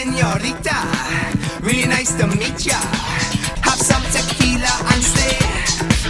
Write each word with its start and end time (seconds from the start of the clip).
senorita. 0.00 0.80
Really 1.60 1.86
nice 1.86 2.14
to 2.16 2.26
meet 2.26 2.64
ya. 2.64 2.80
Have 3.60 3.78
some 3.78 4.02
tequila 4.08 4.72
and 4.92 5.02
stay. 5.02 5.36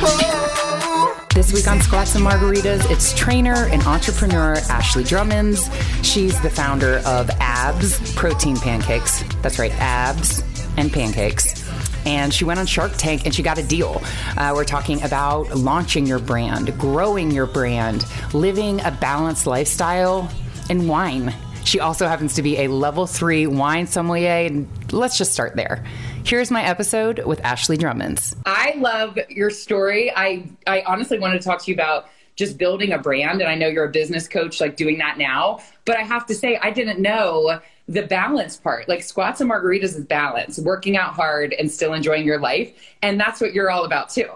Oh. 0.02 1.26
This 1.35 1.53
week 1.53 1.66
on 1.66 1.80
Squats 1.80 2.14
and 2.14 2.24
Margaritas, 2.24 2.88
it's 2.88 3.12
trainer 3.14 3.66
and 3.66 3.82
entrepreneur 3.82 4.54
Ashley 4.68 5.03
Drummonds. 5.03 5.68
She's 6.06 6.40
the 6.40 6.50
founder 6.50 6.98
of 7.04 7.30
Abs 7.40 8.14
Protein 8.14 8.56
Pancakes. 8.56 9.24
That's 9.42 9.58
right, 9.58 9.72
Abs 9.81 10.45
and 10.77 10.93
Pancakes. 10.93 11.69
And 12.07 12.33
she 12.33 12.45
went 12.45 12.61
on 12.61 12.67
Shark 12.67 12.93
Tank 12.97 13.25
and 13.25 13.35
she 13.35 13.43
got 13.43 13.59
a 13.59 13.63
deal. 13.63 14.03
Uh, 14.37 14.53
we're 14.54 14.65
talking 14.65 15.03
about 15.03 15.51
launching 15.57 16.07
your 16.07 16.20
brand, 16.20 16.79
growing 16.79 17.33
your 17.33 17.47
brand, 17.47 18.07
living 18.33 18.80
a 18.83 18.93
balanced 18.93 19.48
lifestyle, 19.48 20.30
and 20.69 20.88
wine. 20.88 21.34
She 21.70 21.78
also 21.78 22.09
happens 22.09 22.34
to 22.34 22.42
be 22.42 22.59
a 22.59 22.66
level 22.66 23.06
three 23.06 23.46
wine 23.46 23.87
sommelier. 23.87 24.46
And 24.46 24.69
let's 24.92 25.16
just 25.16 25.33
start 25.33 25.55
there. 25.55 25.84
Here's 26.24 26.51
my 26.51 26.65
episode 26.65 27.24
with 27.24 27.41
Ashley 27.45 27.77
Drummonds. 27.77 28.34
I 28.45 28.74
love 28.78 29.16
your 29.28 29.51
story. 29.51 30.11
I, 30.11 30.51
I 30.66 30.83
honestly 30.84 31.20
wanted 31.20 31.41
to 31.41 31.45
talk 31.47 31.62
to 31.62 31.70
you 31.70 31.75
about 31.77 32.09
just 32.34 32.59
building 32.59 32.91
a 32.91 32.98
brand. 32.98 33.41
And 33.41 33.48
I 33.48 33.55
know 33.55 33.69
you're 33.69 33.84
a 33.84 33.88
business 33.92 34.27
coach, 34.27 34.61
like 34.61 34.75
doing 34.75 34.98
that 34.98 35.16
now. 35.16 35.61
But 35.84 35.97
I 35.97 36.02
have 36.02 36.27
to 36.27 36.34
say, 36.34 36.59
I 36.61 36.73
didn't 36.73 37.01
know 37.01 37.61
the 37.87 38.02
balance 38.02 38.56
part. 38.56 38.89
Like 38.89 39.05
squats 39.05 39.41
and 39.41 39.48
margaritas 39.48 39.97
is 39.97 40.00
balance, 40.00 40.59
working 40.59 40.97
out 40.97 41.14
hard 41.14 41.52
and 41.52 41.70
still 41.70 41.95
enjoying 41.95 42.27
your 42.27 42.41
life. 42.41 42.73
And 43.00 43.20
that's 43.20 43.41
what 43.41 43.55
you're 43.55 43.70
all 43.70 43.84
about 43.84 44.09
too. 44.09 44.28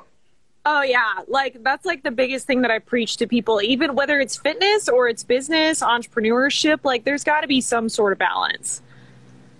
Oh 0.66 0.82
yeah, 0.82 1.20
like 1.28 1.62
that's 1.62 1.84
like 1.84 2.02
the 2.02 2.10
biggest 2.10 2.46
thing 2.46 2.62
that 2.62 2.70
I 2.70 2.78
preach 2.78 3.18
to 3.18 3.26
people 3.26 3.60
even 3.62 3.94
whether 3.94 4.18
it's 4.20 4.36
fitness 4.36 4.88
or 4.88 5.08
it's 5.08 5.22
business, 5.22 5.80
entrepreneurship, 5.80 6.80
like 6.84 7.04
there's 7.04 7.24
got 7.24 7.42
to 7.42 7.46
be 7.46 7.60
some 7.60 7.88
sort 7.88 8.12
of 8.12 8.18
balance. 8.18 8.82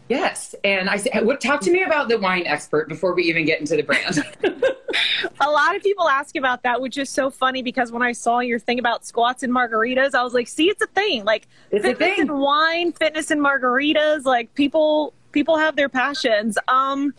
Yes, 0.09 0.55
and 0.65 0.91
I 0.91 0.99
said, 0.99 1.25
what 1.25 1.41
talk 1.41 1.63
to 1.63 1.71
me 1.71 1.83
about 1.83 2.09
the 2.09 2.19
wine 2.19 2.47
expert 2.47 2.91
before 2.91 3.15
we 3.15 3.25
even 3.25 3.47
get 3.47 3.61
into 3.61 3.75
the 3.75 3.83
brand. 3.83 4.23
a 5.41 5.51
lot 5.51 5.75
of 5.77 5.83
people 5.83 6.09
ask 6.09 6.37
about 6.37 6.63
that, 6.63 6.81
which 6.81 6.99
is 6.99 7.09
so 7.11 7.31
funny 7.31 7.63
because 7.63 7.91
when 7.93 8.03
I 8.03 8.13
saw 8.13 8.41
your 8.41 8.59
thing 8.59 8.79
about 8.79 9.05
squats 9.05 9.43
and 9.43 9.53
margaritas, 9.53 10.15
I 10.15 10.23
was 10.23 10.35
like, 10.35 10.49
see, 10.49 10.69
it's 10.69 10.83
a 10.83 10.87
thing. 10.89 11.25
Like 11.25 11.49
it's 11.71 11.85
fitness 11.85 12.17
thing. 12.17 12.29
and 12.29 12.39
wine, 12.39 12.93
fitness 12.93 13.31
and 13.31 13.41
margaritas, 13.41 14.25
like 14.25 14.55
people 14.55 15.15
people 15.33 15.57
have 15.57 15.77
their 15.77 15.89
passions. 15.89 16.59
Um 16.69 17.15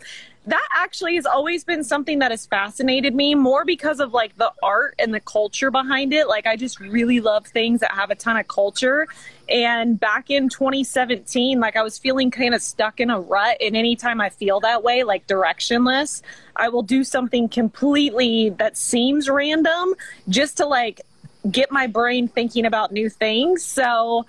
that 0.48 0.68
actually 0.72 1.16
has 1.16 1.26
always 1.26 1.64
been 1.64 1.84
something 1.84 2.20
that 2.20 2.32
has 2.32 2.46
fascinated 2.46 3.16
me 3.16 3.34
more 3.34 3.66
because 3.66 4.00
of 4.00 4.14
like 4.14 4.38
the 4.38 4.52
art 4.62 4.96
and 5.00 5.14
the 5.14 5.20
culture 5.20 5.72
behind 5.72 6.14
it. 6.14 6.28
Like 6.28 6.46
I 6.46 6.56
just 6.56 6.80
really 6.80 7.20
love 7.20 7.48
things 7.48 7.80
that 7.80 7.92
have 7.92 8.12
a 8.12 8.16
ton 8.16 8.38
of 8.38 8.48
culture. 8.48 9.08
And 9.50 10.00
back 10.00 10.30
in 10.30 10.50
2017, 10.50 11.60
like 11.60 11.76
I 11.76 11.82
was 11.82 11.98
feeling 11.98 12.30
kind 12.30 12.54
of 12.54 12.62
stuck 12.62 13.00
in 13.00 13.10
a 13.10 13.20
rut. 13.20 13.58
And 13.60 13.76
anytime 13.76 14.22
I 14.22 14.30
feel 14.30 14.60
that 14.60 14.84
way, 14.84 15.04
like 15.04 15.26
directionless, 15.28 16.22
I 16.56 16.70
will 16.70 16.84
do 16.84 17.04
something 17.04 17.50
completely 17.50 18.50
that 18.52 18.78
seems 18.78 19.30
random 19.30 19.96
just 20.30 20.58
to 20.58 20.66
like 20.66 21.02
get 21.50 21.72
my 21.72 21.88
brain 21.88 22.28
thinking 22.28 22.66
about 22.66 22.92
new 22.92 23.10
things. 23.10 23.66
So 23.66 24.26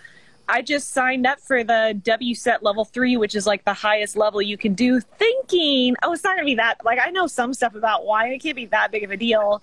I 0.49 0.63
just 0.63 0.93
signed 0.93 1.27
up 1.27 1.41
for 1.41 1.65
the 1.65 2.01
WSET 2.05 2.63
level 2.63 2.85
three, 2.85 3.17
which 3.17 3.35
is 3.35 3.47
like 3.47 3.65
the 3.65 3.75
highest 3.75 4.17
level 4.17 4.41
you 4.41 4.57
can 4.57 4.75
do, 4.75 5.01
thinking, 5.01 5.97
oh, 6.03 6.13
it's 6.13 6.23
not 6.23 6.37
going 6.37 6.47
to 6.47 6.51
be 6.51 6.55
that. 6.57 6.85
Like, 6.85 6.99
I 7.05 7.11
know 7.11 7.27
some 7.27 7.53
stuff 7.53 7.75
about 7.75 8.05
why 8.05 8.29
it 8.29 8.39
can't 8.39 8.57
be 8.57 8.67
that 8.67 8.93
big 8.93 9.03
of 9.03 9.11
a 9.11 9.17
deal. 9.17 9.63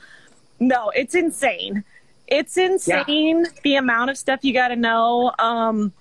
No, 0.60 0.90
it's 0.90 1.16
insane. 1.16 1.84
It's 2.28 2.58
insane 2.58 3.46
yeah. 3.46 3.52
the 3.64 3.76
amount 3.76 4.10
of 4.10 4.18
stuff 4.18 4.44
you 4.44 4.54
got 4.54 4.70
to 4.70 4.76
know. 4.76 5.32
Um, 5.40 5.94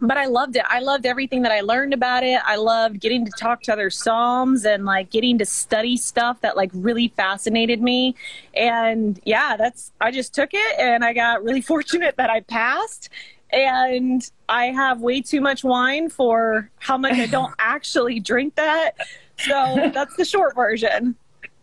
but 0.00 0.16
I 0.16 0.26
loved 0.26 0.54
it. 0.54 0.62
I 0.68 0.78
loved 0.78 1.06
everything 1.06 1.42
that 1.42 1.50
I 1.50 1.60
learned 1.60 1.92
about 1.92 2.22
it. 2.22 2.40
I 2.44 2.56
loved 2.56 3.00
getting 3.00 3.24
to 3.24 3.32
talk 3.32 3.62
to 3.62 3.72
other 3.72 3.90
somms 3.90 4.64
and 4.64 4.84
like 4.84 5.10
getting 5.10 5.38
to 5.38 5.46
study 5.46 5.96
stuff 5.96 6.40
that 6.42 6.56
like 6.56 6.70
really 6.72 7.08
fascinated 7.16 7.82
me. 7.82 8.14
And 8.54 9.20
yeah, 9.24 9.56
that's, 9.56 9.92
I 10.00 10.12
just 10.12 10.34
took 10.34 10.50
it 10.52 10.78
and 10.78 11.04
I 11.04 11.12
got 11.12 11.42
really 11.42 11.60
fortunate 11.72 12.16
that 12.16 12.30
I 12.30 12.40
passed 12.40 13.08
and 13.50 14.30
I 14.48 14.66
have 14.66 15.00
way 15.00 15.20
too 15.20 15.40
much 15.40 15.64
wine 15.64 16.08
for 16.08 16.70
how 16.78 16.98
much 16.98 17.14
I 17.14 17.26
don't 17.26 17.54
actually 17.58 18.20
drink 18.20 18.56
that. 18.56 18.92
So 19.38 19.90
that's 19.94 20.16
the 20.16 20.24
short 20.24 20.54
version. 20.54 21.16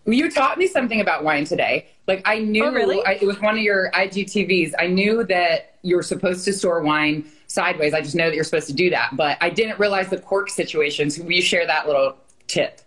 You 0.05 0.29
taught 0.29 0.57
me 0.57 0.67
something 0.67 1.01
about 1.01 1.23
wine 1.23 1.45
today. 1.45 1.87
Like 2.07 2.21
I 2.25 2.39
knew 2.39 2.65
oh, 2.65 2.71
really? 2.71 3.03
I, 3.05 3.13
it 3.13 3.25
was 3.25 3.39
one 3.41 3.57
of 3.57 3.63
your 3.63 3.89
IGTVs. 3.91 4.73
I 4.77 4.87
knew 4.87 5.23
that 5.25 5.75
you're 5.81 6.03
supposed 6.03 6.45
to 6.45 6.53
store 6.53 6.81
wine 6.81 7.25
sideways. 7.47 7.93
I 7.93 8.01
just 8.01 8.15
know 8.15 8.25
that 8.25 8.35
you're 8.35 8.43
supposed 8.43 8.67
to 8.67 8.73
do 8.73 8.89
that, 8.91 9.11
but 9.13 9.37
I 9.41 9.49
didn't 9.49 9.79
realize 9.79 10.09
the 10.09 10.19
cork 10.19 10.49
situations. 10.49 11.17
Will 11.17 11.31
you 11.31 11.41
share 11.41 11.65
that 11.65 11.87
little 11.87 12.17
tip? 12.47 12.81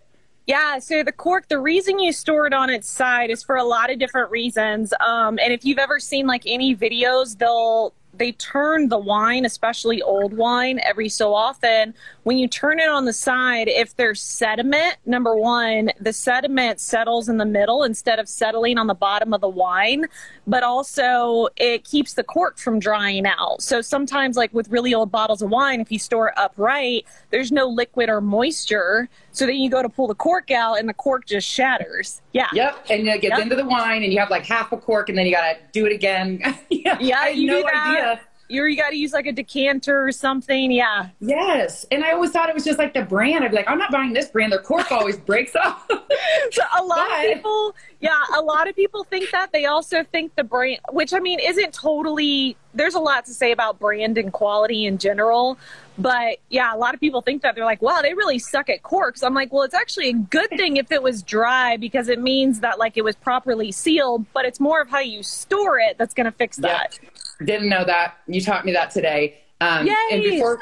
Yeah, 0.47 0.79
so 0.79 1.03
the 1.03 1.11
cork, 1.11 1.47
the 1.47 1.59
reason 1.59 1.99
you 1.99 2.11
store 2.11 2.47
it 2.47 2.53
on 2.53 2.71
its 2.71 2.89
side 2.89 3.29
is 3.29 3.43
for 3.43 3.57
a 3.57 3.63
lot 3.63 3.91
of 3.91 3.99
different 3.99 4.31
reasons. 4.31 4.93
Um, 4.99 5.37
and 5.37 5.53
if 5.53 5.63
you've 5.63 5.77
ever 5.77 5.99
seen 5.99 6.25
like 6.25 6.41
any 6.47 6.75
videos, 6.75 7.37
they'll 7.37 7.93
they 8.19 8.33
turn 8.33 8.89
the 8.89 8.97
wine, 8.97 9.45
especially 9.45 10.01
old 10.01 10.33
wine, 10.33 10.79
every 10.83 11.09
so 11.09 11.33
often. 11.33 11.93
When 12.29 12.37
you 12.37 12.47
turn 12.47 12.79
it 12.79 12.87
on 12.87 13.05
the 13.05 13.11
side, 13.11 13.67
if 13.69 13.95
there's 13.95 14.21
sediment, 14.21 14.97
number 15.07 15.35
one, 15.35 15.89
the 15.99 16.13
sediment 16.13 16.79
settles 16.79 17.27
in 17.27 17.37
the 17.37 17.45
middle 17.45 17.81
instead 17.81 18.19
of 18.19 18.29
settling 18.29 18.77
on 18.77 18.85
the 18.85 18.93
bottom 18.93 19.33
of 19.33 19.41
the 19.41 19.49
wine. 19.49 20.05
But 20.45 20.61
also, 20.61 21.47
it 21.57 21.85
keeps 21.85 22.13
the 22.13 22.23
cork 22.23 22.59
from 22.59 22.77
drying 22.77 23.25
out. 23.25 23.63
So 23.63 23.81
sometimes, 23.81 24.37
like 24.37 24.53
with 24.53 24.69
really 24.69 24.93
old 24.93 25.11
bottles 25.11 25.41
of 25.41 25.49
wine, 25.49 25.81
if 25.81 25.91
you 25.91 25.97
store 25.97 26.27
it 26.27 26.35
upright, 26.37 27.07
there's 27.31 27.51
no 27.51 27.65
liquid 27.65 28.09
or 28.09 28.21
moisture. 28.21 29.09
So 29.31 29.47
then 29.47 29.55
you 29.55 29.71
go 29.71 29.81
to 29.81 29.89
pull 29.89 30.05
the 30.05 30.13
cork 30.13 30.51
out, 30.51 30.77
and 30.77 30.87
the 30.87 30.93
cork 30.93 31.25
just 31.25 31.47
shatters. 31.47 32.21
Yeah. 32.33 32.49
Yep. 32.53 32.85
And 32.91 33.07
it 33.07 33.21
gets 33.21 33.31
yep. 33.31 33.41
into 33.41 33.55
the 33.55 33.65
wine, 33.65 34.03
and 34.03 34.13
you 34.13 34.19
have 34.19 34.29
like 34.29 34.45
half 34.45 34.71
a 34.71 34.77
cork, 34.77 35.09
and 35.09 35.17
then 35.17 35.25
you 35.25 35.31
got 35.31 35.51
to 35.51 35.57
do 35.71 35.87
it 35.87 35.91
again. 35.91 36.41
yeah. 36.69 36.95
yeah. 36.99 37.17
I 37.21 37.29
had 37.29 37.39
no 37.39 37.67
idea 37.67 38.21
you 38.49 38.65
you 38.65 38.75
got 38.75 38.89
to 38.89 38.97
use 38.97 39.13
like 39.13 39.27
a 39.27 39.31
decanter 39.31 40.05
or 40.05 40.11
something. 40.11 40.71
Yeah. 40.71 41.09
Yes. 41.21 41.85
And 41.91 42.03
I 42.03 42.11
always 42.11 42.31
thought 42.31 42.49
it 42.49 42.55
was 42.55 42.65
just 42.65 42.79
like 42.79 42.93
the 42.93 43.03
brand. 43.03 43.43
I'd 43.43 43.51
be 43.51 43.57
like, 43.57 43.69
I'm 43.69 43.77
not 43.77 43.91
buying 43.91 44.11
this 44.11 44.27
brand. 44.27 44.51
Their 44.51 44.59
cork 44.59 44.91
always 44.91 45.17
breaks 45.17 45.55
off. 45.55 45.85
so 46.51 46.63
a 46.77 46.83
lot 46.83 47.07
but... 47.09 47.27
of 47.27 47.33
people, 47.35 47.75
yeah, 48.01 48.21
a 48.35 48.41
lot 48.41 48.67
of 48.67 48.75
people 48.75 49.03
think 49.03 49.29
that. 49.31 49.51
They 49.51 49.65
also 49.65 50.03
think 50.03 50.35
the 50.35 50.43
brand, 50.43 50.79
which 50.91 51.13
I 51.13 51.19
mean, 51.19 51.39
isn't 51.39 51.73
totally, 51.73 52.57
there's 52.73 52.95
a 52.95 52.99
lot 52.99 53.25
to 53.25 53.33
say 53.33 53.51
about 53.51 53.79
brand 53.79 54.17
and 54.17 54.33
quality 54.33 54.85
in 54.85 54.97
general. 54.97 55.57
But 55.99 56.37
yeah, 56.49 56.73
a 56.73 56.77
lot 56.77 56.93
of 56.93 56.99
people 56.99 57.21
think 57.21 57.41
that 57.43 57.55
they're 57.55 57.65
like, 57.65 57.81
wow, 57.81 58.01
they 58.01 58.13
really 58.13 58.39
suck 58.39 58.69
at 58.69 58.83
corks. 58.83 59.21
I'm 59.21 59.33
like, 59.33 59.53
well, 59.53 59.63
it's 59.63 59.73
actually 59.73 60.09
a 60.09 60.13
good 60.13 60.49
thing 60.49 60.77
if 60.77 60.91
it 60.91 61.03
was 61.03 61.21
dry 61.21 61.77
because 61.77 62.07
it 62.07 62.19
means 62.19 62.61
that 62.61 62.79
like 62.79 62.97
it 62.97 63.03
was 63.03 63.15
properly 63.15 63.71
sealed, 63.71 64.25
but 64.33 64.45
it's 64.45 64.59
more 64.59 64.81
of 64.81 64.89
how 64.89 64.99
you 64.99 65.21
store 65.21 65.77
it 65.77 65.97
that's 65.97 66.13
going 66.13 66.25
to 66.25 66.31
fix 66.31 66.57
that. 66.57 66.97
Yep. 67.03 67.11
Didn't 67.43 67.69
know 67.69 67.85
that. 67.85 68.15
You 68.27 68.41
taught 68.41 68.65
me 68.65 68.71
that 68.73 68.91
today. 68.91 69.39
Um, 69.61 69.87
Yay! 69.87 69.95
And 70.11 70.23
before 70.23 70.59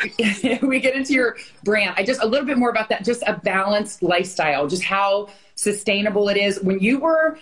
we 0.67 0.79
get 0.79 0.95
into 0.95 1.13
your 1.13 1.37
brand, 1.63 1.93
I 1.97 2.03
just 2.03 2.21
a 2.21 2.25
little 2.25 2.45
bit 2.45 2.57
more 2.57 2.69
about 2.69 2.89
that. 2.89 3.05
Just 3.05 3.23
a 3.27 3.33
balanced 3.33 4.01
lifestyle, 4.01 4.67
just 4.67 4.83
how 4.83 5.29
sustainable 5.55 6.29
it 6.29 6.37
is. 6.37 6.59
When 6.61 6.79
you 6.79 6.99
were 6.99 7.37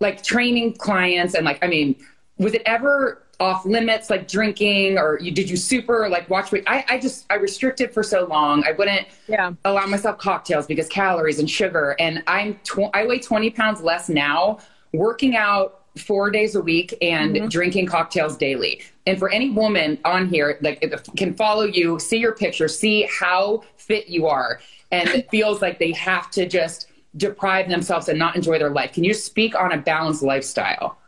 like 0.00 0.22
training 0.22 0.74
clients, 0.74 1.34
and 1.34 1.44
like, 1.44 1.62
I 1.62 1.68
mean, 1.68 1.94
was 2.38 2.54
it 2.54 2.62
ever 2.66 3.22
off 3.40 3.64
limits, 3.64 4.10
like 4.10 4.26
drinking, 4.26 4.98
or 4.98 5.18
you 5.20 5.30
did 5.30 5.48
you 5.48 5.56
super 5.56 6.08
like 6.08 6.28
watch? 6.28 6.52
I 6.66 6.84
I 6.88 6.98
just 6.98 7.26
I 7.30 7.34
restricted 7.34 7.94
for 7.94 8.02
so 8.02 8.26
long. 8.26 8.64
I 8.66 8.72
wouldn't 8.72 9.06
yeah. 9.28 9.52
allow 9.64 9.86
myself 9.86 10.18
cocktails 10.18 10.66
because 10.66 10.88
calories 10.88 11.38
and 11.38 11.48
sugar. 11.48 11.94
And 12.00 12.24
I'm 12.26 12.58
tw- 12.64 12.90
I 12.92 13.06
weigh 13.06 13.20
twenty 13.20 13.50
pounds 13.50 13.82
less 13.82 14.08
now. 14.08 14.58
Working 14.92 15.36
out 15.36 15.77
four 16.00 16.30
days 16.30 16.54
a 16.54 16.60
week 16.60 16.96
and 17.02 17.34
mm-hmm. 17.34 17.48
drinking 17.48 17.86
cocktails 17.86 18.36
daily. 18.36 18.82
And 19.06 19.18
for 19.18 19.30
any 19.30 19.50
woman 19.50 19.98
on 20.04 20.28
here 20.28 20.58
that 20.62 21.08
can 21.16 21.34
follow 21.34 21.64
you, 21.64 21.98
see 21.98 22.18
your 22.18 22.34
picture, 22.34 22.68
see 22.68 23.08
how 23.10 23.64
fit 23.76 24.08
you 24.08 24.26
are, 24.26 24.60
and 24.90 25.08
it 25.10 25.30
feels 25.30 25.62
like 25.62 25.78
they 25.78 25.92
have 25.92 26.30
to 26.32 26.46
just 26.46 26.88
deprive 27.16 27.68
themselves 27.68 28.08
and 28.08 28.18
not 28.18 28.36
enjoy 28.36 28.58
their 28.58 28.70
life. 28.70 28.92
Can 28.92 29.04
you 29.04 29.14
speak 29.14 29.58
on 29.58 29.72
a 29.72 29.78
balanced 29.78 30.22
lifestyle? 30.22 30.98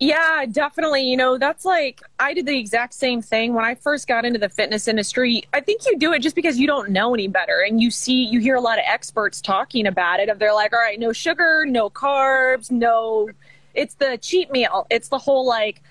Yeah, 0.00 0.46
definitely. 0.50 1.02
You 1.02 1.16
know, 1.16 1.38
that's 1.38 1.64
like 1.64 2.00
I 2.20 2.32
did 2.32 2.46
the 2.46 2.56
exact 2.56 2.94
same 2.94 3.20
thing 3.20 3.52
when 3.52 3.64
I 3.64 3.74
first 3.74 4.06
got 4.06 4.24
into 4.24 4.38
the 4.38 4.48
fitness 4.48 4.86
industry. 4.86 5.42
I 5.52 5.60
think 5.60 5.86
you 5.86 5.98
do 5.98 6.12
it 6.12 6.20
just 6.20 6.36
because 6.36 6.56
you 6.56 6.68
don't 6.68 6.90
know 6.90 7.14
any 7.14 7.26
better 7.26 7.64
and 7.66 7.80
you 7.80 7.90
see 7.90 8.22
you 8.22 8.38
hear 8.38 8.54
a 8.54 8.60
lot 8.60 8.78
of 8.78 8.84
experts 8.86 9.40
talking 9.40 9.88
about 9.88 10.20
it 10.20 10.28
of 10.28 10.38
they're 10.38 10.54
like, 10.54 10.72
"All 10.72 10.78
right, 10.78 11.00
no 11.00 11.12
sugar, 11.12 11.66
no 11.66 11.90
carbs, 11.90 12.70
no 12.70 13.28
it's 13.74 13.94
the 13.94 14.18
cheat 14.18 14.50
meal. 14.50 14.86
It's 14.90 15.08
the 15.08 15.18
whole 15.18 15.46
like 15.46 15.82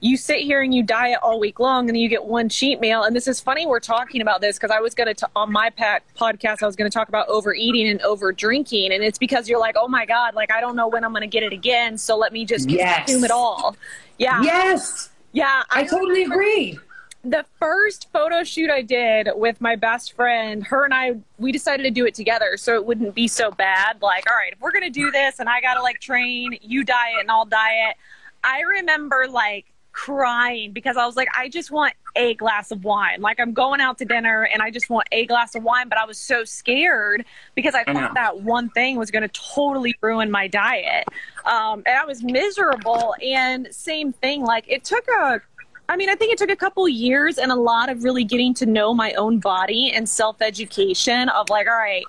you 0.00 0.16
sit 0.16 0.40
here 0.40 0.62
and 0.62 0.74
you 0.74 0.82
diet 0.82 1.18
all 1.22 1.40
week 1.40 1.58
long 1.58 1.88
and 1.88 1.96
then 1.96 1.96
you 1.96 2.08
get 2.08 2.24
one 2.24 2.48
cheat 2.48 2.80
meal. 2.80 3.02
And 3.02 3.16
this 3.16 3.26
is 3.26 3.40
funny 3.40 3.66
we're 3.66 3.80
talking 3.80 4.20
about 4.20 4.40
this 4.40 4.56
because 4.56 4.70
I 4.70 4.80
was 4.80 4.94
going 4.94 5.14
to, 5.14 5.30
on 5.34 5.50
my 5.50 5.70
pack 5.70 6.04
podcast, 6.14 6.62
I 6.62 6.66
was 6.66 6.76
going 6.76 6.90
to 6.90 6.94
talk 6.94 7.08
about 7.08 7.28
overeating 7.28 7.88
and 7.88 8.00
over 8.02 8.32
drinking. 8.32 8.92
And 8.92 9.02
it's 9.02 9.18
because 9.18 9.48
you're 9.48 9.60
like, 9.60 9.76
oh 9.78 9.88
my 9.88 10.04
God, 10.04 10.34
like 10.34 10.52
I 10.52 10.60
don't 10.60 10.76
know 10.76 10.88
when 10.88 11.04
I'm 11.04 11.12
going 11.12 11.22
to 11.22 11.26
get 11.26 11.42
it 11.42 11.52
again. 11.52 11.96
So 11.96 12.16
let 12.16 12.32
me 12.32 12.44
just 12.44 12.68
yes. 12.68 13.06
consume 13.06 13.24
it 13.24 13.30
all. 13.30 13.76
Yeah. 14.18 14.42
Yes. 14.42 15.10
Yeah. 15.32 15.62
I, 15.70 15.80
I 15.80 15.84
totally 15.84 16.24
agree. 16.24 16.78
The 17.24 17.44
first 17.58 18.08
photo 18.12 18.44
shoot 18.44 18.70
I 18.70 18.82
did 18.82 19.28
with 19.34 19.60
my 19.60 19.76
best 19.76 20.12
friend, 20.12 20.64
her 20.66 20.84
and 20.84 20.94
I, 20.94 21.16
we 21.38 21.50
decided 21.52 21.82
to 21.82 21.90
do 21.90 22.06
it 22.06 22.14
together 22.14 22.56
so 22.56 22.74
it 22.74 22.84
wouldn't 22.84 23.14
be 23.14 23.28
so 23.28 23.50
bad. 23.50 24.00
Like, 24.00 24.30
all 24.30 24.36
right, 24.36 24.52
if 24.52 24.60
we're 24.60 24.72
going 24.72 24.84
to 24.84 24.90
do 24.90 25.10
this 25.10 25.40
and 25.40 25.48
I 25.48 25.60
got 25.60 25.74
to 25.74 25.82
like 25.82 26.00
train, 26.00 26.58
you 26.62 26.84
diet 26.84 27.20
and 27.20 27.30
I'll 27.30 27.46
diet. 27.46 27.96
I 28.44 28.60
remember 28.60 29.26
like 29.28 29.66
crying 29.96 30.72
because 30.72 30.96
I 30.96 31.06
was 31.06 31.16
like, 31.16 31.28
I 31.36 31.48
just 31.48 31.70
want 31.70 31.94
a 32.16 32.34
glass 32.34 32.70
of 32.70 32.84
wine. 32.84 33.20
Like, 33.22 33.40
I'm 33.40 33.52
going 33.52 33.80
out 33.80 33.98
to 33.98 34.04
dinner 34.04 34.46
and 34.52 34.62
I 34.62 34.70
just 34.70 34.90
want 34.90 35.08
a 35.10 35.24
glass 35.26 35.54
of 35.54 35.62
wine. 35.62 35.88
But 35.88 35.98
I 35.98 36.04
was 36.04 36.18
so 36.18 36.44
scared 36.44 37.24
because 37.54 37.74
I 37.74 37.82
thought 37.82 38.14
that 38.14 38.40
one 38.40 38.68
thing 38.70 38.96
was 38.96 39.10
going 39.10 39.26
to 39.26 39.40
totally 39.54 39.94
ruin 40.02 40.30
my 40.30 40.48
diet. 40.48 41.06
Um, 41.44 41.82
and 41.86 41.96
I 41.96 42.04
was 42.04 42.22
miserable. 42.22 43.14
And 43.22 43.68
same 43.70 44.12
thing, 44.12 44.44
like, 44.44 44.66
it 44.68 44.84
took 44.84 45.06
a 45.08 45.40
I 45.88 45.96
mean, 45.96 46.08
I 46.08 46.14
think 46.14 46.32
it 46.32 46.38
took 46.38 46.50
a 46.50 46.56
couple 46.56 46.88
years 46.88 47.38
and 47.38 47.52
a 47.52 47.56
lot 47.56 47.88
of 47.88 48.02
really 48.02 48.24
getting 48.24 48.54
to 48.54 48.66
know 48.66 48.92
my 48.92 49.12
own 49.14 49.38
body 49.38 49.92
and 49.94 50.08
self 50.08 50.42
education 50.42 51.28
of 51.28 51.48
like, 51.48 51.68
all 51.68 51.74
right, 51.74 52.04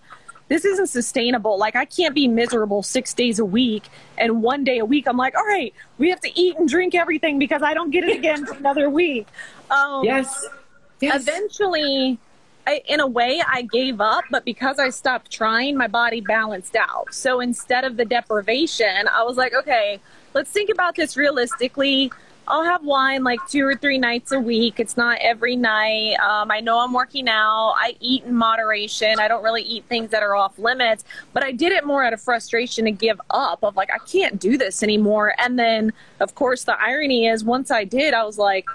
this 0.48 0.66
isn't 0.66 0.88
sustainable. 0.88 1.60
Like, 1.60 1.76
I 1.76 1.86
can't 1.86 2.16
be 2.16 2.28
miserable 2.28 2.82
six 2.82 3.14
days 3.14 3.40
a 3.40 3.46
week. 3.46 3.90
And 4.18 4.42
one 4.42 4.64
day 4.64 4.80
a 4.80 4.86
week, 4.86 5.08
I'm 5.08 5.18
like, 5.18 5.36
all 5.38 5.46
right, 5.46 5.74
we 5.98 6.10
have 6.10 6.22
to 6.22 6.40
eat 6.40 6.58
and 6.58 6.68
drink 6.68 6.96
everything 6.96 7.38
because 7.38 7.62
I 7.62 7.74
don't 7.74 7.92
get 7.92 8.04
it 8.04 8.18
again 8.18 8.46
for 8.46 8.56
another 8.56 8.90
week. 8.90 9.28
Um, 9.70 10.04
yes. 10.04 10.48
yes. 11.02 11.22
Eventually, 11.22 12.18
I, 12.66 12.82
in 12.88 13.00
a 13.00 13.08
way, 13.08 13.42
I 13.46 13.64
gave 13.64 14.02
up, 14.02 14.24
but 14.32 14.46
because 14.46 14.80
I 14.80 14.90
stopped 14.90 15.32
trying, 15.32 15.78
my 15.78 15.88
body 15.88 16.22
balanced 16.22 16.76
out. 16.76 17.14
So 17.14 17.42
instead 17.42 17.84
of 17.84 17.98
the 17.98 18.06
deprivation, 18.06 19.08
I 19.14 19.24
was 19.24 19.38
like, 19.38 19.54
okay, 19.54 20.00
let's 20.34 20.50
think 20.50 20.70
about 20.70 20.96
this 20.96 21.16
realistically 21.18 22.12
I'll 22.48 22.64
have 22.64 22.84
wine 22.84 23.24
like 23.24 23.40
two 23.48 23.66
or 23.66 23.76
three 23.76 23.98
nights 23.98 24.32
a 24.32 24.40
week. 24.40 24.80
It's 24.80 24.96
not 24.96 25.18
every 25.22 25.58
night. 25.58 26.16
Um, 26.20 26.50
I 26.50 26.62
know 26.62 26.80
I'm 26.80 26.94
working 26.94 27.28
out. 27.28 27.76
I 27.78 27.98
eat 28.00 28.24
in 28.24 28.34
moderation. 28.34 29.20
I 29.20 29.28
don't 29.28 29.44
really 29.44 29.64
eat 29.64 29.84
things 29.90 30.12
that 30.12 30.24
are 30.24 30.34
off 30.34 30.58
limits, 30.58 31.04
but 31.34 31.44
I 31.44 31.52
did 31.52 31.74
it 31.74 31.86
more 31.86 32.04
out 32.04 32.14
of 32.14 32.22
frustration 32.22 32.86
to 32.86 32.92
give 32.92 33.20
up 33.32 33.64
of 33.64 33.76
like, 33.76 33.90
I 33.94 33.98
can't 34.10 34.40
do 34.40 34.58
this 34.58 34.82
anymore. 34.82 35.36
And 35.40 35.60
then, 35.60 35.92
of 36.22 36.36
course, 36.36 36.64
the 36.64 36.80
irony 36.82 37.28
is 37.28 37.44
once 37.44 37.70
I 37.70 37.84
did, 37.84 38.14
I 38.14 38.24
was 38.24 38.38
like, 38.38 38.70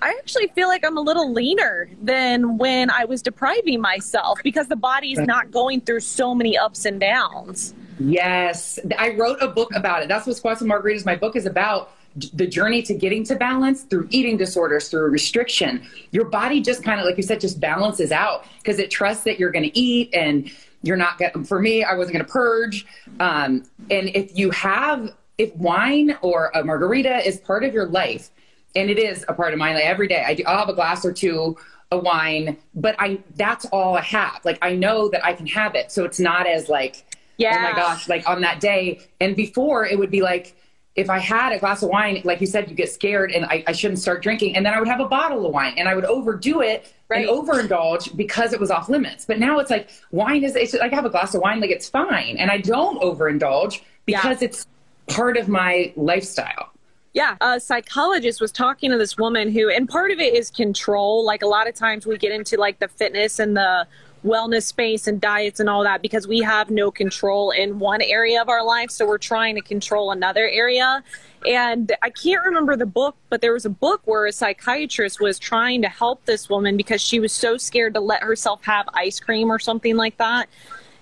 I 0.00 0.10
actually 0.18 0.48
feel 0.48 0.68
like 0.68 0.84
I'm 0.84 0.98
a 0.98 1.00
little 1.00 1.32
leaner 1.32 1.88
than 2.02 2.58
when 2.58 2.90
I 2.90 3.06
was 3.06 3.22
depriving 3.22 3.80
myself 3.80 4.38
because 4.44 4.68
the 4.68 4.76
body's 4.76 5.18
not 5.18 5.50
going 5.50 5.80
through 5.80 6.00
so 6.00 6.34
many 6.34 6.58
ups 6.58 6.84
and 6.84 7.00
downs. 7.00 7.72
Yes. 7.98 8.78
I 8.98 9.14
wrote 9.14 9.38
a 9.40 9.48
book 9.48 9.70
about 9.74 10.02
it. 10.02 10.08
That's 10.08 10.26
what 10.26 10.36
Squats 10.36 10.60
and 10.60 10.70
Margaritas, 10.70 11.06
my 11.06 11.16
book 11.16 11.34
is 11.34 11.46
about 11.46 11.92
the 12.32 12.46
journey 12.46 12.82
to 12.82 12.94
getting 12.94 13.24
to 13.24 13.36
balance 13.36 13.82
through 13.82 14.08
eating 14.10 14.36
disorders, 14.36 14.88
through 14.88 15.10
restriction. 15.10 15.86
Your 16.12 16.24
body 16.24 16.60
just 16.60 16.82
kind 16.82 16.98
of, 16.98 17.06
like 17.06 17.16
you 17.16 17.22
said, 17.22 17.40
just 17.40 17.60
balances 17.60 18.12
out 18.12 18.46
because 18.58 18.78
it 18.78 18.90
trusts 18.90 19.24
that 19.24 19.38
you're 19.38 19.50
going 19.50 19.64
to 19.64 19.78
eat 19.78 20.14
and 20.14 20.50
you're 20.82 20.96
not 20.96 21.18
going 21.18 21.44
for 21.44 21.60
me, 21.60 21.84
I 21.84 21.94
wasn't 21.94 22.14
going 22.14 22.24
to 22.24 22.32
purge. 22.32 22.86
Um, 23.20 23.64
and 23.90 24.08
if 24.14 24.36
you 24.38 24.50
have, 24.50 25.14
if 25.36 25.54
wine 25.56 26.16
or 26.22 26.50
a 26.54 26.64
margarita 26.64 27.26
is 27.26 27.38
part 27.38 27.64
of 27.64 27.74
your 27.74 27.86
life, 27.86 28.30
and 28.74 28.90
it 28.90 28.98
is 28.98 29.24
a 29.28 29.34
part 29.34 29.52
of 29.52 29.58
my 29.58 29.74
life 29.74 29.82
every 29.84 30.06
day, 30.06 30.22
I 30.26 30.34
do, 30.34 30.44
I'll 30.46 30.58
have 30.58 30.68
a 30.68 30.74
glass 30.74 31.04
or 31.04 31.12
two 31.12 31.56
of 31.90 32.02
wine, 32.02 32.56
but 32.74 32.94
I, 32.98 33.18
that's 33.34 33.64
all 33.66 33.96
I 33.96 34.02
have. 34.02 34.44
Like, 34.44 34.58
I 34.62 34.74
know 34.74 35.08
that 35.08 35.24
I 35.24 35.32
can 35.32 35.46
have 35.46 35.74
it. 35.74 35.90
So 35.90 36.04
it's 36.04 36.20
not 36.20 36.46
as 36.46 36.68
like, 36.68 37.04
yeah. 37.38 37.56
oh 37.58 37.62
my 37.62 37.72
gosh, 37.72 38.08
like 38.08 38.28
on 38.28 38.40
that 38.42 38.60
day. 38.60 39.00
And 39.20 39.34
before 39.34 39.86
it 39.86 39.98
would 39.98 40.10
be 40.10 40.22
like, 40.22 40.56
if 40.96 41.10
I 41.10 41.18
had 41.18 41.52
a 41.52 41.58
glass 41.58 41.82
of 41.82 41.90
wine, 41.90 42.20
like 42.24 42.40
you 42.40 42.46
said, 42.46 42.70
you 42.70 42.74
get 42.74 42.90
scared 42.90 43.30
and 43.30 43.44
I, 43.44 43.62
I, 43.66 43.72
shouldn't 43.72 44.00
start 44.00 44.22
drinking. 44.22 44.56
And 44.56 44.64
then 44.64 44.72
I 44.72 44.78
would 44.78 44.88
have 44.88 45.00
a 45.00 45.06
bottle 45.06 45.44
of 45.44 45.52
wine 45.52 45.74
and 45.76 45.88
I 45.88 45.94
would 45.94 46.06
overdo 46.06 46.62
it 46.62 46.92
right. 47.08 47.28
and 47.28 47.28
overindulge 47.28 48.16
because 48.16 48.54
it 48.54 48.60
was 48.60 48.70
off 48.70 48.88
limits. 48.88 49.26
But 49.26 49.38
now 49.38 49.58
it's 49.58 49.70
like 49.70 49.90
wine 50.10 50.42
is, 50.42 50.56
it's 50.56 50.72
like 50.72 50.92
I 50.92 50.96
have 50.96 51.04
a 51.04 51.10
glass 51.10 51.34
of 51.34 51.42
wine, 51.42 51.60
like 51.60 51.70
it's 51.70 51.88
fine. 51.88 52.38
And 52.38 52.50
I 52.50 52.58
don't 52.58 53.00
overindulge 53.02 53.82
because 54.06 54.40
yeah. 54.40 54.48
it's 54.48 54.66
part 55.06 55.36
of 55.36 55.48
my 55.48 55.92
lifestyle. 55.96 56.70
Yeah, 57.12 57.36
a 57.40 57.58
psychologist 57.60 58.40
was 58.40 58.52
talking 58.52 58.90
to 58.90 58.98
this 58.98 59.16
woman 59.16 59.50
who, 59.50 59.70
and 59.70 59.88
part 59.88 60.10
of 60.10 60.18
it 60.18 60.34
is 60.34 60.50
control. 60.50 61.24
Like 61.24 61.42
a 61.42 61.46
lot 61.46 61.66
of 61.66 61.74
times 61.74 62.06
we 62.06 62.18
get 62.18 62.32
into 62.32 62.58
like 62.58 62.78
the 62.78 62.88
fitness 62.88 63.38
and 63.38 63.56
the 63.56 63.86
wellness 64.26 64.64
space 64.64 65.06
and 65.06 65.20
diets 65.20 65.60
and 65.60 65.68
all 65.68 65.84
that 65.84 66.02
because 66.02 66.26
we 66.26 66.40
have 66.40 66.70
no 66.70 66.90
control 66.90 67.52
in 67.52 67.78
one 67.78 68.02
area 68.02 68.42
of 68.42 68.48
our 68.48 68.64
life. 68.64 68.90
So 68.90 69.06
we're 69.06 69.18
trying 69.18 69.54
to 69.54 69.60
control 69.60 70.10
another 70.10 70.48
area. 70.48 71.02
And 71.46 71.92
I 72.02 72.10
can't 72.10 72.44
remember 72.44 72.76
the 72.76 72.86
book, 72.86 73.14
but 73.30 73.40
there 73.40 73.52
was 73.52 73.64
a 73.64 73.70
book 73.70 74.02
where 74.04 74.26
a 74.26 74.32
psychiatrist 74.32 75.20
was 75.20 75.38
trying 75.38 75.80
to 75.82 75.88
help 75.88 76.24
this 76.24 76.48
woman 76.48 76.76
because 76.76 77.00
she 77.00 77.20
was 77.20 77.32
so 77.32 77.56
scared 77.56 77.94
to 77.94 78.00
let 78.00 78.22
herself 78.22 78.64
have 78.64 78.88
ice 78.94 79.20
cream 79.20 79.50
or 79.50 79.58
something 79.58 79.96
like 79.96 80.16
that. 80.18 80.48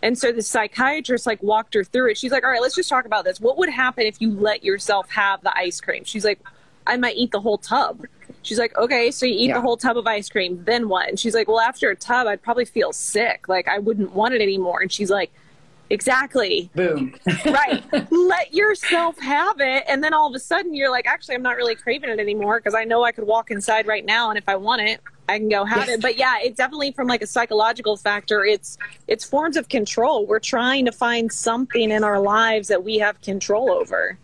And 0.03 0.19
so 0.19 0.33
the 0.33 0.43
psychiatrist 0.43 1.25
like 1.25 1.43
walked 1.43 1.73
her 1.73 1.83
through 1.83 2.11
it. 2.11 2.19
She's 2.19 2.31
like, 2.31 2.45
"All 2.45 2.51
right, 2.51 2.61
let's 2.61 2.75
just 2.75 2.91
talk 2.91 3.07
about 3.07 3.25
this. 3.25 3.41
What 3.41 3.57
would 3.57 3.71
happen 3.71 4.07
if 4.07 4.21
you 4.21 4.33
let 4.33 4.63
yourself 4.63 5.09
have 5.11 5.41
the 5.43 5.57
ice 5.57 5.81
cream?" 5.81 6.05
She's 6.05 6.27
like, 6.27 6.41
"I 6.87 6.99
might 6.99 7.17
eat 7.17 7.31
the 7.31 7.41
whole 7.41 7.57
tub." 7.57 8.05
She's 8.45 8.59
like, 8.59 8.77
okay, 8.77 9.11
so 9.11 9.25
you 9.27 9.35
eat 9.35 9.49
yeah. 9.49 9.55
the 9.55 9.61
whole 9.63 9.77
tub 9.77 9.97
of 9.97 10.07
ice 10.07 10.29
cream, 10.29 10.63
then 10.65 10.89
what? 10.89 11.09
And 11.09 11.19
she's 11.19 11.35
like, 11.35 11.49
well, 11.49 11.61
after 11.61 11.91
a 11.91 11.97
tub, 11.97 12.27
I'd 12.27 12.43
probably 12.43 12.67
feel 12.67 12.93
sick. 12.93 13.49
Like, 13.49 13.69
I 13.69 13.79
wouldn't 13.79 14.13
want 14.13 14.35
it 14.35 14.43
anymore. 14.43 14.83
And 14.83 14.93
she's 14.93 15.11
like, 15.11 15.33
exactly. 15.89 16.71
Boom. 16.75 17.15
right. 17.47 17.83
Let 18.13 18.53
yourself 18.53 19.19
have 19.19 19.61
it. 19.61 19.85
And 19.89 20.05
then 20.05 20.13
all 20.13 20.29
of 20.29 20.35
a 20.35 20.39
sudden, 20.39 20.75
you're 20.75 20.91
like, 20.91 21.07
actually, 21.07 21.37
I'm 21.37 21.43
not 21.43 21.57
really 21.57 21.75
craving 21.75 22.11
it 22.11 22.21
anymore 22.21 22.59
because 22.59 22.75
I 22.75 22.85
know 22.85 23.03
I 23.03 23.13
could 23.13 23.27
walk 23.27 23.51
inside 23.51 23.87
right 23.87 24.05
now. 24.05 24.29
And 24.29 24.37
if 24.37 24.47
I 24.47 24.57
want 24.57 24.83
it, 24.83 25.01
I 25.27 25.39
can 25.39 25.49
go 25.49 25.65
have 25.65 25.89
yes. 25.89 25.89
it. 25.89 26.03
But 26.03 26.19
yeah, 26.19 26.37
it's 26.43 26.59
definitely 26.59 26.93
from 26.93 27.09
like 27.09 27.23
a 27.23 27.27
psychological 27.27 27.97
factor. 27.97 28.45
It's 28.45 28.77
it's 29.09 29.25
forms 29.25 29.57
of 29.57 29.71
control. 29.71 30.27
We're 30.27 30.39
trying 30.39 30.85
to 30.85 30.93
find 30.93 31.33
something 31.33 31.91
in 31.91 32.05
our 32.05 32.21
lives 32.21 32.69
that 32.69 32.85
we 32.85 32.99
have 32.99 33.19
control 33.23 33.71
over. 33.71 34.19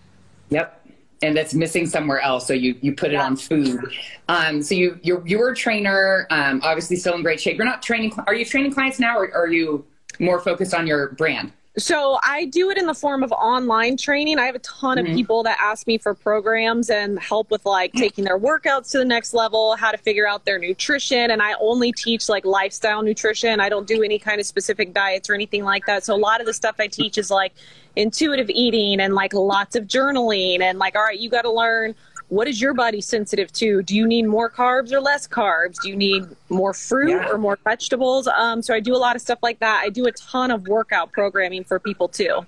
Yep 0.50 0.79
and 1.22 1.36
that's 1.36 1.54
missing 1.54 1.86
somewhere 1.86 2.20
else. 2.20 2.46
So 2.46 2.52
you 2.52 2.76
you 2.80 2.94
put 2.94 3.10
it 3.10 3.14
yeah. 3.14 3.26
on 3.26 3.36
food. 3.36 3.80
Um, 4.28 4.62
so 4.62 4.74
you 4.74 4.98
you're 5.02 5.26
you 5.26 5.38
were 5.38 5.50
a 5.50 5.56
trainer, 5.56 6.26
um, 6.30 6.60
obviously 6.62 6.96
still 6.96 7.14
in 7.14 7.22
great 7.22 7.40
shape. 7.40 7.56
You're 7.56 7.66
not 7.66 7.82
training. 7.82 8.12
Are 8.26 8.34
you 8.34 8.44
training 8.44 8.72
clients 8.72 8.98
now, 8.98 9.18
or 9.18 9.32
are 9.34 9.48
you 9.48 9.84
more 10.18 10.40
focused 10.40 10.74
on 10.74 10.86
your 10.86 11.10
brand? 11.12 11.52
So 11.76 12.18
I 12.24 12.46
do 12.46 12.70
it 12.70 12.78
in 12.78 12.86
the 12.86 12.94
form 12.94 13.22
of 13.22 13.30
online 13.30 13.96
training. 13.96 14.40
I 14.40 14.46
have 14.46 14.56
a 14.56 14.60
ton 14.60 14.98
mm-hmm. 14.98 15.06
of 15.06 15.16
people 15.16 15.42
that 15.44 15.56
ask 15.60 15.86
me 15.86 15.98
for 15.98 16.14
programs 16.14 16.90
and 16.90 17.18
help 17.20 17.50
with 17.50 17.64
like 17.64 17.92
taking 17.92 18.24
their 18.24 18.38
workouts 18.38 18.90
to 18.90 18.98
the 18.98 19.04
next 19.04 19.34
level, 19.34 19.76
how 19.76 19.92
to 19.92 19.98
figure 19.98 20.26
out 20.26 20.44
their 20.44 20.58
nutrition. 20.58 21.30
And 21.30 21.40
I 21.40 21.54
only 21.60 21.92
teach 21.92 22.28
like 22.28 22.44
lifestyle 22.44 23.02
nutrition. 23.02 23.60
I 23.60 23.68
don't 23.68 23.86
do 23.86 24.02
any 24.02 24.18
kind 24.18 24.40
of 24.40 24.46
specific 24.46 24.92
diets 24.92 25.30
or 25.30 25.34
anything 25.34 25.62
like 25.62 25.86
that. 25.86 26.04
So 26.04 26.14
a 26.14 26.18
lot 26.18 26.40
of 26.40 26.46
the 26.46 26.54
stuff 26.54 26.74
I 26.80 26.88
teach 26.88 27.18
is 27.18 27.30
like 27.30 27.52
intuitive 27.94 28.50
eating 28.50 29.00
and 29.00 29.14
like 29.14 29.32
lots 29.32 29.76
of 29.76 29.84
journaling 29.84 30.60
and 30.62 30.78
like, 30.80 30.96
all 30.96 31.02
right, 31.02 31.18
you 31.18 31.30
got 31.30 31.42
to 31.42 31.52
learn 31.52 31.94
what 32.30 32.46
is 32.46 32.60
your 32.60 32.74
body 32.74 33.00
sensitive 33.00 33.52
to? 33.52 33.82
Do 33.82 33.94
you 33.94 34.06
need 34.06 34.22
more 34.22 34.48
carbs 34.48 34.92
or 34.92 35.00
less 35.00 35.26
carbs? 35.26 35.76
Do 35.82 35.88
you 35.88 35.96
need 35.96 36.24
more 36.48 36.72
fruit 36.72 37.10
yeah. 37.10 37.28
or 37.28 37.38
more 37.38 37.58
vegetables? 37.64 38.28
Um, 38.28 38.62
so 38.62 38.72
I 38.72 38.80
do 38.80 38.94
a 38.94 38.98
lot 38.98 39.16
of 39.16 39.22
stuff 39.22 39.40
like 39.42 39.58
that. 39.58 39.82
I 39.84 39.90
do 39.90 40.06
a 40.06 40.12
ton 40.12 40.52
of 40.52 40.66
workout 40.68 41.12
programming 41.12 41.64
for 41.64 41.78
people 41.80 42.08
too. 42.08 42.46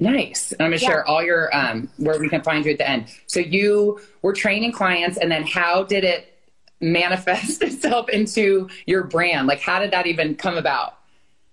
Nice. 0.00 0.50
And 0.52 0.62
I'm 0.62 0.70
gonna 0.70 0.82
yeah. 0.82 0.88
share 0.88 1.06
all 1.06 1.22
your 1.22 1.54
um, 1.56 1.88
where 1.98 2.18
we 2.18 2.28
can 2.28 2.42
find 2.42 2.64
you 2.64 2.72
at 2.72 2.78
the 2.78 2.88
end. 2.88 3.06
So 3.26 3.38
you 3.38 4.00
were 4.22 4.32
training 4.32 4.72
clients, 4.72 5.18
and 5.18 5.30
then 5.30 5.46
how 5.46 5.84
did 5.84 6.02
it 6.02 6.36
manifest 6.80 7.62
itself 7.62 8.08
into 8.08 8.68
your 8.86 9.04
brand? 9.04 9.46
Like, 9.46 9.60
how 9.60 9.78
did 9.78 9.92
that 9.92 10.08
even 10.08 10.34
come 10.34 10.56
about? 10.56 10.98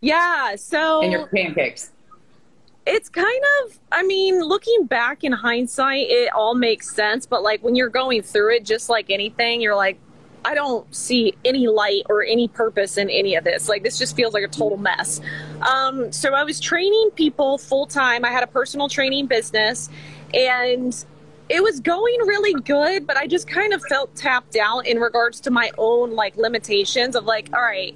Yeah. 0.01 0.55
So 0.55 1.03
and 1.03 1.11
your 1.11 1.27
pancakes 1.27 1.91
it's 2.91 3.07
kind 3.07 3.43
of 3.61 3.79
i 3.91 4.01
mean 4.01 4.41
looking 4.41 4.85
back 4.85 5.23
in 5.23 5.31
hindsight 5.31 6.07
it 6.09 6.33
all 6.33 6.55
makes 6.55 6.93
sense 6.95 7.27
but 7.27 7.43
like 7.43 7.63
when 7.63 7.75
you're 7.75 7.87
going 7.87 8.21
through 8.21 8.55
it 8.55 8.65
just 8.65 8.89
like 8.89 9.11
anything 9.11 9.61
you're 9.61 9.75
like 9.75 9.99
i 10.43 10.55
don't 10.55 10.93
see 10.93 11.33
any 11.45 11.67
light 11.67 12.01
or 12.09 12.23
any 12.23 12.47
purpose 12.47 12.97
in 12.97 13.09
any 13.09 13.35
of 13.35 13.43
this. 13.43 13.67
Like 13.67 13.83
this 13.83 13.99
just 13.99 14.15
feels 14.15 14.33
like 14.33 14.43
a 14.43 14.47
total 14.47 14.77
mess. 14.77 15.21
Um, 15.61 16.11
so 16.11 16.33
i 16.33 16.43
was 16.43 16.59
training 16.59 17.11
people 17.15 17.57
full 17.57 17.85
time 17.85 18.25
i 18.25 18.31
had 18.31 18.43
a 18.43 18.47
personal 18.47 18.87
training 18.89 19.27
business 19.27 19.89
and 20.33 21.05
it 21.49 21.61
was 21.61 21.79
going 21.79 22.17
really 22.25 22.53
good 22.61 23.05
but 23.05 23.17
i 23.17 23.27
just 23.27 23.47
kind 23.47 23.73
of 23.73 23.81
felt 23.89 24.15
tapped 24.15 24.55
out 24.55 24.87
in 24.87 24.99
regards 24.99 25.39
to 25.41 25.51
my 25.51 25.69
own 25.77 26.11
like 26.11 26.35
limitations 26.37 27.15
of 27.15 27.25
like 27.25 27.49
all 27.53 27.61
right 27.61 27.95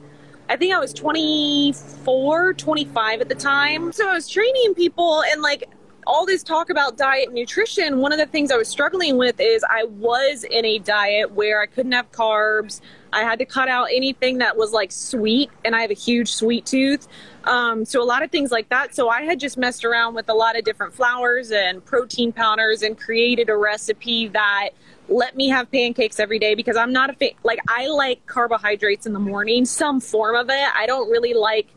I 0.49 0.57
think 0.57 0.73
I 0.73 0.79
was 0.79 0.93
24, 0.93 2.53
25 2.53 3.21
at 3.21 3.29
the 3.29 3.35
time. 3.35 3.91
So 3.91 4.09
I 4.09 4.13
was 4.13 4.27
training 4.27 4.75
people 4.75 5.23
and 5.23 5.41
like 5.41 5.69
all 6.07 6.25
this 6.25 6.43
talk 6.43 6.69
about 6.69 6.97
diet 6.97 7.27
and 7.27 7.35
nutrition, 7.35 7.99
one 7.99 8.11
of 8.11 8.17
the 8.17 8.25
things 8.25 8.51
I 8.51 8.57
was 8.57 8.67
struggling 8.67 9.17
with 9.17 9.39
is 9.39 9.63
I 9.69 9.85
was 9.85 10.43
in 10.43 10.65
a 10.65 10.79
diet 10.79 11.31
where 11.31 11.61
I 11.61 11.65
couldn't 11.65 11.91
have 11.91 12.11
carbs. 12.11 12.81
I 13.11 13.21
had 13.21 13.39
to 13.39 13.45
cut 13.45 13.67
out 13.67 13.87
anything 13.91 14.39
that 14.39 14.57
was 14.57 14.71
like 14.71 14.91
sweet, 14.91 15.51
and 15.63 15.75
I 15.75 15.81
have 15.81 15.91
a 15.91 15.95
huge 15.95 16.33
sweet 16.33 16.65
tooth. 16.65 17.07
Um, 17.43 17.85
so, 17.85 18.01
a 18.01 18.05
lot 18.05 18.23
of 18.23 18.31
things 18.31 18.51
like 18.51 18.69
that. 18.69 18.95
So, 18.95 19.09
I 19.09 19.21
had 19.21 19.39
just 19.39 19.57
messed 19.57 19.85
around 19.85 20.15
with 20.15 20.29
a 20.29 20.33
lot 20.33 20.57
of 20.57 20.63
different 20.63 20.93
flours 20.93 21.51
and 21.51 21.83
protein 21.83 22.31
powders 22.31 22.81
and 22.81 22.97
created 22.97 23.49
a 23.49 23.57
recipe 23.57 24.29
that 24.29 24.69
let 25.09 25.35
me 25.35 25.49
have 25.49 25.71
pancakes 25.71 26.19
every 26.19 26.39
day 26.39 26.55
because 26.55 26.77
I'm 26.77 26.93
not 26.93 27.09
a 27.09 27.13
fa- 27.13 27.37
like 27.43 27.59
I 27.67 27.87
like 27.87 28.25
carbohydrates 28.25 29.05
in 29.05 29.13
the 29.13 29.19
morning, 29.19 29.65
some 29.65 29.99
form 29.99 30.35
of 30.35 30.49
it. 30.49 30.67
I 30.75 30.85
don't 30.85 31.09
really 31.09 31.33
like 31.33 31.67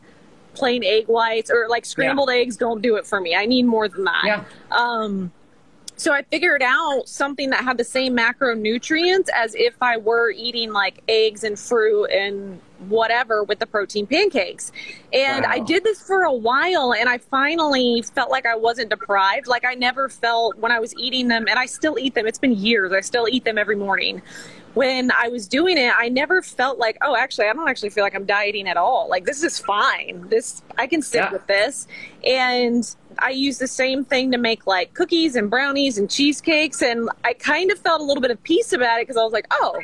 plain 0.53 0.83
egg 0.83 1.07
whites 1.07 1.51
or 1.51 1.67
like 1.69 1.85
scrambled 1.85 2.29
yeah. 2.31 2.37
eggs 2.37 2.57
don't 2.57 2.81
do 2.81 2.95
it 2.95 3.05
for 3.05 3.21
me. 3.21 3.35
I 3.35 3.45
need 3.45 3.63
more 3.63 3.87
than 3.87 4.05
that. 4.05 4.23
Yeah. 4.25 4.43
Um 4.71 5.31
so 5.97 6.13
I 6.13 6.21
figured 6.23 6.61
out 6.61 7.09
something 7.09 7.49
that 7.49 7.63
had 7.63 7.77
the 7.77 7.83
same 7.83 8.15
macronutrients 8.15 9.29
as 9.33 9.55
if 9.55 9.75
I 9.81 9.97
were 9.97 10.29
eating 10.29 10.71
like 10.71 11.01
eggs 11.07 11.43
and 11.43 11.57
fruit 11.57 12.05
and 12.05 12.59
whatever 12.87 13.43
with 13.43 13.59
the 13.59 13.65
protein 13.65 14.07
pancakes. 14.07 14.71
And 15.13 15.43
wow. 15.43 15.51
I 15.51 15.59
did 15.59 15.83
this 15.83 16.01
for 16.01 16.23
a 16.23 16.33
while 16.33 16.93
and 16.93 17.09
I 17.09 17.17
finally 17.17 18.01
felt 18.01 18.29
like 18.29 18.45
I 18.45 18.55
wasn't 18.55 18.89
deprived. 18.89 19.47
Like 19.47 19.65
I 19.65 19.73
never 19.73 20.09
felt 20.09 20.57
when 20.57 20.71
I 20.71 20.79
was 20.79 20.93
eating 20.97 21.27
them, 21.27 21.47
and 21.49 21.57
I 21.57 21.65
still 21.65 21.97
eat 21.99 22.13
them. 22.13 22.27
It's 22.27 22.39
been 22.39 22.55
years. 22.55 22.91
I 22.91 23.01
still 23.01 23.27
eat 23.29 23.43
them 23.43 23.57
every 23.57 23.75
morning. 23.75 24.21
When 24.73 25.11
I 25.11 25.29
was 25.29 25.47
doing 25.47 25.77
it, 25.77 25.91
I 25.97 26.07
never 26.07 26.43
felt 26.43 26.77
like, 26.77 26.97
oh, 27.01 27.15
actually, 27.15 27.47
I 27.47 27.53
don't 27.53 27.67
actually 27.67 27.89
feel 27.89 28.03
like 28.03 28.13
I'm 28.13 28.25
dieting 28.25 28.67
at 28.67 28.77
all. 28.77 29.07
Like 29.09 29.25
this 29.25 29.43
is 29.43 29.57
fine. 29.57 30.27
This 30.29 30.61
I 30.77 30.85
can 30.87 31.01
sit 31.01 31.19
yeah. 31.23 31.31
with 31.31 31.47
this. 31.47 31.87
And 32.23 32.95
I 33.19 33.31
use 33.31 33.57
the 33.57 33.67
same 33.67 34.05
thing 34.05 34.31
to 34.31 34.37
make 34.37 34.67
like 34.67 34.93
cookies 34.93 35.35
and 35.35 35.49
brownies 35.49 35.97
and 35.97 36.09
cheesecakes. 36.09 36.81
And 36.83 37.09
I 37.23 37.33
kind 37.33 37.71
of 37.71 37.79
felt 37.79 38.01
a 38.01 38.03
little 38.03 38.21
bit 38.21 38.31
of 38.31 38.41
peace 38.43 38.73
about 38.73 38.99
it 38.99 39.07
because 39.07 39.17
I 39.17 39.23
was 39.23 39.33
like, 39.33 39.47
oh, 39.51 39.81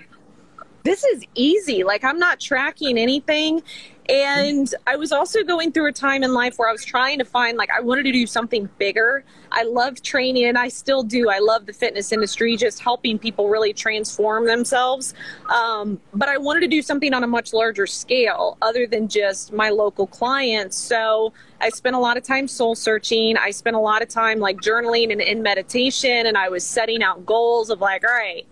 this 0.84 1.04
is 1.04 1.24
easy. 1.36 1.84
Like 1.84 2.04
I'm 2.04 2.20
not 2.20 2.40
tracking 2.40 2.98
anything. 2.98 3.62
And 4.10 4.68
I 4.86 4.98
was 4.98 5.14
also 5.14 5.44
going 5.44 5.72
through 5.72 5.88
a 5.88 5.94
time 5.94 6.24
in 6.24 6.34
life 6.34 6.56
where 6.58 6.68
I 6.68 6.74
was 6.74 6.84
trying 6.84 7.20
to 7.20 7.26
find, 7.26 7.58
like, 7.58 7.70
I 7.72 7.80
wanted 7.80 8.04
to 8.04 8.12
do 8.12 8.28
something 8.28 8.68
bigger. 8.78 9.24
I 9.50 9.64
love 9.64 10.02
training, 10.02 10.44
and 10.44 10.58
I 10.58 10.68
still 10.68 11.04
do. 11.04 11.30
I 11.30 11.40
love 11.40 11.68
the 11.68 11.72
fitness 11.72 12.12
industry, 12.12 12.58
just 12.58 12.82
helping 12.82 13.18
people 13.18 13.48
really 13.48 13.72
transform 13.72 14.46
themselves. 14.46 15.14
Um, 15.50 16.02
but 16.14 16.28
I 16.28 16.38
wanted 16.38 16.60
to 16.62 16.68
do 16.68 16.82
something 16.82 17.14
on 17.14 17.24
a 17.24 17.28
much 17.28 17.54
larger 17.54 17.88
scale 17.88 18.58
other 18.62 18.86
than 18.86 19.08
just 19.08 19.54
my 19.54 19.70
local 19.70 20.06
clients. 20.06 20.76
So 20.76 21.32
I 21.62 21.70
spent 21.70 21.96
a 21.96 22.00
lot 22.00 22.18
of 22.18 22.24
time 22.24 22.50
soul 22.50 22.76
searching. 22.76 23.38
I 23.38 23.52
spent 23.52 23.78
a 23.78 23.80
lot 23.80 24.02
of 24.02 24.10
time, 24.10 24.40
like, 24.40 24.58
journaling 24.58 25.14
and 25.14 25.22
in 25.22 25.42
meditation, 25.42 26.26
and 26.26 26.38
I 26.38 26.50
was 26.50 26.66
setting 26.66 27.02
out 27.02 27.26
goals 27.26 27.70
of, 27.70 27.80
like, 27.80 28.04
all 28.06 28.14
right, 28.14 28.46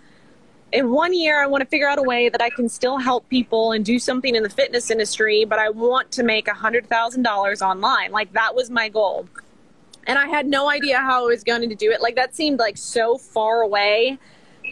in 0.71 0.91
one 0.91 1.13
year, 1.13 1.41
I 1.41 1.47
want 1.47 1.61
to 1.61 1.67
figure 1.67 1.87
out 1.87 1.99
a 1.99 2.03
way 2.03 2.29
that 2.29 2.41
I 2.41 2.49
can 2.49 2.69
still 2.69 2.97
help 2.97 3.27
people 3.29 3.73
and 3.73 3.83
do 3.83 3.99
something 3.99 4.35
in 4.35 4.43
the 4.43 4.49
fitness 4.49 4.89
industry, 4.89 5.45
but 5.45 5.59
I 5.59 5.69
want 5.69 6.11
to 6.13 6.23
make 6.23 6.47
a 6.47 6.51
$100,000 6.51 7.61
online. 7.61 8.11
Like, 8.11 8.31
that 8.33 8.55
was 8.55 8.69
my 8.69 8.87
goal. 8.89 9.27
And 10.07 10.17
I 10.17 10.27
had 10.27 10.47
no 10.47 10.69
idea 10.69 10.97
how 10.97 11.23
I 11.23 11.27
was 11.27 11.43
going 11.43 11.67
to 11.69 11.75
do 11.75 11.91
it. 11.91 12.01
Like, 12.01 12.15
that 12.15 12.35
seemed 12.35 12.59
like 12.59 12.77
so 12.77 13.17
far 13.17 13.61
away. 13.61 14.17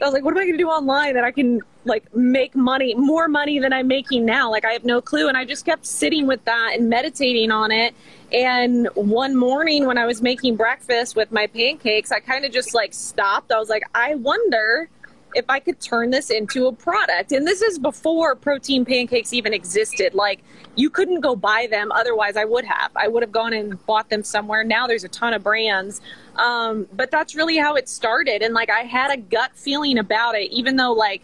I 0.02 0.06
was 0.06 0.14
like, 0.14 0.24
what 0.24 0.32
am 0.32 0.38
I 0.38 0.46
going 0.46 0.58
to 0.58 0.64
do 0.64 0.70
online 0.70 1.14
that 1.16 1.24
I 1.24 1.32
can 1.32 1.62
like 1.86 2.14
make 2.16 2.56
money, 2.56 2.96
more 2.96 3.28
money 3.28 3.60
than 3.60 3.74
I'm 3.74 3.88
making 3.88 4.26
now? 4.26 4.50
Like, 4.50 4.64
I 4.64 4.72
have 4.72 4.86
no 4.86 5.02
clue. 5.02 5.28
And 5.28 5.36
I 5.36 5.44
just 5.44 5.66
kept 5.66 5.86
sitting 5.86 6.26
with 6.26 6.44
that 6.46 6.76
and 6.76 6.90
meditating 6.90 7.52
on 7.52 7.72
it. 7.72 7.94
And 8.32 8.88
one 8.96 9.36
morning 9.36 9.86
when 9.86 9.98
I 9.98 10.06
was 10.06 10.22
making 10.22 10.56
breakfast 10.56 11.16
with 11.16 11.32
my 11.32 11.48
pancakes, 11.48 12.12
I 12.12 12.22
kind 12.22 12.46
of 12.46 12.52
just 12.52 12.74
like 12.74 12.94
stopped. 12.94 13.52
I 13.52 13.60
was 13.60 13.70
like, 13.70 13.84
I 13.94 14.16
wonder 14.16 14.90
if 15.34 15.46
I 15.50 15.60
could 15.60 15.80
turn 15.80 16.10
this 16.10 16.30
into 16.30 16.68
a 16.68 16.74
product. 16.74 17.32
And 17.32 17.46
this 17.46 17.62
is 17.62 17.80
before 17.80 18.36
protein 18.36 18.86
pancakes 18.86 19.34
even 19.34 19.54
existed. 19.54 20.14
Like 20.14 20.42
you 20.76 20.90
couldn't 20.90 21.22
go 21.22 21.36
buy 21.36 21.68
them. 21.70 21.92
Otherwise, 21.92 22.38
I 22.38 22.46
would 22.46 22.66
have. 22.66 22.92
I 22.96 23.08
would 23.08 23.24
have 23.24 23.32
gone 23.32 23.54
and 23.54 23.84
bought 23.86 24.10
them 24.10 24.24
somewhere. 24.24 24.64
Now 24.64 24.88
there's 24.88 25.04
a 25.04 25.10
ton 25.10 25.34
of 25.34 25.44
brands. 25.44 26.02
Um, 26.36 26.88
but 26.94 27.12
that's 27.12 27.36
really 27.36 27.58
how 27.58 27.76
it 27.76 27.90
started. 27.90 28.42
And 28.42 28.54
like 28.54 28.70
I 28.70 28.82
had 28.82 29.12
a 29.12 29.18
gut 29.18 29.52
feeling 29.56 29.98
about 29.98 30.36
it, 30.36 30.52
even 30.52 30.76
though 30.76 30.94
like 30.94 31.24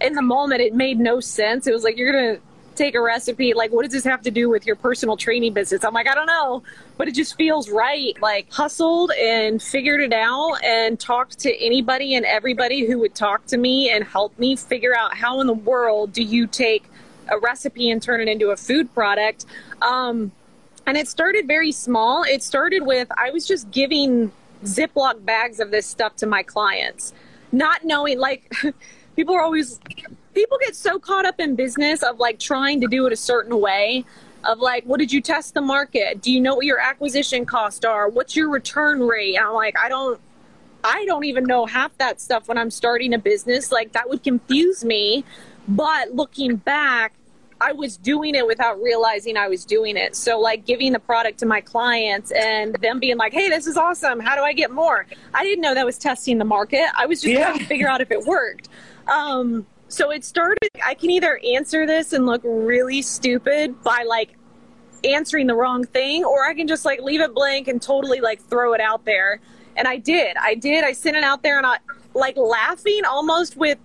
in 0.00 0.14
the 0.14 0.22
moment 0.22 0.60
it 0.60 0.74
made 0.74 0.98
no 0.98 1.20
sense. 1.20 1.66
It 1.66 1.72
was 1.72 1.84
like, 1.84 1.96
you're 1.96 2.12
going 2.12 2.36
to 2.36 2.42
take 2.72 2.94
a 2.94 3.00
recipe. 3.00 3.54
Like, 3.54 3.72
what 3.72 3.84
does 3.84 3.92
this 3.92 4.04
have 4.04 4.22
to 4.22 4.30
do 4.30 4.48
with 4.48 4.66
your 4.66 4.76
personal 4.76 5.16
training 5.16 5.52
business? 5.52 5.84
I'm 5.84 5.94
like, 5.94 6.08
I 6.08 6.14
don't 6.14 6.26
know, 6.26 6.62
but 6.96 7.08
it 7.08 7.14
just 7.14 7.36
feels 7.36 7.70
right. 7.70 8.20
Like, 8.20 8.50
hustled 8.52 9.12
and 9.12 9.62
figured 9.62 10.00
it 10.00 10.12
out 10.12 10.62
and 10.64 10.98
talked 10.98 11.38
to 11.40 11.64
anybody 11.64 12.14
and 12.14 12.24
everybody 12.24 12.86
who 12.86 12.98
would 13.00 13.14
talk 13.14 13.46
to 13.46 13.56
me 13.56 13.90
and 13.90 14.04
help 14.04 14.38
me 14.38 14.56
figure 14.56 14.96
out 14.96 15.16
how 15.16 15.40
in 15.40 15.46
the 15.46 15.54
world 15.54 16.12
do 16.12 16.22
you 16.22 16.46
take 16.46 16.84
a 17.28 17.38
recipe 17.38 17.90
and 17.90 18.02
turn 18.02 18.20
it 18.20 18.28
into 18.28 18.50
a 18.50 18.56
food 18.56 18.92
product. 18.94 19.46
Um, 19.80 20.32
and 20.86 20.96
it 20.96 21.08
started 21.08 21.46
very 21.46 21.72
small. 21.72 22.24
It 22.24 22.42
started 22.42 22.84
with 22.84 23.08
I 23.16 23.30
was 23.30 23.46
just 23.46 23.70
giving 23.70 24.32
Ziploc 24.64 25.24
bags 25.24 25.60
of 25.60 25.70
this 25.70 25.86
stuff 25.86 26.16
to 26.16 26.26
my 26.26 26.42
clients, 26.42 27.12
not 27.50 27.84
knowing, 27.84 28.18
like, 28.18 28.52
people 29.16 29.34
are 29.34 29.42
always 29.42 29.80
people 30.34 30.58
get 30.60 30.74
so 30.74 30.98
caught 30.98 31.26
up 31.26 31.40
in 31.40 31.54
business 31.54 32.02
of 32.02 32.18
like 32.18 32.38
trying 32.38 32.80
to 32.80 32.86
do 32.86 33.06
it 33.06 33.12
a 33.12 33.16
certain 33.16 33.60
way 33.60 34.04
of 34.44 34.58
like 34.58 34.84
what 34.84 34.98
did 34.98 35.12
you 35.12 35.20
test 35.20 35.54
the 35.54 35.60
market? 35.60 36.20
Do 36.20 36.32
you 36.32 36.40
know 36.40 36.54
what 36.56 36.66
your 36.66 36.78
acquisition 36.78 37.46
costs 37.46 37.84
are? 37.84 38.08
What's 38.08 38.34
your 38.36 38.48
return 38.48 39.00
rate? 39.00 39.36
And 39.36 39.46
i'm 39.46 39.54
like 39.54 39.76
i 39.78 39.88
don't 39.88 40.20
i 40.84 41.04
don't 41.04 41.24
even 41.24 41.44
know 41.44 41.66
half 41.66 41.96
that 41.98 42.20
stuff 42.20 42.48
when 42.48 42.58
i'm 42.58 42.70
starting 42.70 43.14
a 43.14 43.18
business. 43.18 43.70
Like 43.72 43.92
that 43.92 44.08
would 44.08 44.22
confuse 44.22 44.84
me. 44.84 45.24
But 45.68 46.14
looking 46.14 46.56
back 46.56 47.14
i 47.60 47.70
was 47.70 47.96
doing 47.96 48.34
it 48.34 48.44
without 48.44 48.82
realizing 48.82 49.36
i 49.36 49.46
was 49.46 49.64
doing 49.64 49.96
it. 49.96 50.16
So 50.16 50.40
like 50.40 50.66
giving 50.66 50.92
the 50.92 50.98
product 50.98 51.38
to 51.40 51.46
my 51.46 51.60
clients 51.60 52.32
and 52.32 52.74
them 52.76 52.98
being 52.98 53.16
like 53.16 53.32
hey 53.32 53.48
this 53.48 53.66
is 53.66 53.76
awesome. 53.76 54.18
How 54.18 54.34
do 54.34 54.42
i 54.42 54.52
get 54.52 54.72
more? 54.72 55.06
I 55.34 55.44
didn't 55.44 55.62
know 55.62 55.74
that 55.74 55.86
was 55.86 55.98
testing 55.98 56.38
the 56.38 56.44
market. 56.44 56.86
I 56.96 57.06
was 57.06 57.22
just 57.22 57.32
yeah. 57.32 57.50
trying 57.50 57.58
to 57.60 57.64
figure 57.66 57.88
out 57.88 58.00
if 58.00 58.10
it 58.10 58.24
worked. 58.24 58.68
Um, 59.06 59.66
so 59.92 60.10
it 60.10 60.24
started, 60.24 60.70
I 60.84 60.94
can 60.94 61.10
either 61.10 61.38
answer 61.54 61.86
this 61.86 62.14
and 62.14 62.24
look 62.24 62.40
really 62.44 63.02
stupid 63.02 63.82
by 63.82 64.04
like 64.08 64.36
answering 65.04 65.46
the 65.46 65.54
wrong 65.54 65.84
thing, 65.84 66.24
or 66.24 66.46
I 66.46 66.54
can 66.54 66.66
just 66.66 66.86
like 66.86 67.02
leave 67.02 67.20
it 67.20 67.34
blank 67.34 67.68
and 67.68 67.80
totally 67.80 68.20
like 68.20 68.40
throw 68.40 68.72
it 68.72 68.80
out 68.80 69.04
there. 69.04 69.40
And 69.76 69.86
I 69.86 69.98
did. 69.98 70.34
I 70.38 70.54
did. 70.54 70.82
I 70.82 70.92
sent 70.92 71.16
it 71.16 71.24
out 71.24 71.42
there 71.42 71.58
and 71.58 71.66
I 71.66 71.76
like 72.14 72.38
laughing 72.38 73.02
almost 73.06 73.58
with 73.58 73.76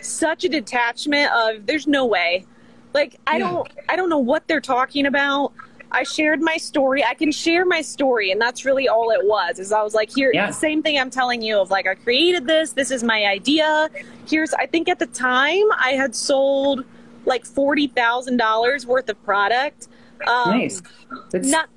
such 0.00 0.44
a 0.44 0.48
detachment 0.48 1.30
of 1.30 1.66
there's 1.66 1.86
no 1.86 2.06
way. 2.06 2.46
Like 2.94 3.20
I 3.26 3.36
yeah. 3.36 3.50
don't 3.50 3.68
I 3.90 3.96
don't 3.96 4.08
know 4.08 4.18
what 4.18 4.48
they're 4.48 4.62
talking 4.62 5.04
about. 5.04 5.52
I 5.92 6.04
shared 6.04 6.40
my 6.40 6.56
story. 6.56 7.04
I 7.04 7.14
can 7.14 7.32
share 7.32 7.64
my 7.64 7.82
story, 7.82 8.30
and 8.30 8.40
that's 8.40 8.64
really 8.64 8.88
all 8.88 9.10
it 9.10 9.26
was. 9.26 9.58
Is 9.58 9.72
I 9.72 9.82
was 9.82 9.94
like, 9.94 10.10
here, 10.10 10.30
yeah. 10.32 10.50
same 10.50 10.82
thing 10.82 10.98
I'm 10.98 11.10
telling 11.10 11.42
you 11.42 11.58
of 11.58 11.70
like, 11.70 11.86
I 11.86 11.94
created 11.94 12.46
this. 12.46 12.72
This 12.72 12.90
is 12.90 13.02
my 13.02 13.24
idea. 13.26 13.90
Here's, 14.28 14.54
I 14.54 14.66
think 14.66 14.88
at 14.88 14.98
the 14.98 15.06
time 15.06 15.64
I 15.78 15.92
had 15.96 16.14
sold 16.14 16.84
like 17.26 17.44
forty 17.44 17.86
thousand 17.86 18.36
dollars 18.36 18.86
worth 18.86 19.08
of 19.08 19.22
product. 19.24 19.88
Um, 20.26 20.50
nice. 20.50 20.82
That's... 21.30 21.48
Not 21.48 21.68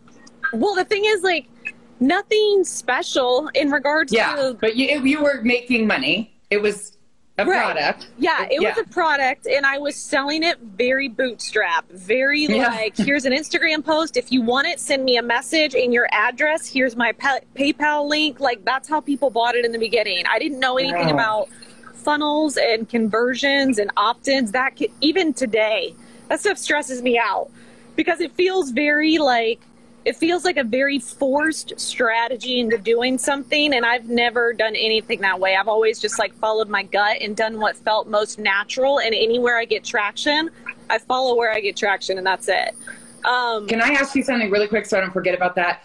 well. 0.53 0.75
The 0.75 0.85
thing 0.85 1.03
is, 1.05 1.23
like, 1.23 1.47
nothing 1.99 2.63
special 2.63 3.49
in 3.53 3.71
regards 3.71 4.13
yeah, 4.13 4.35
to. 4.35 4.57
but 4.59 4.75
you, 4.75 5.01
you 5.01 5.23
were 5.23 5.41
making 5.43 5.87
money. 5.87 6.37
It 6.49 6.61
was 6.61 6.97
a 7.37 7.45
right. 7.45 7.73
product. 7.73 8.09
Yeah, 8.19 8.43
it 8.43 8.61
yeah. 8.61 8.69
was 8.69 8.77
a 8.77 8.89
product, 8.89 9.47
and 9.47 9.65
I 9.65 9.79
was 9.79 9.95
selling 9.95 10.43
it 10.43 10.59
very 10.59 11.07
bootstrap, 11.07 11.89
very 11.89 12.45
yeah. 12.45 12.67
like, 12.67 12.95
here's 12.95 13.25
an 13.25 13.33
Instagram 13.33 13.83
post. 13.83 14.17
If 14.17 14.31
you 14.31 14.43
want 14.43 14.67
it, 14.67 14.79
send 14.79 15.03
me 15.03 15.17
a 15.17 15.23
message 15.23 15.73
and 15.73 15.91
your 15.91 16.07
address. 16.11 16.67
Here's 16.67 16.95
my 16.95 17.11
PayPal 17.13 18.07
link. 18.07 18.39
Like, 18.39 18.63
that's 18.63 18.87
how 18.87 19.01
people 19.01 19.31
bought 19.31 19.55
it 19.55 19.65
in 19.65 19.71
the 19.71 19.79
beginning. 19.79 20.25
I 20.29 20.37
didn't 20.37 20.59
know 20.59 20.77
anything 20.77 21.07
wow. 21.07 21.13
about 21.13 21.49
funnels 21.95 22.57
and 22.57 22.87
conversions 22.87 23.79
and 23.79 23.89
opt 23.97 24.27
ins. 24.27 24.51
That 24.51 24.75
could, 24.75 24.91
even 25.01 25.33
today, 25.33 25.95
that 26.29 26.39
stuff 26.39 26.59
stresses 26.59 27.01
me 27.01 27.17
out 27.17 27.49
because 27.95 28.19
it 28.19 28.31
feels 28.33 28.69
very 28.69 29.17
like, 29.17 29.59
it 30.05 30.17
feels 30.17 30.43
like 30.43 30.57
a 30.57 30.63
very 30.63 30.99
forced 30.99 31.79
strategy 31.79 32.59
into 32.59 32.77
doing 32.77 33.17
something 33.17 33.73
and 33.73 33.85
i've 33.85 34.09
never 34.09 34.53
done 34.53 34.75
anything 34.75 35.21
that 35.21 35.39
way. 35.39 35.55
I've 35.55 35.67
always 35.67 35.99
just 35.99 36.19
like 36.19 36.33
followed 36.35 36.69
my 36.69 36.83
gut 36.83 37.17
and 37.21 37.35
done 37.35 37.59
what 37.59 37.75
felt 37.77 38.07
most 38.07 38.39
natural 38.39 38.99
and 38.99 39.13
anywhere 39.13 39.57
i 39.57 39.65
get 39.65 39.83
traction 39.83 40.49
i 40.89 40.97
follow 40.97 41.35
where 41.35 41.51
i 41.51 41.59
get 41.59 41.75
traction 41.75 42.17
and 42.17 42.25
that's 42.25 42.47
it. 42.47 42.75
Um, 43.25 43.67
can 43.67 43.81
i 43.81 43.93
ask 43.93 44.15
you 44.15 44.23
something 44.23 44.49
really 44.51 44.67
quick 44.67 44.85
so 44.85 44.97
i 44.97 45.01
don't 45.01 45.13
forget 45.13 45.35
about 45.35 45.55
that? 45.55 45.83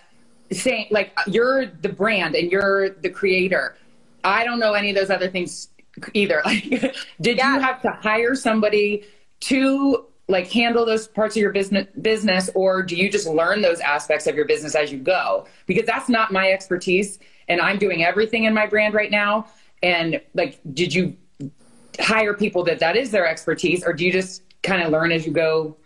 Saying 0.50 0.88
like 0.90 1.12
you're 1.26 1.66
the 1.66 1.90
brand 1.90 2.34
and 2.34 2.50
you're 2.50 2.90
the 2.90 3.10
creator. 3.10 3.76
I 4.24 4.44
don't 4.44 4.58
know 4.58 4.72
any 4.72 4.90
of 4.90 4.96
those 4.96 5.10
other 5.10 5.28
things 5.28 5.68
either. 6.14 6.42
Like 6.44 6.94
did 7.20 7.36
yeah. 7.36 7.54
you 7.54 7.60
have 7.60 7.82
to 7.82 7.90
hire 7.90 8.34
somebody 8.34 9.04
to 9.40 10.07
like 10.28 10.50
handle 10.50 10.84
those 10.84 11.08
parts 11.08 11.36
of 11.36 11.40
your 11.40 11.52
business 11.52 11.86
business 12.00 12.50
or 12.54 12.82
do 12.82 12.94
you 12.96 13.10
just 13.10 13.26
learn 13.26 13.62
those 13.62 13.80
aspects 13.80 14.26
of 14.26 14.34
your 14.34 14.44
business 14.44 14.74
as 14.74 14.92
you 14.92 14.98
go? 14.98 15.46
Because 15.66 15.86
that's 15.86 16.08
not 16.08 16.32
my 16.32 16.50
expertise 16.50 17.18
and 17.48 17.60
i'm 17.60 17.78
doing 17.78 18.04
everything 18.04 18.44
in 18.44 18.54
my 18.54 18.66
brand 18.66 18.94
right 18.94 19.10
now. 19.10 19.46
And 19.82 20.20
like 20.34 20.60
did 20.72 20.92
you 20.92 21.16
hire 22.00 22.34
people 22.34 22.62
that 22.64 22.78
that 22.80 22.96
is 22.96 23.10
their 23.10 23.26
expertise 23.26 23.84
or 23.84 23.92
do 23.92 24.04
you 24.04 24.12
just 24.12 24.42
kind 24.62 24.82
of 24.82 24.92
learn 24.92 25.12
as 25.12 25.26
you 25.26 25.32
go 25.32 25.76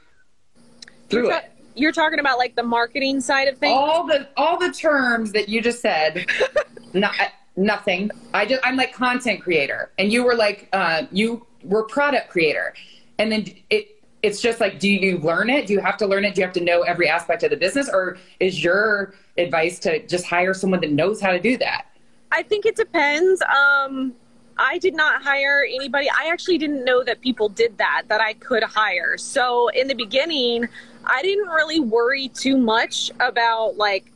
through 1.08 1.24
you're 1.24 1.30
ta- 1.30 1.38
it 1.38 1.52
you're 1.74 1.92
talking 1.92 2.18
about 2.18 2.38
like 2.38 2.54
the 2.56 2.62
marketing 2.62 3.20
side 3.20 3.48
of 3.48 3.58
things? 3.58 3.72
All 3.72 4.06
the 4.06 4.28
all 4.36 4.58
the 4.58 4.72
terms 4.72 5.32
that 5.32 5.48
you 5.48 5.60
just 5.60 5.80
said 5.80 6.26
not 6.92 7.14
nothing. 7.56 8.10
I 8.34 8.46
just 8.46 8.60
I'm 8.64 8.76
like 8.76 8.92
content 8.92 9.40
creator, 9.42 9.90
and 9.98 10.12
you 10.12 10.24
were 10.24 10.34
like 10.34 10.68
uh, 10.72 11.04
you 11.10 11.46
were 11.62 11.84
product 11.84 12.28
creator, 12.30 12.74
and 13.18 13.30
then 13.30 13.46
it 13.70 14.01
it's 14.22 14.40
just 14.40 14.60
like, 14.60 14.78
do 14.78 14.88
you 14.88 15.18
learn 15.18 15.50
it? 15.50 15.66
Do 15.66 15.72
you 15.72 15.80
have 15.80 15.96
to 15.98 16.06
learn 16.06 16.24
it? 16.24 16.34
Do 16.34 16.40
you 16.40 16.46
have 16.46 16.54
to 16.54 16.60
know 16.60 16.82
every 16.82 17.08
aspect 17.08 17.42
of 17.42 17.50
the 17.50 17.56
business, 17.56 17.88
or 17.92 18.18
is 18.38 18.62
your 18.62 19.14
advice 19.36 19.78
to 19.80 20.06
just 20.06 20.24
hire 20.26 20.54
someone 20.54 20.80
that 20.80 20.92
knows 20.92 21.20
how 21.20 21.32
to 21.32 21.40
do 21.40 21.56
that? 21.58 21.86
I 22.30 22.42
think 22.42 22.64
it 22.64 22.76
depends. 22.76 23.42
Um, 23.42 24.14
I 24.58 24.78
did 24.78 24.94
not 24.94 25.22
hire 25.22 25.66
anybody. 25.68 26.08
I 26.08 26.28
actually 26.30 26.58
didn't 26.58 26.84
know 26.84 27.02
that 27.04 27.20
people 27.20 27.48
did 27.48 27.76
that, 27.78 28.02
that 28.08 28.20
I 28.20 28.34
could 28.34 28.62
hire. 28.62 29.18
So 29.18 29.68
in 29.68 29.88
the 29.88 29.94
beginning, 29.94 30.68
I 31.04 31.22
didn't 31.22 31.48
really 31.48 31.80
worry 31.80 32.28
too 32.28 32.56
much 32.56 33.10
about 33.18 33.76
like 33.76 34.12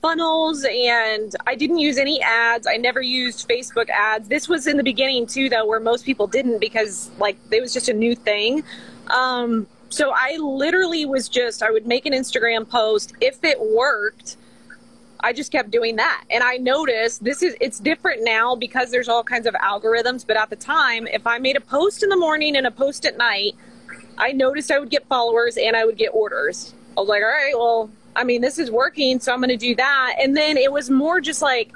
funnels 0.00 0.64
and 0.64 1.34
I 1.46 1.54
didn't 1.54 1.78
use 1.78 1.98
any 1.98 2.20
ads. 2.22 2.66
I 2.66 2.76
never 2.76 3.02
used 3.02 3.48
Facebook 3.48 3.88
ads. 3.90 4.28
This 4.28 4.48
was 4.48 4.66
in 4.66 4.76
the 4.76 4.82
beginning 4.82 5.26
too 5.26 5.48
though 5.48 5.66
where 5.66 5.80
most 5.80 6.04
people 6.04 6.26
didn't 6.26 6.58
because 6.58 7.10
like 7.18 7.36
it 7.50 7.60
was 7.60 7.72
just 7.72 7.88
a 7.88 7.94
new 7.94 8.14
thing. 8.14 8.62
Um 9.12 9.66
so 9.88 10.12
I 10.14 10.38
literally 10.38 11.04
was 11.04 11.28
just 11.28 11.62
I 11.62 11.70
would 11.70 11.86
make 11.86 12.06
an 12.06 12.12
Instagram 12.12 12.68
post 12.68 13.12
if 13.20 13.44
it 13.44 13.60
worked 13.60 14.36
I 15.22 15.32
just 15.32 15.52
kept 15.52 15.70
doing 15.70 15.96
that. 15.96 16.24
And 16.30 16.42
I 16.42 16.56
noticed 16.56 17.22
this 17.22 17.42
is 17.42 17.56
it's 17.60 17.78
different 17.78 18.24
now 18.24 18.56
because 18.56 18.90
there's 18.90 19.08
all 19.08 19.22
kinds 19.22 19.46
of 19.46 19.54
algorithms, 19.54 20.26
but 20.26 20.36
at 20.36 20.50
the 20.50 20.56
time 20.56 21.06
if 21.06 21.26
I 21.26 21.38
made 21.38 21.56
a 21.56 21.60
post 21.60 22.02
in 22.02 22.08
the 22.08 22.16
morning 22.16 22.56
and 22.56 22.66
a 22.66 22.70
post 22.70 23.06
at 23.06 23.16
night, 23.16 23.54
I 24.18 24.32
noticed 24.32 24.70
I 24.70 24.78
would 24.78 24.90
get 24.90 25.06
followers 25.06 25.56
and 25.56 25.76
I 25.76 25.84
would 25.84 25.96
get 25.96 26.08
orders. 26.12 26.74
I 26.96 27.00
was 27.00 27.08
like, 27.08 27.22
"All 27.22 27.28
right, 27.28 27.54
well, 27.54 27.90
I 28.16 28.24
mean, 28.24 28.40
this 28.40 28.58
is 28.58 28.70
working, 28.70 29.20
so 29.20 29.32
I'm 29.32 29.38
going 29.38 29.48
to 29.48 29.56
do 29.56 29.74
that." 29.76 30.16
And 30.20 30.36
then 30.36 30.56
it 30.56 30.70
was 30.70 30.90
more 30.90 31.20
just 31.20 31.40
like 31.40 31.72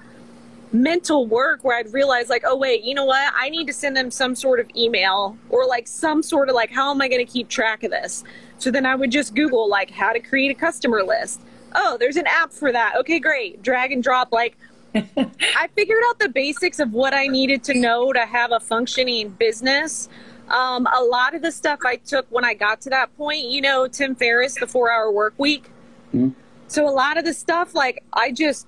mental 0.73 1.27
work 1.27 1.63
where 1.63 1.79
I'd 1.79 1.93
realize 1.93 2.29
like, 2.29 2.45
"Oh 2.47 2.57
wait, 2.57 2.83
you 2.83 2.95
know 2.95 3.05
what? 3.05 3.33
I 3.37 3.49
need 3.49 3.67
to 3.67 3.73
send 3.73 3.97
them 3.97 4.11
some 4.11 4.35
sort 4.35 4.61
of 4.61 4.69
email 4.77 5.37
or 5.51 5.67
like 5.67 5.87
some 5.87 6.23
sort 6.23 6.49
of 6.49 6.55
like 6.55 6.71
how 6.71 6.91
am 6.91 7.01
I 7.01 7.09
going 7.09 7.25
to 7.25 7.33
keep 7.33 7.49
track 7.49 7.83
of 7.85 7.91
this?" 7.91 8.25
So 8.59 8.71
then 8.71 8.87
I 8.87 8.95
would 8.95 9.11
just 9.11 9.35
Google 9.35 9.69
like 9.69 9.91
how 9.91 10.13
to 10.13 10.21
create 10.21 10.51
a 10.51 10.59
customer 10.59 11.03
list 11.03 11.41
oh, 11.77 11.97
there's 11.99 12.17
an 12.17 12.27
app 12.27 12.53
for 12.53 12.73
that. 12.73 12.95
Okay, 12.99 13.21
great. 13.21 13.63
Drag 13.63 13.93
and 13.93 14.03
drop. 14.03 14.33
Like, 14.33 14.57
I 14.95 15.69
figured 15.75 16.03
out 16.09 16.19
the 16.19 16.29
basics 16.29 16.81
of 16.81 16.93
what 16.93 17.15
I 17.15 17.27
needed 17.27 17.63
to 17.65 17.79
know 17.79 18.13
to 18.13 18.21
have 18.21 18.51
a 18.51 18.59
functioning 18.59 19.29
business. 19.31 20.09
Um, 20.49 20.87
a 20.87 21.03
lot 21.03 21.35
of 21.35 21.43
the 21.43 21.53
stuff 21.53 21.81
I 21.85 21.97
took 21.97 22.27
when 22.31 22.45
I 22.45 22.55
got 22.55 22.81
to 22.83 22.91
that 22.91 23.15
point, 23.17 23.47
you 23.47 23.61
know, 23.61 23.87
Tim 23.87 24.15
Ferriss, 24.15 24.55
the 24.59 24.67
four 24.67 24.91
hour 24.91 25.11
work 25.11 25.35
week. 25.39 25.71
Mm-hmm. 26.15 26.31
So 26.69 26.89
a 26.89 26.91
lot 26.91 27.19
of 27.19 27.25
the 27.25 27.35
stuff, 27.35 27.75
like, 27.75 28.03
I 28.13 28.33
just 28.33 28.67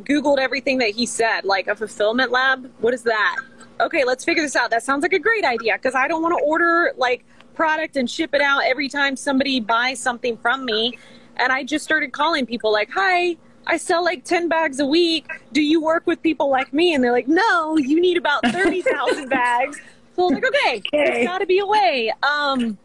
Googled 0.00 0.38
everything 0.38 0.78
that 0.78 0.90
he 0.90 1.06
said, 1.06 1.44
like 1.44 1.68
a 1.68 1.74
fulfillment 1.74 2.30
lab. 2.30 2.70
What 2.78 2.94
is 2.94 3.02
that? 3.04 3.36
Okay, 3.80 4.04
let's 4.04 4.24
figure 4.24 4.42
this 4.42 4.56
out. 4.56 4.70
That 4.70 4.82
sounds 4.82 5.02
like 5.02 5.12
a 5.12 5.18
great 5.18 5.44
idea 5.44 5.74
because 5.74 5.94
I 5.94 6.08
don't 6.08 6.22
want 6.22 6.38
to 6.38 6.44
order 6.44 6.92
like 6.96 7.24
product 7.54 7.96
and 7.96 8.08
ship 8.10 8.34
it 8.34 8.40
out 8.40 8.62
every 8.64 8.88
time 8.88 9.16
somebody 9.16 9.60
buys 9.60 9.98
something 10.00 10.36
from 10.38 10.64
me. 10.64 10.98
And 11.36 11.52
I 11.52 11.64
just 11.64 11.84
started 11.84 12.12
calling 12.12 12.46
people 12.46 12.72
like, 12.72 12.90
hi, 12.90 13.36
I 13.66 13.76
sell 13.76 14.04
like 14.04 14.24
10 14.24 14.48
bags 14.48 14.80
a 14.80 14.86
week. 14.86 15.26
Do 15.52 15.62
you 15.62 15.80
work 15.80 16.06
with 16.06 16.22
people 16.22 16.50
like 16.50 16.72
me? 16.72 16.94
And 16.94 17.02
they're 17.02 17.12
like, 17.12 17.28
no, 17.28 17.76
you 17.76 18.00
need 18.00 18.16
about 18.16 18.44
30,000 18.46 19.28
bags. 19.30 19.80
So 20.16 20.22
I 20.22 20.24
was 20.24 20.32
like, 20.34 20.44
okay, 20.44 20.82
okay. 20.94 21.04
there's 21.04 21.26
got 21.26 21.38
to 21.38 21.46
be 21.46 21.58
a 21.58 21.66
way. 21.66 22.12
Um, 22.22 22.78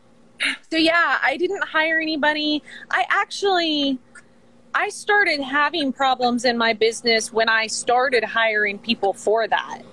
so 0.69 0.77
yeah, 0.77 1.19
I 1.23 1.37
didn't 1.37 1.63
hire 1.63 1.99
anybody. 1.99 2.61
I 2.91 3.05
actually, 3.09 3.97
I 4.77 4.89
started 4.89 5.41
having 5.41 5.93
problems 5.93 6.43
in 6.43 6.57
my 6.57 6.73
business 6.73 7.31
when 7.31 7.47
I 7.47 7.67
started 7.67 8.25
hiring 8.25 8.77
people 8.77 9.13
for 9.13 9.47
that. 9.47 9.83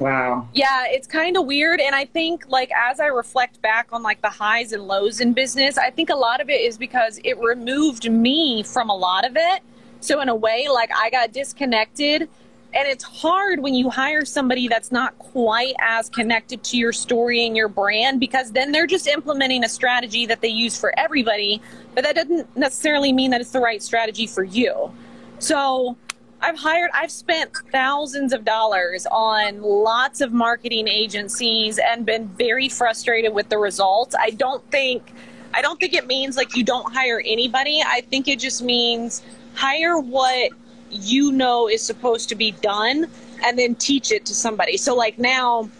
Wow. 0.00 0.48
Yeah, 0.52 0.86
it's 0.88 1.06
kind 1.06 1.36
of 1.36 1.46
weird. 1.46 1.80
And 1.80 1.94
I 1.94 2.06
think, 2.06 2.46
like, 2.48 2.72
as 2.76 2.98
I 2.98 3.06
reflect 3.06 3.62
back 3.62 3.90
on, 3.92 4.02
like, 4.02 4.20
the 4.20 4.28
highs 4.28 4.72
and 4.72 4.82
lows 4.82 5.20
in 5.20 5.32
business, 5.32 5.78
I 5.78 5.90
think 5.90 6.10
a 6.10 6.16
lot 6.16 6.40
of 6.40 6.50
it 6.50 6.60
is 6.60 6.76
because 6.76 7.20
it 7.22 7.38
removed 7.38 8.10
me 8.10 8.64
from 8.64 8.90
a 8.90 8.96
lot 8.96 9.24
of 9.24 9.36
it. 9.36 9.62
So, 10.00 10.20
in 10.20 10.28
a 10.28 10.34
way, 10.34 10.66
like, 10.68 10.90
I 10.92 11.08
got 11.10 11.32
disconnected. 11.32 12.28
And 12.74 12.88
it's 12.88 13.04
hard 13.04 13.60
when 13.60 13.74
you 13.74 13.90
hire 13.90 14.24
somebody 14.24 14.66
that's 14.66 14.90
not 14.90 15.16
quite 15.18 15.74
as 15.78 16.08
connected 16.08 16.64
to 16.64 16.78
your 16.78 16.92
story 16.92 17.46
and 17.46 17.54
your 17.54 17.68
brand 17.68 18.18
because 18.18 18.50
then 18.52 18.72
they're 18.72 18.86
just 18.86 19.06
implementing 19.06 19.62
a 19.62 19.68
strategy 19.68 20.24
that 20.26 20.40
they 20.40 20.48
use 20.48 20.80
for 20.80 20.98
everybody, 20.98 21.60
but 21.94 22.04
that 22.04 22.14
doesn't 22.14 22.56
necessarily 22.56 23.12
mean 23.12 23.30
that 23.30 23.40
it's 23.40 23.50
the 23.50 23.60
right 23.60 23.82
strategy 23.82 24.26
for 24.26 24.44
you. 24.44 24.92
So, 25.38 25.96
I've 26.42 26.58
hired, 26.58 26.90
I've 26.92 27.12
spent 27.12 27.52
thousands 27.70 28.32
of 28.32 28.44
dollars 28.44 29.06
on 29.06 29.62
lots 29.62 30.20
of 30.20 30.32
marketing 30.32 30.88
agencies 30.88 31.78
and 31.78 32.04
been 32.04 32.26
very 32.28 32.68
frustrated 32.68 33.32
with 33.32 33.48
the 33.48 33.58
results. 33.58 34.16
I 34.18 34.30
don't 34.30 34.68
think, 34.72 35.12
I 35.54 35.62
don't 35.62 35.78
think 35.78 35.94
it 35.94 36.08
means 36.08 36.36
like 36.36 36.56
you 36.56 36.64
don't 36.64 36.92
hire 36.92 37.22
anybody. 37.24 37.80
I 37.86 38.00
think 38.00 38.26
it 38.26 38.40
just 38.40 38.60
means 38.60 39.22
hire 39.54 40.00
what 40.00 40.50
you 40.90 41.30
know 41.30 41.68
is 41.68 41.80
supposed 41.80 42.28
to 42.30 42.34
be 42.34 42.50
done 42.50 43.06
and 43.44 43.56
then 43.56 43.76
teach 43.76 44.10
it 44.10 44.26
to 44.26 44.34
somebody. 44.34 44.76
So 44.76 44.96
like 44.96 45.20
now, 45.20 45.70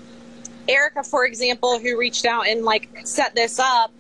Erica, 0.69 1.03
for 1.03 1.27
example, 1.27 1.81
who 1.81 1.99
reached 1.99 2.25
out 2.25 2.47
and 2.47 2.65
like 2.65 2.89
set 3.05 3.35
this 3.35 3.59
up, 3.59 3.93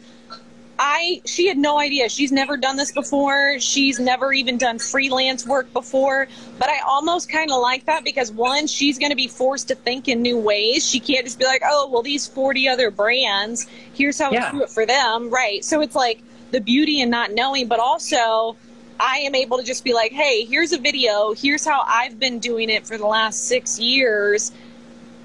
I 0.78 1.20
she 1.26 1.46
had 1.48 1.58
no 1.58 1.78
idea. 1.78 2.08
She's 2.08 2.32
never 2.32 2.56
done 2.56 2.76
this 2.76 2.92
before. 2.92 3.58
She's 3.60 4.00
never 4.00 4.32
even 4.32 4.58
done 4.58 4.78
freelance 4.78 5.46
work 5.46 5.72
before. 5.72 6.28
But 6.58 6.70
I 6.70 6.78
almost 6.86 7.28
kind 7.28 7.50
of 7.50 7.60
like 7.60 7.84
that 7.86 8.04
because 8.04 8.32
one, 8.32 8.66
she's 8.66 8.98
going 8.98 9.10
to 9.10 9.16
be 9.16 9.28
forced 9.28 9.68
to 9.68 9.74
think 9.74 10.08
in 10.08 10.22
new 10.22 10.38
ways. 10.38 10.88
She 10.88 11.00
can't 11.00 11.24
just 11.24 11.38
be 11.38 11.44
like, 11.44 11.62
"Oh, 11.64 11.88
well, 11.90 12.02
these 12.02 12.26
40 12.26 12.68
other 12.68 12.90
brands, 12.90 13.66
here's 13.94 14.18
how 14.18 14.30
yeah. 14.30 14.52
we 14.52 14.58
do 14.58 14.64
it 14.64 14.70
for 14.70 14.86
them." 14.86 15.30
Right. 15.30 15.64
So 15.64 15.80
it's 15.82 15.94
like 15.94 16.20
the 16.50 16.60
beauty 16.60 17.00
in 17.00 17.10
not 17.10 17.32
knowing, 17.32 17.68
but 17.68 17.78
also 17.78 18.56
I 18.98 19.18
am 19.18 19.34
able 19.34 19.58
to 19.58 19.64
just 19.64 19.84
be 19.84 19.92
like, 19.92 20.12
"Hey, 20.12 20.44
here's 20.44 20.72
a 20.72 20.78
video. 20.78 21.34
Here's 21.34 21.64
how 21.64 21.84
I've 21.86 22.18
been 22.18 22.38
doing 22.38 22.70
it 22.70 22.86
for 22.86 22.96
the 22.96 23.06
last 23.06 23.46
6 23.48 23.78
years." 23.78 24.52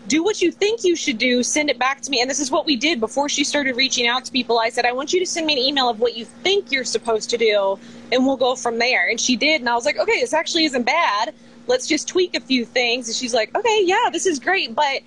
Do 0.07 0.23
what 0.23 0.41
you 0.41 0.51
think 0.51 0.83
you 0.83 0.95
should 0.95 1.17
do, 1.17 1.43
send 1.43 1.69
it 1.69 1.77
back 1.77 2.01
to 2.01 2.09
me. 2.09 2.21
And 2.21 2.29
this 2.29 2.39
is 2.39 2.49
what 2.49 2.65
we 2.65 2.75
did 2.77 2.99
before 2.99 3.27
she 3.27 3.43
started 3.43 3.75
reaching 3.75 4.07
out 4.07 4.23
to 4.25 4.31
people. 4.31 4.59
I 4.59 4.69
said, 4.69 4.85
I 4.85 4.93
want 4.93 5.11
you 5.11 5.19
to 5.19 5.25
send 5.25 5.45
me 5.45 5.53
an 5.53 5.59
email 5.59 5.89
of 5.89 5.99
what 5.99 6.15
you 6.15 6.23
think 6.23 6.71
you're 6.71 6.85
supposed 6.85 7.29
to 7.31 7.37
do, 7.37 7.77
and 8.11 8.25
we'll 8.25 8.37
go 8.37 8.55
from 8.55 8.79
there. 8.79 9.09
And 9.09 9.19
she 9.19 9.35
did. 9.35 9.59
And 9.59 9.69
I 9.69 9.75
was 9.75 9.85
like, 9.85 9.97
okay, 9.97 10.21
this 10.21 10.33
actually 10.33 10.63
isn't 10.65 10.83
bad. 10.83 11.33
Let's 11.67 11.87
just 11.87 12.07
tweak 12.07 12.35
a 12.35 12.39
few 12.39 12.63
things. 12.63 13.07
And 13.07 13.15
she's 13.15 13.33
like, 13.33 13.53
okay, 13.55 13.81
yeah, 13.83 14.09
this 14.11 14.25
is 14.25 14.39
great. 14.39 14.73
But 14.73 15.01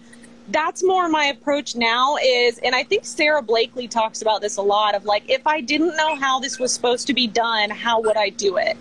that's 0.48 0.82
more 0.82 1.08
my 1.08 1.26
approach 1.26 1.76
now 1.76 2.16
is 2.16 2.58
and 2.58 2.74
i 2.74 2.82
think 2.82 3.04
sara 3.04 3.40
blakely 3.40 3.86
talks 3.86 4.20
about 4.20 4.40
this 4.40 4.56
a 4.56 4.62
lot 4.62 4.94
of 4.94 5.04
like 5.04 5.22
if 5.28 5.46
i 5.46 5.60
didn't 5.60 5.96
know 5.96 6.16
how 6.16 6.40
this 6.40 6.58
was 6.58 6.72
supposed 6.72 7.06
to 7.06 7.14
be 7.14 7.26
done 7.26 7.70
how 7.70 8.00
would 8.00 8.16
i 8.16 8.30
do 8.30 8.56
it 8.56 8.76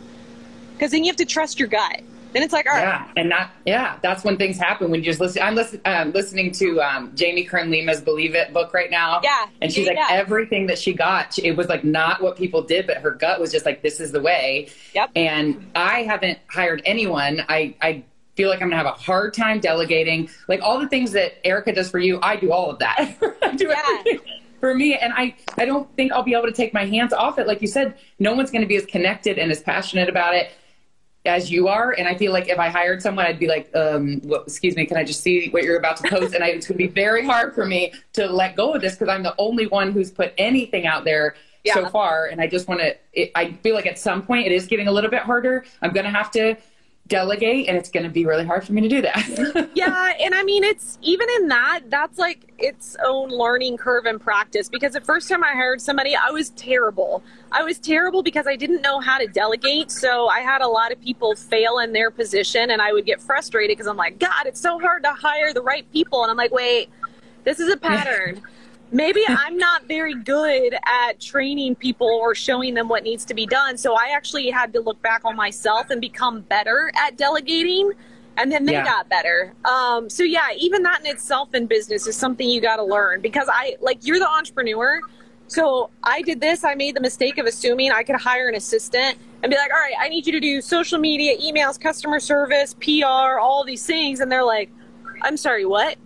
because 0.73 0.91
then 0.91 1.03
you 1.03 1.09
have 1.09 1.17
to 1.17 1.25
trust 1.25 1.59
your 1.59 1.67
gut 1.67 2.01
then 2.33 2.43
it's 2.43 2.53
like, 2.53 2.67
all 2.67 2.73
right. 2.73 2.81
Yeah, 2.81 3.11
and 3.15 3.29
not 3.29 3.51
yeah, 3.65 3.97
that's 4.01 4.23
when 4.23 4.37
things 4.37 4.57
happen 4.57 4.91
when 4.91 4.99
you 4.99 5.05
just 5.05 5.19
listen. 5.19 5.41
I'm 5.41 5.55
listen, 5.55 5.81
um, 5.85 6.11
listening 6.11 6.51
to 6.53 6.81
um, 6.81 7.15
Jamie 7.15 7.43
Kern 7.43 7.71
Lima's 7.71 8.01
"Believe 8.01 8.35
It" 8.35 8.53
book 8.53 8.73
right 8.73 8.91
now. 8.91 9.21
Yeah, 9.23 9.47
and 9.61 9.71
she's 9.71 9.85
yeah, 9.85 9.93
like 9.93 10.09
yeah. 10.09 10.15
everything 10.15 10.67
that 10.67 10.77
she 10.77 10.93
got, 10.93 11.37
it 11.39 11.53
was 11.53 11.67
like 11.67 11.83
not 11.83 12.21
what 12.21 12.37
people 12.37 12.61
did, 12.61 12.85
but 12.87 12.97
her 12.97 13.11
gut 13.11 13.39
was 13.39 13.51
just 13.51 13.65
like 13.65 13.81
this 13.81 13.99
is 13.99 14.11
the 14.11 14.21
way. 14.21 14.69
Yep. 14.93 15.11
And 15.15 15.71
I 15.75 16.03
haven't 16.03 16.39
hired 16.47 16.81
anyone. 16.85 17.43
I 17.49 17.75
I 17.81 18.03
feel 18.35 18.49
like 18.49 18.61
I'm 18.61 18.69
gonna 18.69 18.77
have 18.77 18.85
a 18.85 18.91
hard 18.91 19.33
time 19.33 19.59
delegating. 19.59 20.29
Like 20.47 20.61
all 20.61 20.79
the 20.79 20.87
things 20.87 21.11
that 21.13 21.45
Erica 21.45 21.73
does 21.73 21.89
for 21.89 21.99
you, 21.99 22.19
I 22.21 22.35
do 22.35 22.51
all 22.51 22.69
of 22.69 22.79
that. 22.79 23.17
I 23.41 23.55
do 23.55 23.67
yeah. 23.67 23.81
everything 23.99 24.19
for 24.59 24.75
me 24.75 24.95
and 24.95 25.13
I, 25.15 25.35
I 25.57 25.63
don't 25.63 25.89
think 25.95 26.11
i'll 26.11 26.21
be 26.21 26.33
able 26.33 26.47
to 26.47 26.51
take 26.51 26.73
my 26.73 26.83
hands 26.83 27.13
off 27.13 27.39
it 27.39 27.47
like 27.47 27.61
you 27.61 27.67
said 27.67 27.95
no 28.19 28.33
one's 28.33 28.51
going 28.51 28.61
to 28.61 28.67
be 28.67 28.75
as 28.75 28.85
connected 28.85 29.37
and 29.39 29.51
as 29.51 29.61
passionate 29.61 30.09
about 30.09 30.35
it 30.35 30.51
as 31.25 31.51
you 31.51 31.67
are. 31.67 31.91
And 31.91 32.07
I 32.07 32.15
feel 32.15 32.31
like 32.31 32.47
if 32.47 32.59
I 32.59 32.69
hired 32.69 33.01
someone, 33.01 33.25
I'd 33.25 33.39
be 33.39 33.47
like, 33.47 33.69
um, 33.75 34.21
well, 34.23 34.41
excuse 34.43 34.75
me, 34.75 34.85
can 34.85 34.97
I 34.97 35.03
just 35.03 35.21
see 35.21 35.49
what 35.49 35.63
you're 35.63 35.77
about 35.77 35.97
to 35.97 36.09
post? 36.09 36.33
and 36.33 36.43
I, 36.43 36.47
it's 36.47 36.67
going 36.67 36.77
to 36.77 36.87
be 36.87 36.91
very 36.91 37.25
hard 37.25 37.53
for 37.53 37.65
me 37.65 37.93
to 38.13 38.27
let 38.27 38.55
go 38.55 38.73
of 38.73 38.81
this 38.81 38.93
because 38.93 39.09
I'm 39.09 39.23
the 39.23 39.35
only 39.37 39.67
one 39.67 39.91
who's 39.91 40.11
put 40.11 40.33
anything 40.37 40.87
out 40.87 41.03
there 41.03 41.35
yeah. 41.63 41.73
so 41.73 41.89
far. 41.89 42.27
And 42.27 42.39
I 42.39 42.47
just 42.47 42.67
want 42.67 42.79
to, 42.81 43.37
I 43.37 43.51
feel 43.63 43.75
like 43.75 43.85
at 43.85 43.99
some 43.99 44.21
point 44.21 44.47
it 44.47 44.51
is 44.51 44.65
getting 44.65 44.87
a 44.87 44.91
little 44.91 45.09
bit 45.09 45.23
harder. 45.23 45.65
I'm 45.81 45.91
going 45.91 46.05
to 46.05 46.11
have 46.11 46.31
to 46.31 46.55
delegate 47.09 47.67
and 47.67 47.75
it's 47.75 47.89
going 47.89 48.03
to 48.03 48.09
be 48.09 48.25
really 48.25 48.45
hard 48.45 48.63
for 48.63 48.71
me 48.71 48.81
to 48.81 48.87
do 48.87 49.01
that. 49.01 49.69
yeah, 49.75 50.13
and 50.21 50.33
I 50.33 50.43
mean 50.43 50.63
it's 50.63 50.97
even 51.01 51.27
in 51.37 51.47
that 51.49 51.81
that's 51.87 52.17
like 52.17 52.53
its 52.57 52.95
own 53.03 53.29
learning 53.29 53.77
curve 53.77 54.05
and 54.05 54.21
practice 54.21 54.69
because 54.69 54.93
the 54.93 55.01
first 55.01 55.27
time 55.27 55.43
I 55.43 55.51
hired 55.53 55.81
somebody 55.81 56.15
I 56.15 56.31
was 56.31 56.51
terrible. 56.51 57.21
I 57.51 57.63
was 57.63 57.79
terrible 57.79 58.23
because 58.23 58.47
I 58.47 58.55
didn't 58.55 58.81
know 58.81 58.99
how 58.99 59.17
to 59.17 59.27
delegate, 59.27 59.91
so 59.91 60.27
I 60.27 60.39
had 60.41 60.61
a 60.61 60.67
lot 60.67 60.91
of 60.91 61.01
people 61.01 61.35
fail 61.35 61.79
in 61.79 61.91
their 61.91 62.11
position 62.11 62.71
and 62.71 62.81
I 62.81 62.93
would 62.93 63.05
get 63.05 63.19
frustrated 63.19 63.75
because 63.75 63.87
I'm 63.87 63.97
like, 63.97 64.19
god, 64.19 64.45
it's 64.45 64.61
so 64.61 64.79
hard 64.79 65.03
to 65.03 65.11
hire 65.11 65.51
the 65.51 65.61
right 65.61 65.91
people 65.91 66.21
and 66.21 66.31
I'm 66.31 66.37
like, 66.37 66.51
wait, 66.51 66.89
this 67.43 67.59
is 67.59 67.73
a 67.73 67.77
pattern 67.77 68.41
maybe 68.91 69.21
I'm 69.27 69.57
not 69.57 69.85
very 69.85 70.15
good 70.15 70.75
at 70.85 71.19
training 71.19 71.75
people 71.75 72.07
or 72.07 72.33
showing 72.35 72.73
them 72.73 72.87
what 72.87 73.03
needs 73.03 73.25
to 73.25 73.33
be 73.33 73.45
done. 73.45 73.77
So 73.77 73.93
I 73.95 74.09
actually 74.15 74.49
had 74.49 74.73
to 74.73 74.79
look 74.81 75.01
back 75.01 75.25
on 75.25 75.35
myself 75.35 75.89
and 75.89 76.01
become 76.01 76.41
better 76.41 76.91
at 76.95 77.17
delegating. 77.17 77.91
and 78.37 78.49
then 78.49 78.63
they 78.65 78.71
Yeah. 78.71 78.85
got 78.85 79.09
better. 79.09 79.53
Um, 79.65 80.09
so 80.09 80.23
yeah, 80.23 80.47
even 80.57 80.81
that 80.83 81.01
in 81.01 81.07
itself 81.07 81.53
in 81.53 81.65
business 81.65 82.07
is 82.07 82.15
something 82.15 82.47
you 82.47 82.61
got 82.61 82.77
to 82.77 82.83
learn 82.85 83.19
because 83.19 83.49
I 83.51 83.75
like 83.81 83.97
you're 84.07 84.17
the 84.17 84.29
entrepreneur. 84.29 85.01
So 85.47 85.89
I 86.05 86.21
did 86.21 86.39
this. 86.39 86.63
I 86.63 86.73
made 86.75 86.95
the 86.95 87.01
mistake 87.01 87.37
of 87.37 87.45
assuming 87.47 87.91
I 87.91 88.03
could 88.03 88.15
hire 88.15 88.47
an 88.47 88.55
assistant 88.55 89.17
and 89.43 89.49
be 89.49 89.57
like, 89.57 89.71
all 89.73 89.79
right, 89.79 89.95
I 89.99 90.07
need 90.07 90.25
you 90.25 90.31
to 90.31 90.39
do 90.39 90.61
social 90.61 90.99
media, 90.99 91.37
emails, 91.37 91.77
customer 91.77 92.21
service, 92.21 92.75
PR, 92.75 93.39
all 93.41 93.65
these 93.65 93.85
things, 93.85 94.21
and 94.21 94.31
they're 94.31 94.45
like, 94.45 94.69
I'm 95.21 95.35
sorry, 95.35 95.65
what? 95.65 95.97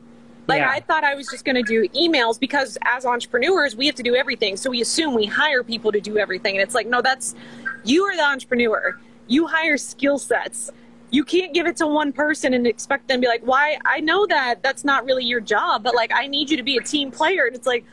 Like 0.47 0.60
Yeah. 0.60 0.69
I 0.69 0.79
thought 0.82 1.03
I 1.03 1.15
was 1.15 1.27
just 1.27 1.45
going 1.45 1.56
to 1.56 1.63
do 1.63 1.88
emails 1.89 2.39
because 2.39 2.77
as 2.84 3.06
entrepreneurs, 3.06 3.75
we 3.75 3.86
have 3.86 3.95
to 3.95 4.03
do 4.03 4.15
everything. 4.15 4.58
So 4.58 4.69
we 4.69 4.82
assume 4.82 5.13
we 5.13 5.25
hire 5.25 5.63
people 5.63 5.91
to 5.91 6.01
do 6.01 6.17
everything. 6.17 6.56
And 6.56 6.62
it's 6.62 6.75
like, 6.75 6.88
no, 6.88 7.01
that's 7.01 7.36
you 7.84 8.03
are 8.03 8.15
the 8.15 8.23
entrepreneur. 8.23 8.99
You 9.27 9.47
hire 9.47 9.77
skill 9.77 10.17
sets. 10.19 10.69
You 11.12 11.23
can't 11.23 11.53
give 11.53 11.67
it 11.67 11.77
to 11.77 11.88
one 11.88 12.12
person 12.12 12.53
and 12.53 12.65
expect 12.65 13.08
them 13.08 13.17
to 13.17 13.21
be 13.21 13.27
like, 13.27 13.43
why? 13.43 13.77
I 13.86 13.99
know 13.99 14.25
that 14.27 14.63
that's 14.63 14.84
not 14.84 15.06
really 15.06 15.23
your 15.23 15.39
job, 15.39 15.84
but 15.84 15.93
like, 15.95 16.12
I 16.13 16.27
need 16.27 16.49
you 16.49 16.58
to 16.58 16.63
be 16.63 16.75
a 16.77 16.82
team 16.82 17.12
player. 17.12 17.45
And 17.45 17.56
it's 17.56 17.67
like, 17.67 17.86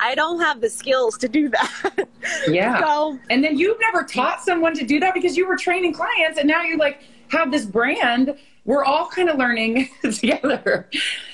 I 0.00 0.14
don't 0.14 0.38
have 0.40 0.60
the 0.60 0.70
skills 0.70 1.18
to 1.18 1.28
do 1.28 1.48
that. 1.48 2.08
Yeah. 2.48 2.80
so 2.80 3.18
And 3.30 3.42
then 3.42 3.58
you've 3.58 3.80
never 3.80 4.04
taught 4.04 4.42
someone 4.42 4.74
to 4.74 4.84
do 4.84 5.00
that 5.00 5.12
because 5.14 5.36
you 5.36 5.46
were 5.46 5.56
training 5.56 5.92
clients 5.92 6.38
and 6.38 6.46
now 6.46 6.62
you 6.62 6.76
like 6.76 7.02
have 7.28 7.50
this 7.50 7.64
brand. 7.64 8.36
We're 8.68 8.84
all 8.84 9.06
kind 9.06 9.30
of 9.30 9.38
learning 9.38 9.88
together. 10.02 10.90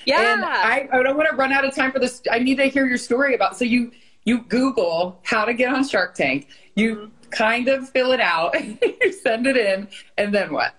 Yeah. 0.07 0.35
And 0.35 0.44
I, 0.44 0.88
I 0.92 1.03
don't 1.03 1.16
want 1.16 1.29
to 1.29 1.35
run 1.35 1.53
out 1.53 1.64
of 1.64 1.75
time 1.75 1.90
for 1.90 1.99
this. 1.99 2.23
I 2.31 2.38
need 2.38 2.59
to 2.59 2.66
hear 2.66 2.87
your 2.87 2.97
story 2.97 3.35
about 3.35 3.59
so 3.59 3.64
you 3.64 3.90
you 4.25 4.42
Google 4.42 5.18
how 5.25 5.44
to 5.44 5.53
get 5.53 5.75
on 5.75 5.87
Shark 5.87 6.14
Tank. 6.14 6.47
You 6.77 6.94
mm-hmm. 6.94 7.31
kind 7.31 7.66
of 7.66 7.88
fill 7.88 8.12
it 8.12 8.20
out, 8.20 8.55
you 9.01 9.12
send 9.12 9.49
it 9.49 9.57
in, 9.57 9.88
and 10.16 10.33
then 10.33 10.53
what? 10.53 10.77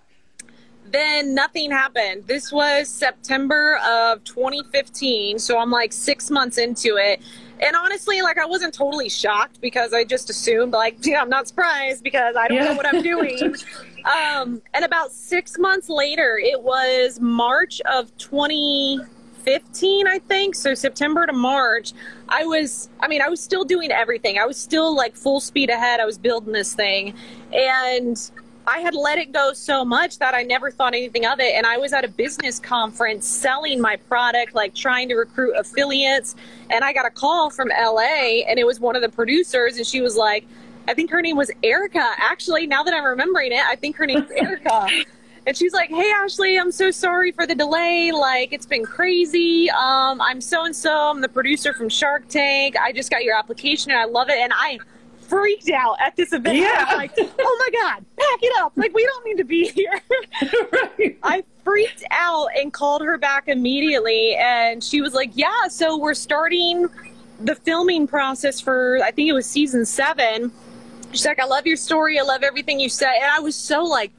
then 0.92 1.34
nothing 1.34 1.72
happened. 1.72 2.26
This 2.26 2.54
was 2.54 2.88
September 2.88 3.78
of 3.86 4.24
2015, 4.24 5.40
so 5.40 5.58
I'm 5.58 5.70
like 5.70 5.92
six 5.92 6.32
months 6.32 6.58
into 6.58 6.96
it. 6.96 7.22
And 7.60 7.76
honestly, 7.76 8.22
like 8.22 8.38
I 8.38 8.46
wasn't 8.46 8.74
totally 8.74 9.10
shocked 9.10 9.60
because 9.60 9.94
I 9.94 10.06
just 10.06 10.30
assumed, 10.30 10.72
like, 10.72 10.98
yeah, 11.06 11.22
I'm 11.22 11.30
not 11.30 11.50
surprised 11.50 12.02
because 12.02 12.38
I 12.38 12.48
don't 12.48 12.58
Yeah. 12.58 12.66
know 12.66 12.76
what 12.76 12.88
I'm 12.88 13.02
doing. 13.02 13.56
Um, 14.06 14.62
and 14.74 14.86
about 14.86 15.12
six 15.12 15.58
months 15.58 15.90
later, 15.90 16.40
it 16.42 16.62
was 16.62 17.20
March 17.20 17.82
of 17.82 18.16
2015, 18.18 20.08
I 20.08 20.20
think. 20.20 20.54
So 20.54 20.76
September 20.76 21.26
to 21.26 21.34
March, 21.34 21.94
I 22.30 22.46
was, 22.46 22.90
I 23.00 23.08
mean, 23.08 23.22
I 23.24 23.30
was 23.30 23.42
still 23.42 23.66
doing 23.66 23.92
everything. 23.92 24.38
I 24.38 24.46
was 24.46 24.58
still 24.58 24.96
like 24.96 25.16
full 25.16 25.40
speed 25.40 25.72
ahead. 25.72 26.00
I 26.00 26.06
was 26.06 26.20
building 26.20 26.54
this 26.54 26.76
thing. 26.76 27.16
And 27.52 28.20
I 28.68 28.80
had 28.80 28.96
let 28.96 29.18
it 29.18 29.32
go 29.32 29.54
so 29.54 29.86
much 29.86 30.18
that 30.20 30.34
I 30.34 30.44
never 30.44 30.72
thought 30.72 30.94
anything 30.94 31.26
of 31.26 31.40
it. 31.40 31.54
And 31.56 31.66
I 31.66 31.78
was 31.78 31.94
at 31.94 32.04
a 32.04 32.08
business 32.08 32.60
conference 32.60 33.28
selling 33.28 33.80
my 33.80 33.96
product, 33.96 34.56
like 34.56 34.74
trying 34.74 35.10
to 35.10 35.16
recruit 35.16 35.54
affiliates. 35.56 36.36
And 36.70 36.84
I 36.84 36.94
got 36.94 37.06
a 37.06 37.12
call 37.12 37.50
from 37.50 37.70
LA, 37.70 38.42
and 38.48 38.58
it 38.58 38.66
was 38.66 38.80
one 38.80 38.96
of 38.96 39.04
the 39.04 39.10
producers, 39.10 39.78
and 39.78 39.86
she 39.86 40.02
was 40.02 40.16
like, 40.16 40.48
I 40.88 40.94
think 40.94 41.10
her 41.12 41.22
name 41.22 41.38
was 41.38 41.52
Erica. 41.64 42.12
Actually, 42.18 42.68
now 42.68 42.84
that 42.84 42.94
I'm 42.94 43.04
remembering 43.04 43.52
it, 43.52 43.64
I 43.66 43.76
think 43.76 43.96
her 43.98 44.06
name's 44.06 44.30
Erica. 44.36 44.88
And 45.48 45.56
she's 45.56 45.74
like, 45.74 45.90
"Hey 45.90 46.12
Ashley, 46.12 46.58
I'm 46.58 46.72
so 46.72 46.90
sorry 46.90 47.32
for 47.32 47.46
the 47.46 47.54
delay. 47.56 48.12
Like 48.12 48.52
it's 48.52 48.66
been 48.66 48.84
crazy. 48.84 49.70
Um, 49.70 50.20
I'm 50.22 50.42
so 50.42 50.66
and 50.66 50.76
so. 50.76 51.12
I'm 51.12 51.22
the 51.22 51.30
producer 51.30 51.74
from 51.74 51.90
Shark 51.90 52.28
Tank. 52.28 52.76
I 52.78 52.92
just 52.92 53.12
got 53.12 53.24
your 53.24 53.38
application 53.38 53.92
and 53.92 54.00
I 54.00 54.06
love 54.06 54.30
it. 54.30 54.38
And 54.38 54.52
I 54.56 54.80
freaked 55.28 55.70
out 55.70 55.98
at 56.00 56.16
this 56.16 56.34
event. 56.34 56.58
Yeah. 56.58 56.94
Like, 56.96 57.12
oh 57.18 57.72
my 57.72 57.80
god, 57.80 58.06
pack 58.18 58.40
it 58.42 58.54
up. 58.60 58.74
Like 58.76 58.94
we 58.94 59.06
don't 59.06 59.26
need 59.26 59.38
to 59.38 59.44
be 59.44 59.68
here. 59.68 60.02
right. 60.72 61.18
I 61.22 61.44
freaked 61.64 62.04
out 62.12 62.50
and 62.58 62.74
called 62.74 63.04
her 63.04 63.18
back 63.18 63.48
immediately, 63.48 64.36
and 64.36 64.84
she 64.84 65.02
was 65.02 65.14
like, 65.14 65.32
"Yeah, 65.36 65.68
so 65.68 65.98
we're 65.98 66.14
starting 66.14 66.88
the 67.42 67.56
filming 67.56 68.08
process 68.08 68.62
for 68.62 69.00
I 69.04 69.12
think 69.12 69.30
it 69.30 69.34
was 69.34 69.46
season 69.46 69.86
seven. 69.86 70.52
She's 71.16 71.26
like, 71.26 71.40
"I 71.40 71.46
love 71.46 71.66
your 71.66 71.78
story. 71.78 72.20
I 72.20 72.24
love 72.24 72.44
everything 72.44 72.80
you 72.80 72.90
said," 72.90 73.14
and 73.22 73.32
I 73.32 73.40
was 73.40 73.56
so 73.56 73.84
like, 73.84 74.12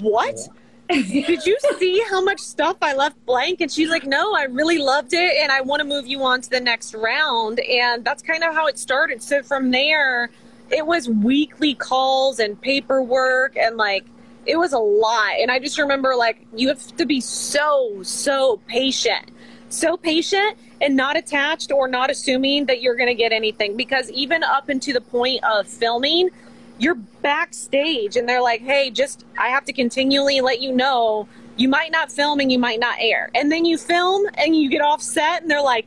"What?" 0.00 0.48
Did 0.88 1.44
you 1.44 1.58
see 1.78 2.02
how 2.08 2.22
much 2.22 2.40
stuff 2.40 2.78
I 2.80 2.94
left 2.94 3.24
blank? 3.26 3.60
And 3.60 3.70
she's 3.70 3.90
like, 3.90 4.06
No, 4.06 4.34
I 4.34 4.44
really 4.44 4.78
loved 4.78 5.12
it 5.12 5.36
and 5.38 5.52
I 5.52 5.60
want 5.60 5.80
to 5.80 5.84
move 5.84 6.06
you 6.06 6.22
on 6.22 6.40
to 6.40 6.48
the 6.48 6.60
next 6.60 6.94
round. 6.94 7.60
And 7.60 8.04
that's 8.04 8.22
kind 8.22 8.42
of 8.42 8.54
how 8.54 8.66
it 8.68 8.78
started. 8.78 9.22
So 9.22 9.42
from 9.42 9.70
there, 9.70 10.30
it 10.70 10.86
was 10.86 11.08
weekly 11.08 11.74
calls 11.74 12.38
and 12.38 12.58
paperwork 12.60 13.56
and 13.56 13.76
like 13.76 14.06
it 14.46 14.56
was 14.56 14.72
a 14.72 14.78
lot. 14.78 15.32
And 15.38 15.50
I 15.50 15.58
just 15.58 15.78
remember 15.78 16.14
like 16.16 16.46
you 16.54 16.68
have 16.68 16.96
to 16.96 17.04
be 17.04 17.20
so, 17.20 18.02
so 18.02 18.58
patient. 18.66 19.30
So 19.68 19.96
patient 19.96 20.56
and 20.80 20.96
not 20.96 21.16
attached 21.16 21.72
or 21.72 21.88
not 21.88 22.10
assuming 22.10 22.66
that 22.66 22.80
you're 22.80 22.94
going 22.94 23.08
to 23.08 23.14
get 23.14 23.32
anything 23.32 23.76
because 23.76 24.10
even 24.10 24.42
up 24.42 24.70
into 24.70 24.92
the 24.92 25.00
point 25.00 25.44
of 25.44 25.66
filming, 25.66 26.30
you're 26.78 26.94
backstage 26.94 28.16
and 28.16 28.28
they're 28.28 28.42
like, 28.42 28.60
hey, 28.62 28.90
just 28.90 29.24
I 29.36 29.48
have 29.48 29.64
to 29.66 29.72
continually 29.72 30.40
let 30.40 30.60
you 30.60 30.72
know 30.72 31.28
you 31.56 31.68
might 31.68 31.90
not 31.90 32.10
film 32.10 32.40
and 32.40 32.50
you 32.50 32.58
might 32.58 32.80
not 32.80 32.96
air. 33.00 33.30
And 33.34 33.50
then 33.50 33.64
you 33.64 33.76
film 33.76 34.26
and 34.34 34.56
you 34.56 34.70
get 34.70 34.80
off 34.80 35.02
set 35.02 35.42
and 35.42 35.50
they're 35.50 35.62
like, 35.62 35.86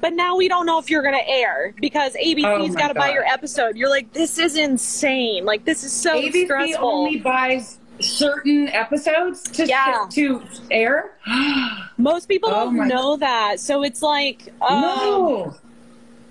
but 0.00 0.12
now 0.12 0.36
we 0.36 0.46
don't 0.48 0.64
know 0.64 0.78
if 0.78 0.88
you're 0.88 1.02
going 1.02 1.18
to 1.18 1.28
air 1.28 1.74
because 1.80 2.14
Oh 2.16 2.24
ABC's 2.24 2.74
my 2.74 2.80
got 2.80 2.88
to 2.88 2.94
buy 2.94 3.12
your 3.12 3.24
episode. 3.24 3.76
You're 3.76 3.90
like, 3.90 4.12
this 4.12 4.38
is 4.38 4.56
insane. 4.56 5.44
Like, 5.44 5.64
this 5.64 5.82
is 5.82 5.92
so 5.92 6.14
ABC 6.14 6.44
stressful. 6.44 6.88
only 6.88 7.18
buys 7.18 7.78
certain 8.00 8.68
episodes 8.68 9.42
to 9.42 9.66
Yeah. 9.66 10.06
to 10.12 10.40
air. 10.70 11.10
Most 11.98 12.28
people 12.28 12.48
Oh 12.50 12.64
don't 12.66 12.88
know 12.88 13.16
that. 13.16 13.58
So 13.60 13.82
it's 13.82 14.02
like, 14.02 14.52
um, 14.62 14.80
no. 14.80 15.56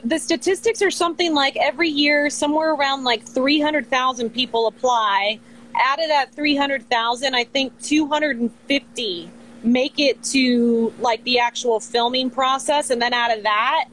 the 0.04 0.18
statistics 0.18 0.82
are 0.82 0.90
something 0.92 1.34
like 1.34 1.58
every 1.58 1.90
year 1.90 2.30
somewhere 2.30 2.74
around 2.74 3.04
like 3.04 3.24
300,000 3.24 4.30
people 4.30 4.68
apply. 4.68 5.40
Out 5.80 6.02
of 6.02 6.08
that 6.08 6.34
300,000, 6.34 7.36
I 7.36 7.44
think 7.44 7.80
250 7.82 9.30
make 9.64 10.00
it 10.00 10.24
to 10.24 10.94
like 11.00 11.24
the 11.24 11.40
actual 11.40 11.80
filming 11.80 12.30
process 12.30 12.90
and 12.90 13.02
then 13.02 13.14
out 13.14 13.36
of 13.36 13.44
that, 13.44 13.86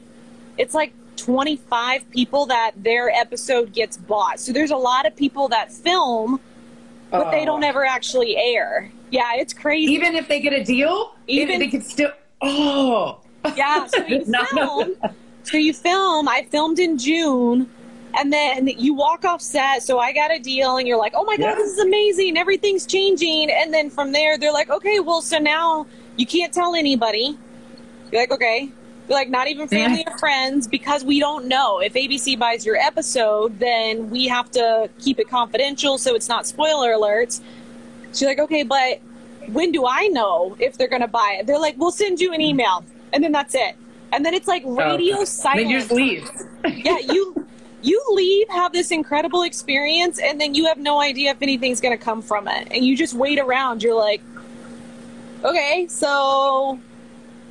it's 0.57 0.73
like 0.73 0.93
25 1.17 2.09
people 2.11 2.45
that 2.45 2.71
their 2.77 3.09
episode 3.09 3.73
gets 3.73 3.97
bought. 3.97 4.39
So 4.39 4.53
there's 4.53 4.71
a 4.71 4.77
lot 4.77 5.05
of 5.05 5.15
people 5.15 5.49
that 5.49 5.71
film 5.71 6.39
but 7.11 7.31
they 7.31 7.41
Oh. 7.41 7.45
don't 7.45 7.63
ever 7.63 7.85
actually 7.85 8.35
air. 8.35 8.91
Yeah, 9.15 9.35
it's 9.35 9.53
crazy. 9.53 9.93
Even 9.93 10.13
if 10.15 10.27
they 10.27 10.39
get 10.41 10.51
a 10.53 10.63
deal, 10.63 11.15
Even- 11.27 11.59
they 11.59 11.69
could 11.69 11.85
still. 11.85 12.11
Oh. 12.41 13.19
Yeah, 13.55 13.87
so 13.87 14.05
you 14.07 14.25
film. 14.25 14.95
So 15.43 15.57
you 15.57 15.73
film. 15.73 16.27
I 16.27 16.45
filmed 16.51 16.79
in 16.79 16.97
June, 16.97 17.69
and 18.17 18.33
then 18.33 18.67
you 18.67 18.93
walk 18.93 19.23
off 19.23 19.41
set. 19.41 19.83
So 19.83 19.99
I 19.99 20.11
got 20.11 20.31
a 20.33 20.39
deal, 20.39 20.75
and 20.77 20.85
you're 20.87 20.97
like, 20.97 21.13
"Oh 21.15 21.23
my 21.23 21.37
god, 21.37 21.43
Yeah. 21.43 21.55
this 21.55 21.71
is 21.73 21.79
amazing! 21.79 22.37
Everything's 22.37 22.85
changing." 22.85 23.49
And 23.51 23.73
then 23.73 23.89
from 23.89 24.11
there, 24.11 24.37
they're 24.37 24.51
like, 24.51 24.69
"Okay, 24.69 24.99
well, 24.99 25.21
so 25.21 25.37
now 25.37 25.85
you 26.17 26.25
can't 26.25 26.51
tell 26.53 26.75
anybody." 26.75 27.37
You're 28.11 28.21
like, 28.21 28.31
"Okay." 28.31 28.69
You're 29.07 29.17
like, 29.17 29.29
"Not 29.29 29.47
even 29.47 29.67
family 29.69 30.03
or 30.07 30.17
friends," 30.25 30.67
because 30.67 31.05
we 31.05 31.19
don't 31.21 31.45
know 31.45 31.79
if 31.79 31.93
ABC 31.93 32.37
buys 32.37 32.65
your 32.65 32.75
episode. 32.77 33.59
Then 33.59 34.09
we 34.09 34.27
have 34.27 34.49
to 34.51 34.89
keep 34.99 35.19
it 35.19 35.29
confidential, 35.29 35.97
so 35.99 36.15
it's 36.15 36.27
not 36.27 36.45
spoiler 36.47 36.89
alerts. 36.91 37.39
She's 38.11 38.23
like, 38.23 38.39
"Okay, 38.39 38.63
but." 38.63 38.99
When 39.47 39.71
do 39.71 39.85
I 39.87 40.07
know 40.07 40.55
if 40.59 40.77
they're 40.77 40.87
going 40.87 41.01
to 41.01 41.07
buy 41.07 41.37
it? 41.39 41.47
They're 41.47 41.59
like, 41.59 41.75
"We'll 41.77 41.91
send 41.91 42.19
you 42.19 42.33
an 42.33 42.41
email," 42.41 42.83
and 43.13 43.23
then 43.23 43.31
that's 43.31 43.55
it. 43.55 43.75
And 44.11 44.25
then 44.25 44.33
it's 44.33 44.47
like 44.47 44.63
radio 44.65 45.17
Okay. 45.17 45.25
silence. 45.25 45.63
Then 45.63 45.69
you 45.71 45.79
just 45.79 45.91
leave. 45.91 46.31
yeah, 46.85 46.99
you 46.99 47.35
you 47.81 48.01
leave, 48.13 48.47
have 48.49 48.71
this 48.73 48.89
incredible 48.91 49.43
experience, 49.43 50.19
and 50.19 50.41
then 50.41 50.55
you 50.55 50.65
have 50.65 50.77
no 50.79 50.99
idea 50.99 51.31
if 51.31 51.41
anything's 51.41 51.79
going 51.79 51.95
to 51.97 52.03
come 52.03 52.21
from 52.21 52.47
it, 52.47 52.67
and 52.71 52.83
you 52.83 52.97
just 52.97 53.13
wait 53.13 53.37
around. 53.39 53.83
You're 53.83 53.93
like, 53.99 54.21
okay, 55.43 55.85
so 55.89 56.79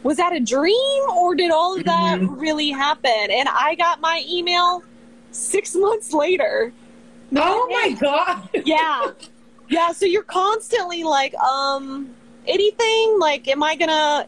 was 0.03 0.17
that 0.17 0.33
a 0.35 0.41
dream, 0.41 1.03
or 1.17 1.35
did 1.35 1.51
all 1.51 1.77
of 1.77 1.85
that 1.85 2.19
Mhm. 2.21 2.41
really 2.41 2.71
happen? 2.71 3.31
And 3.31 3.49
I 3.49 3.75
got 3.77 4.01
my 4.01 4.25
email 4.29 4.83
six 5.31 5.75
months 5.75 6.13
later. 6.13 6.73
Oh 7.37 7.69
my 7.71 7.91
god. 8.01 8.49
Yeah, 8.65 9.11
yeah. 9.69 9.93
So 9.93 10.07
you're 10.07 10.23
constantly 10.23 11.05
like, 11.05 11.35
um, 11.35 12.11
anything? 12.47 13.19
Like, 13.19 13.49
am 13.49 13.63
I 13.63 13.77
gonna? 13.77 14.27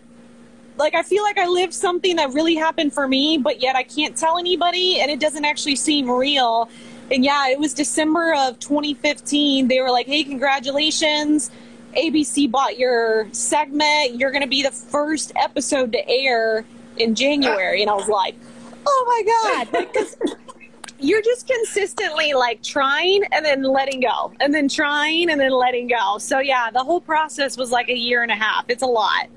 like 0.78 0.94
I 0.94 1.02
feel 1.02 1.22
like 1.22 1.38
I 1.38 1.46
lived 1.46 1.72
something 1.72 2.16
that 2.16 2.34
really 2.34 2.54
happened 2.54 2.92
for 2.92 3.08
me, 3.08 3.38
but 3.38 3.62
yet 3.62 3.76
I 3.76 3.82
can't 3.82 4.14
tell 4.14 4.36
anybody 4.36 5.00
and 5.00 5.10
it 5.10 5.18
doesn't 5.20 5.46
actually 5.46 5.76
seem 5.76 6.10
real. 6.10 6.68
And 7.10 7.24
yeah, 7.24 7.48
it 7.48 7.58
was 7.58 7.72
December 7.72 8.34
of 8.34 8.58
2015. 8.60 9.68
They 9.68 9.80
were 9.80 9.90
like, 9.90 10.04
"Hey, 10.06 10.22
congratulations. 10.22 11.50
ABC 11.96 12.50
bought 12.50 12.76
your 12.78 13.26
segment. 13.32 14.16
You're 14.16 14.30
going 14.30 14.42
to 14.42 14.48
be 14.48 14.62
the 14.62 14.70
first 14.70 15.32
episode 15.36 15.92
to 15.92 16.08
air 16.08 16.66
in 16.98 17.14
January." 17.14 17.80
And 17.80 17.90
I 17.90 17.94
was 17.94 18.08
like, 18.08 18.34
"Oh 18.86 19.04
my 19.06 19.64
god." 19.64 19.72
Like, 19.72 19.94
'cause 19.94 20.16
you're 20.98 21.22
just 21.22 21.46
consistently 21.46 22.32
like 22.32 22.62
trying 22.62 23.22
and 23.32 23.44
then 23.44 23.62
letting 23.62 24.00
go 24.00 24.32
and 24.40 24.54
then 24.54 24.68
trying 24.68 25.30
and 25.30 25.40
then 25.40 25.52
letting 25.52 25.88
go. 25.88 26.18
So 26.18 26.38
yeah, 26.38 26.70
the 26.70 26.82
whole 26.82 27.00
process 27.00 27.56
was 27.56 27.70
like 27.70 27.88
a 27.88 27.96
year 27.96 28.22
and 28.22 28.30
a 28.30 28.36
half. 28.36 28.64
It's 28.68 28.82
a 28.82 28.86
lot. 28.86 29.28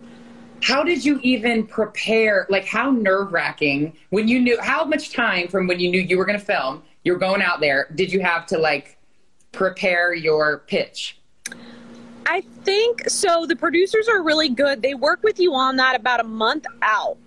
How 0.62 0.84
did 0.84 1.06
you 1.06 1.20
even 1.24 1.66
prepare? 1.66 2.46
Like 2.50 2.66
how 2.66 2.92
nerve 2.92 3.32
wracking 3.32 3.94
when 4.10 4.28
you 4.28 4.40
knew 4.40 4.60
how 4.62 4.84
much 4.86 5.14
time 5.14 5.48
from 5.48 5.68
when 5.68 5.80
you 5.80 5.90
knew 5.90 6.02
you 6.02 6.18
were 6.18 6.26
going 6.26 6.40
to 6.40 6.46
film, 6.46 6.84
you're 7.04 7.18
going 7.18 7.42
out 7.42 7.62
there, 7.62 7.88
did 7.96 8.12
you 8.12 8.20
have 8.22 8.46
to 8.48 8.58
like 8.58 8.98
prepare 9.52 10.14
your 10.14 10.60
pitch? 10.68 11.18
I 12.26 12.42
think 12.64 13.10
so. 13.10 13.46
The 13.46 13.56
producers 13.56 14.08
are 14.08 14.22
really 14.22 14.50
good. 14.50 14.82
They 14.82 14.94
work 14.94 15.24
with 15.24 15.40
you 15.40 15.56
on 15.56 15.78
that 15.78 15.96
about 15.96 16.20
a 16.20 16.26
month 16.26 16.66
out. 16.82 17.18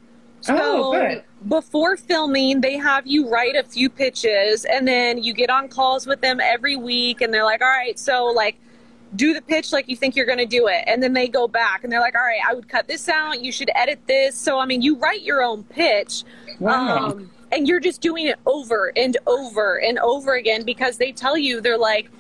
So 0.43 0.57
Oh, 0.59 0.93
good. 0.93 1.25
before 1.49 1.97
filming, 1.97 2.61
they 2.61 2.77
have 2.77 3.07
you 3.07 3.29
write 3.29 3.57
a 3.57 3.63
few 3.63 3.89
pitches 3.89 4.65
and 4.65 4.87
then 4.87 5.23
you 5.23 5.33
get 5.33 5.51
on 5.51 5.69
calls 5.69 6.07
with 6.07 6.21
them 6.21 6.41
every 6.41 6.77
week 6.77 7.21
and 7.21 7.33
they're 7.33 7.45
like, 7.45 7.63
all 7.63 7.69
right, 7.69 7.99
so 7.99 8.27
like 8.27 8.59
do 9.15 9.35
the 9.35 9.43
pitch 9.43 9.73
like 9.73 9.89
you 9.89 9.97
think 9.97 10.17
you're 10.17 10.27
going 10.27 10.39
to 10.39 10.47
do 10.47 10.69
it. 10.69 10.85
And 10.87 11.03
then 11.03 11.13
they 11.13 11.29
go 11.29 11.47
back 11.47 11.85
and 11.85 11.93
they're 11.93 12.01
like, 12.01 12.15
all 12.15 12.23
right, 12.23 12.41
I 12.49 12.55
would 12.55 12.69
cut 12.69 12.89
this 12.89 13.09
out. 13.09 13.43
You 13.43 13.53
should 13.53 13.71
edit 13.75 14.01
this. 14.07 14.37
So, 14.37 14.59
I 14.59 14.67
mean, 14.67 14.83
you 14.83 14.97
write 14.97 15.23
your 15.23 15.43
own 15.43 15.65
pitch. 15.65 16.25
Wow. 16.59 17.11
Um, 17.11 17.31
and 17.53 17.69
you're 17.69 17.81
just 17.81 18.01
doing 18.01 18.27
it 18.27 18.39
over 18.47 18.91
and 18.97 19.17
over 19.27 19.81
and 19.81 19.99
over 19.99 20.35
again 20.35 20.65
because 20.65 20.97
they 20.97 21.13
tell 21.13 21.37
you, 21.37 21.61
they're 21.61 21.77
like, 21.79 22.11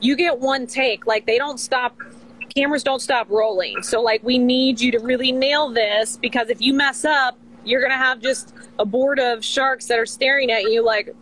you 0.00 0.14
get 0.14 0.38
one 0.38 0.66
take. 0.66 1.06
Like 1.06 1.26
they 1.26 1.38
don't 1.38 1.58
stop 1.58 1.96
cameras 2.54 2.82
don't 2.82 3.00
stop 3.00 3.28
rolling. 3.28 3.82
So 3.82 4.00
like 4.00 4.22
we 4.22 4.38
need 4.38 4.80
you 4.80 4.90
to 4.92 4.98
really 4.98 5.30
nail 5.30 5.68
this 5.70 6.16
because 6.16 6.48
if 6.48 6.60
you 6.60 6.72
mess 6.72 7.04
up, 7.04 7.38
you're 7.66 7.82
gonna 7.82 7.94
have 7.94 8.20
just 8.20 8.54
a 8.78 8.84
board 8.84 9.18
of 9.18 9.44
sharks 9.44 9.86
that 9.86 9.98
are 9.98 10.06
staring 10.06 10.50
at 10.50 10.70
you 10.70 10.84
like 10.84 11.14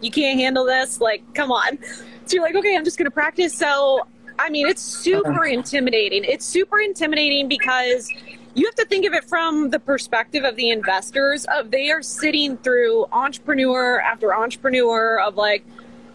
you 0.00 0.10
can't 0.10 0.38
handle 0.38 0.64
this. 0.64 1.00
Like, 1.00 1.22
come 1.34 1.50
on. 1.50 1.78
So 2.26 2.34
you're 2.34 2.42
like, 2.42 2.54
okay, 2.56 2.76
I'm 2.76 2.84
just 2.84 2.98
gonna 2.98 3.10
practice. 3.10 3.54
So 3.54 4.06
I 4.38 4.50
mean 4.50 4.66
it's 4.66 4.82
super 4.82 5.30
uh-huh. 5.30 5.54
intimidating. 5.54 6.24
It's 6.24 6.44
super 6.44 6.80
intimidating 6.80 7.48
because 7.48 8.10
you 8.54 8.64
have 8.64 8.74
to 8.76 8.86
think 8.86 9.04
of 9.04 9.12
it 9.12 9.24
from 9.24 9.70
the 9.70 9.78
perspective 9.78 10.44
of 10.44 10.56
the 10.56 10.70
investors 10.70 11.46
of 11.54 11.70
they 11.70 11.90
are 11.90 12.02
sitting 12.02 12.56
through 12.56 13.06
entrepreneur 13.12 14.00
after 14.00 14.34
entrepreneur 14.34 15.20
of 15.20 15.36
like 15.36 15.64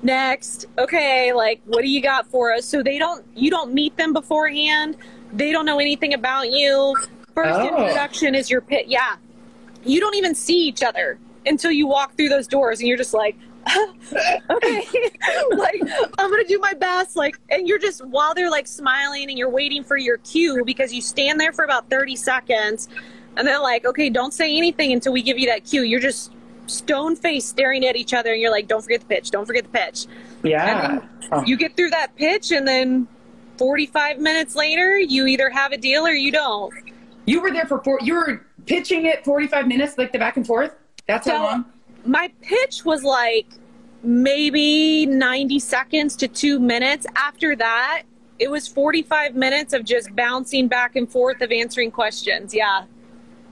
next 0.01 0.65
okay 0.79 1.31
like 1.33 1.61
what 1.65 1.83
do 1.83 1.87
you 1.87 2.01
got 2.01 2.25
for 2.25 2.51
us 2.51 2.65
so 2.65 2.81
they 2.81 2.97
don't 2.97 3.23
you 3.35 3.51
don't 3.51 3.71
meet 3.71 3.95
them 3.97 4.11
beforehand 4.11 4.97
they 5.31 5.51
don't 5.51 5.67
know 5.67 5.79
anything 5.79 6.15
about 6.15 6.49
you 6.49 6.95
first 7.35 7.59
Oh. 7.59 7.67
introduction 7.67 8.33
is 8.33 8.49
your 8.49 8.61
pit 8.61 8.87
yeah 8.87 9.17
you 9.83 9.99
don't 9.99 10.15
even 10.15 10.35
see 10.35 10.67
each 10.67 10.83
other 10.83 11.17
until 11.45 11.71
you 11.71 11.87
walk 11.87 12.15
through 12.15 12.29
those 12.29 12.47
doors 12.47 12.79
and 12.79 12.87
you're 12.87 12.97
just 12.97 13.13
like 13.13 13.35
okay 14.49 14.83
like 15.55 15.81
i'm 16.17 16.29
gonna 16.31 16.43
do 16.47 16.57
my 16.59 16.73
best 16.73 17.15
like 17.15 17.37
and 17.49 17.67
you're 17.67 17.77
just 17.79 18.03
while 18.07 18.33
they're 18.33 18.49
like 18.49 18.65
smiling 18.67 19.29
and 19.29 19.37
you're 19.37 19.49
waiting 19.49 19.83
for 19.83 19.97
your 19.97 20.17
cue 20.17 20.63
because 20.65 20.93
you 20.93 21.01
stand 21.01 21.39
there 21.39 21.51
for 21.53 21.63
about 21.63 21.89
30 21.89 22.15
seconds 22.15 22.89
and 23.37 23.47
they're 23.47 23.61
like 23.61 23.85
okay 23.85 24.09
don't 24.09 24.33
say 24.33 24.55
anything 24.57 24.91
until 24.91 25.13
we 25.13 25.21
give 25.21 25.37
you 25.37 25.47
that 25.47 25.63
cue 25.63 25.83
you're 25.83 25.99
just 25.99 26.31
stone 26.67 27.15
faced 27.15 27.49
staring 27.49 27.85
at 27.85 27.95
each 27.95 28.13
other 28.13 28.31
and 28.33 28.41
you're 28.41 28.51
like 28.51 28.67
don't 28.67 28.81
forget 28.81 28.99
the 29.01 29.05
pitch 29.05 29.29
don't 29.31 29.45
forget 29.45 29.63
the 29.63 29.69
pitch 29.77 30.05
Yeah. 30.43 31.01
Oh. 31.31 31.43
you 31.45 31.55
get 31.57 31.75
through 31.77 31.89
that 31.91 32.15
pitch 32.15 32.51
and 32.51 32.67
then 32.67 33.07
45 33.57 34.19
minutes 34.19 34.55
later 34.55 34.97
you 34.97 35.27
either 35.27 35.49
have 35.49 35.71
a 35.71 35.77
deal 35.77 36.05
or 36.05 36.13
you 36.13 36.31
don't 36.31 36.73
You 37.25 37.41
were 37.41 37.51
there 37.51 37.65
for 37.65 37.79
four. 37.83 37.99
You 38.01 38.15
were 38.15 38.45
pitching 38.65 39.05
it 39.05 39.23
45 39.23 39.67
minutes, 39.67 39.97
like 39.97 40.11
the 40.11 40.19
back 40.19 40.37
and 40.37 40.45
forth. 40.45 40.75
That's 41.07 41.27
how 41.27 41.43
long. 41.43 41.65
my 42.05 42.31
pitch 42.41 42.85
was 42.85 43.03
like 43.03 43.47
maybe 44.03 45.05
90 45.05 45.59
seconds 45.59 46.15
to 46.17 46.27
two 46.27 46.59
minutes. 46.59 47.05
After 47.15 47.55
that, 47.55 48.03
it 48.39 48.49
was 48.49 48.67
45 48.67 49.35
minutes 49.35 49.73
of 49.73 49.85
just 49.85 50.15
bouncing 50.15 50.67
back 50.67 50.95
and 50.95 51.09
forth 51.09 51.41
of 51.41 51.51
answering 51.51 51.91
questions. 51.91 52.53
Yeah. 52.53 52.85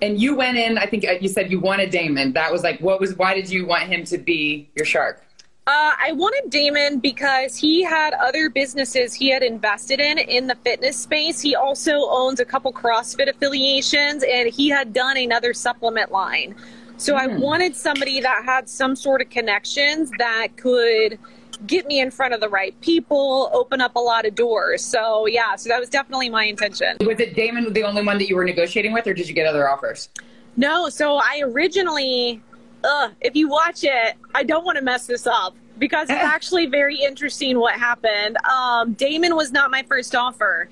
And 0.02 0.20
you 0.20 0.36
went 0.36 0.58
in. 0.58 0.78
I 0.78 0.86
think 0.86 1.06
uh, 1.06 1.14
you 1.20 1.28
said 1.28 1.52
you 1.52 1.60
wanted 1.60 1.92
Daymond. 1.92 2.34
That 2.34 2.52
was 2.52 2.64
like, 2.64 2.80
what 2.80 3.00
was? 3.00 3.16
Why 3.16 3.34
did 3.34 3.50
you 3.50 3.66
want 3.66 3.84
him 3.84 4.04
to 4.06 4.18
be 4.18 4.70
your 4.76 4.86
shark? 4.86 5.26
Uh, 5.70 5.94
I 6.04 6.14
wanted 6.14 6.52
Daymond 6.52 7.00
because 7.04 7.56
he 7.56 7.84
had 7.84 8.16
other 8.16 8.50
businesses 8.50 9.14
he 9.14 9.30
had 9.30 9.44
invested 9.44 10.00
in 10.00 10.18
in 10.18 10.48
the 10.48 10.56
fitness 10.56 10.98
space. 10.98 11.40
He 11.40 11.54
also 11.54 12.10
owns 12.10 12.40
a 12.40 12.46
couple 12.46 12.74
CrossFit 12.74 13.30
affiliations 13.30 14.24
and 14.24 14.50
he 14.50 14.68
had 14.70 14.94
done 14.94 15.16
another 15.16 15.54
supplement 15.54 16.12
line. 16.12 16.56
So 16.98 17.16
I 17.16 17.28
wanted 17.28 17.76
somebody 17.76 18.20
that 18.20 18.46
had 18.46 18.68
some 18.68 18.96
sort 18.96 19.22
of 19.22 19.30
connections 19.30 20.12
that 20.18 20.48
could 20.58 21.20
get 21.68 21.86
me 21.86 22.00
in 22.00 22.10
front 22.10 22.34
of 22.34 22.42
the 22.42 22.50
right 22.50 22.74
people, 22.82 23.52
open 23.54 23.80
up 23.80 23.96
a 23.96 24.00
lot 24.00 24.26
of 24.26 24.34
doors. 24.34 24.84
So 24.84 25.28
yeah, 25.28 25.56
so 25.56 25.70
that 25.70 25.80
was 25.80 25.90
definitely 25.90 26.32
my 26.32 26.46
intention. 26.46 26.98
Was 27.02 27.20
it 27.20 27.36
Daymond 27.36 27.72
the 27.76 27.84
only 27.84 28.02
one 28.02 28.18
that 28.18 28.28
you 28.28 28.36
were 28.36 28.44
negotiating 28.44 28.92
with, 28.92 29.06
or 29.06 29.14
did 29.14 29.28
you 29.28 29.36
get 29.36 29.46
other 29.46 29.70
offers? 29.70 30.10
No, 30.58 30.90
so 30.90 31.18
I 31.18 31.42
originally, 31.44 32.42
ugh, 32.84 33.12
if 33.22 33.36
you 33.36 33.50
watch 33.50 33.84
it, 33.84 34.16
I 34.36 34.44
don't 34.44 34.66
want 34.66 34.78
to 34.78 34.84
mess 34.84 35.08
this 35.08 35.28
up 35.28 35.56
because 35.78 36.10
it's 36.10 36.24
actually 36.24 36.66
very 36.68 36.98
interesting 36.98 37.60
what 37.60 37.76
happened. 37.76 38.38
Um, 38.46 38.96
Daymond 38.96 39.36
was 39.36 39.52
not 39.52 39.72
my 39.72 39.84
first 39.84 40.16
offer. 40.16 40.70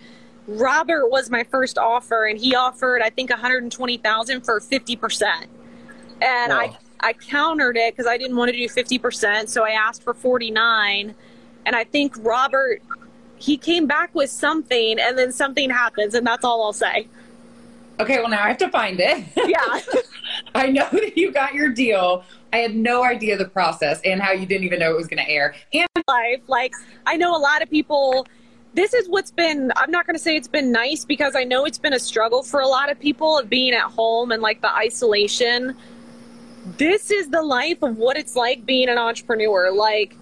Robert 0.47 1.09
was 1.09 1.29
my 1.29 1.43
first 1.43 1.77
offer, 1.77 2.25
and 2.25 2.39
he 2.39 2.55
offered 2.55 3.01
I 3.01 3.09
think 3.09 3.29
120,000 3.29 4.41
for 4.41 4.59
50 4.59 4.95
percent, 4.95 5.47
and 6.21 6.51
Wow. 6.51 6.59
I 6.59 6.77
I 7.09 7.13
countered 7.13 7.77
it 7.77 7.93
because 7.93 8.07
I 8.07 8.17
didn't 8.17 8.37
want 8.37 8.49
to 8.51 8.57
do 8.57 8.67
50 8.69 8.97
percent, 8.99 9.49
so 9.49 9.65
I 9.65 9.71
asked 9.71 10.03
for 10.03 10.13
49, 10.13 11.13
and 11.65 11.75
I 11.75 11.83
think 11.83 12.15
Robert 12.19 12.81
he 13.39 13.55
came 13.55 13.85
back 13.85 14.15
with 14.15 14.31
something, 14.31 14.97
and 14.99 15.15
then 15.17 15.31
something 15.31 15.69
happens, 15.69 16.15
and 16.15 16.25
that's 16.25 16.43
all 16.43 16.63
I'll 16.63 16.73
say. 16.73 17.07
Okay, 17.99 18.17
well 18.19 18.29
now 18.29 18.43
I 18.43 18.47
have 18.47 18.57
to 18.59 18.69
find 18.69 18.99
it. 18.99 19.25
Yeah. 19.45 19.79
I 20.55 20.67
know 20.67 20.87
that 20.91 21.17
you 21.17 21.31
got 21.31 21.53
your 21.53 21.69
deal. 21.69 22.23
I 22.53 22.57
had 22.57 22.75
no 22.75 23.03
idea 23.03 23.37
the 23.37 23.45
process 23.45 24.01
and 24.03 24.21
how 24.21 24.31
you 24.31 24.45
didn't 24.45 24.63
even 24.63 24.79
know 24.79 24.91
it 24.91 24.97
was 24.97 25.07
going 25.07 25.23
to 25.23 25.29
air. 25.29 25.55
And 25.73 25.87
life. 26.07 26.41
Like, 26.47 26.73
I 27.05 27.17
know 27.17 27.35
a 27.35 27.39
lot 27.39 27.61
of 27.61 27.69
people. 27.69 28.27
This 28.73 28.93
is 28.93 29.09
what's 29.09 29.31
been, 29.31 29.71
I'm 29.75 29.89
not 29.89 30.05
going 30.05 30.15
to 30.15 30.21
say 30.21 30.35
it's 30.35 30.47
been 30.47 30.71
nice 30.71 31.03
because 31.03 31.35
I 31.35 31.43
know 31.43 31.65
it's 31.65 31.79
been 31.79 31.93
a 31.93 31.99
struggle 31.99 32.43
for 32.43 32.59
a 32.59 32.67
lot 32.67 32.91
of 32.91 32.99
people 32.99 33.37
of 33.37 33.49
being 33.49 33.73
at 33.73 33.89
home 33.89 34.31
and 34.31 34.41
like 34.41 34.61
the 34.61 34.71
isolation. 34.71 35.75
This 36.77 37.09
is 37.09 37.29
the 37.29 37.41
life 37.41 37.81
of 37.81 37.97
what 37.97 38.17
it's 38.17 38.35
like 38.35 38.65
being 38.65 38.89
an 38.89 38.97
entrepreneur. 38.97 39.71
Like, 39.71 40.15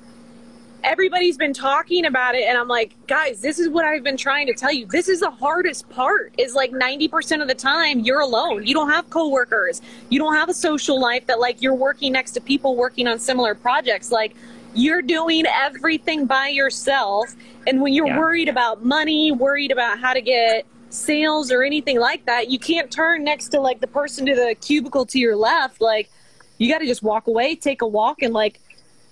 everybody's 0.86 1.38
been 1.38 1.54
talking 1.54 2.06
about 2.06 2.36
it 2.36 2.44
and 2.44 2.58
i'm 2.58 2.68
like 2.68 2.96
guys 3.08 3.42
this 3.42 3.60
is 3.60 3.68
what 3.70 3.84
i've 3.86 4.04
been 4.04 4.18
trying 4.18 4.48
to 4.48 4.54
tell 4.54 4.72
you. 4.72 4.86
This 4.86 5.10
is 5.10 5.20
the 5.20 5.32
hardest 5.32 5.90
part 5.90 6.34
is 6.38 6.54
like 6.56 6.72
90% 6.72 7.42
of 7.42 7.48
the 7.48 7.56
time 7.56 8.00
you're 8.00 8.22
alone. 8.22 8.66
You 8.66 8.74
don't 8.74 8.90
have 8.90 9.10
coworkers. 9.10 9.82
You 10.10 10.20
don't 10.20 10.36
have 10.36 10.50
a 10.50 10.54
social 10.54 11.00
life 11.00 11.26
that 11.28 11.40
like 11.40 11.62
you're 11.62 11.74
working 11.76 12.14
next 12.14 12.32
to 12.32 12.42
people 12.42 12.76
working 12.76 13.08
on 13.08 13.20
similar 13.20 13.56
projects. 13.56 14.12
Like 14.12 14.36
you're 14.74 15.02
doing 15.02 15.46
everything 15.48 16.26
by 16.26 16.50
yourself 16.50 17.36
and 17.68 17.82
when 17.82 17.94
you're 17.94 18.08
Yeah. 18.08 18.20
worried 18.20 18.50
about 18.50 18.84
money 18.86 19.32
worried 19.32 19.72
about 19.72 20.00
how 20.00 20.14
to 20.14 20.22
get 20.22 20.66
sales 20.90 21.52
or 21.52 21.64
anything 21.64 22.00
like 22.00 22.26
that 22.26 22.50
you 22.50 22.60
can't 22.60 22.90
turn 22.92 23.24
next 23.24 23.50
to 23.50 23.60
like 23.60 23.80
the 23.82 23.88
person 23.88 24.26
to 24.26 24.36
the 24.36 24.56
cubicle 24.62 25.06
to 25.08 25.20
your 25.20 25.36
left. 25.36 25.82
Like 25.82 26.10
you 26.58 26.72
got 26.72 26.80
to 26.80 26.86
just 26.86 27.04
walk 27.04 27.28
away 27.28 27.56
take 27.56 27.82
a 27.82 27.88
walk 27.88 28.22
and 28.22 28.34
like 28.34 28.60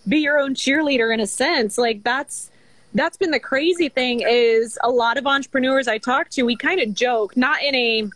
be 0.08 0.20
your 0.20 0.40
own 0.40 0.56
cheerleader 0.56 1.14
in 1.14 1.20
a 1.20 1.28
sense. 1.28 1.78
Like 1.78 2.04
that's 2.04 2.50
that's 2.94 3.18
been 3.18 3.32
the 3.32 3.40
crazy 3.40 3.90
thing 3.90 4.22
is 4.22 4.78
a 4.84 4.90
lot 4.90 5.18
of 5.18 5.26
entrepreneurs 5.26 5.88
i 5.88 5.98
talk 5.98 6.30
to 6.30 6.44
we 6.44 6.56
kind 6.56 6.80
of 6.80 6.94
joke 6.94 7.36
not 7.36 7.60
in 7.64 7.74
a 7.74 8.08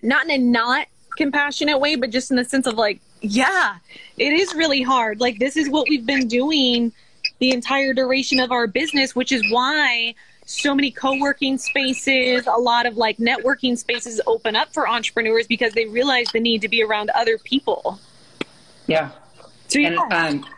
not 0.00 0.24
in 0.24 0.30
a 0.30 0.38
not 0.38 0.86
compassionate 1.18 1.78
way 1.80 1.96
but 1.96 2.10
just 2.10 2.30
in 2.30 2.36
the 2.38 2.44
sense 2.44 2.66
of 2.66 2.74
like 2.74 2.98
yeah 3.20 3.76
it 4.18 4.32
is 4.32 4.54
really 4.54 4.82
hard. 4.82 5.20
Like 5.20 5.38
this 5.38 5.56
is 5.56 5.68
what 5.68 5.86
we've 5.88 6.06
been 6.06 6.28
doing 6.28 6.92
the 7.38 7.50
entire 7.50 7.92
duration 7.92 8.40
of 8.40 8.50
our 8.52 8.66
business 8.66 9.14
which 9.14 9.32
is 9.32 9.42
why 9.50 10.14
so 10.46 10.74
many 10.74 10.90
co-working 10.90 11.58
spaces 11.58 12.46
a 12.46 12.58
lot 12.58 12.86
of 12.86 12.96
like 12.96 13.18
networking 13.18 13.76
spaces 13.76 14.20
open 14.26 14.54
up 14.54 14.72
for 14.72 14.88
entrepreneurs 14.88 15.46
because 15.46 15.72
they 15.72 15.86
realize 15.86 16.26
the 16.32 16.40
need 16.40 16.62
to 16.62 16.68
be 16.68 16.82
around 16.82 17.10
other 17.10 17.36
people. 17.38 17.98
Yeah, 18.86 19.10
so 19.66 19.80
yeah. 19.80 19.98
and 20.12 20.44
um, 20.44 20.50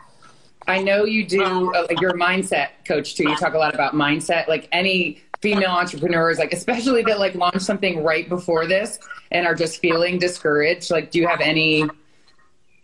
I 0.69 0.83
know 0.83 1.03
you 1.05 1.25
do. 1.25 1.73
Uh, 1.73 1.87
like 1.89 1.99
you're 1.99 2.13
mindset 2.13 2.69
coach 2.85 3.15
too. 3.15 3.27
You 3.27 3.35
talk 3.35 3.55
a 3.55 3.57
lot 3.57 3.73
about 3.73 3.93
mindset. 3.93 4.47
Like 4.47 4.67
any 4.71 5.19
female 5.41 5.71
entrepreneurs, 5.71 6.37
like 6.37 6.53
especially 6.53 7.01
that 7.03 7.19
like 7.19 7.33
launch 7.33 7.61
something 7.61 8.03
right 8.03 8.29
before 8.29 8.67
this 8.67 8.99
and 9.31 9.47
are 9.47 9.55
just 9.55 9.81
feeling 9.81 10.19
discouraged. 10.19 10.91
Like, 10.91 11.09
do 11.09 11.17
you 11.17 11.27
have 11.27 11.41
any 11.41 11.89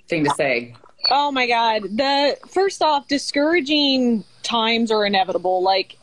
thing 0.08 0.24
to 0.24 0.32
say? 0.32 0.76
Oh 1.12 1.32
my 1.32 1.48
god. 1.48 1.84
The 1.84 2.38
first 2.50 2.82
off, 2.82 3.08
discouraging 3.08 4.24
times 4.41 4.89
are 4.89 5.06
inevitable. 5.06 5.62
Like 5.62 5.98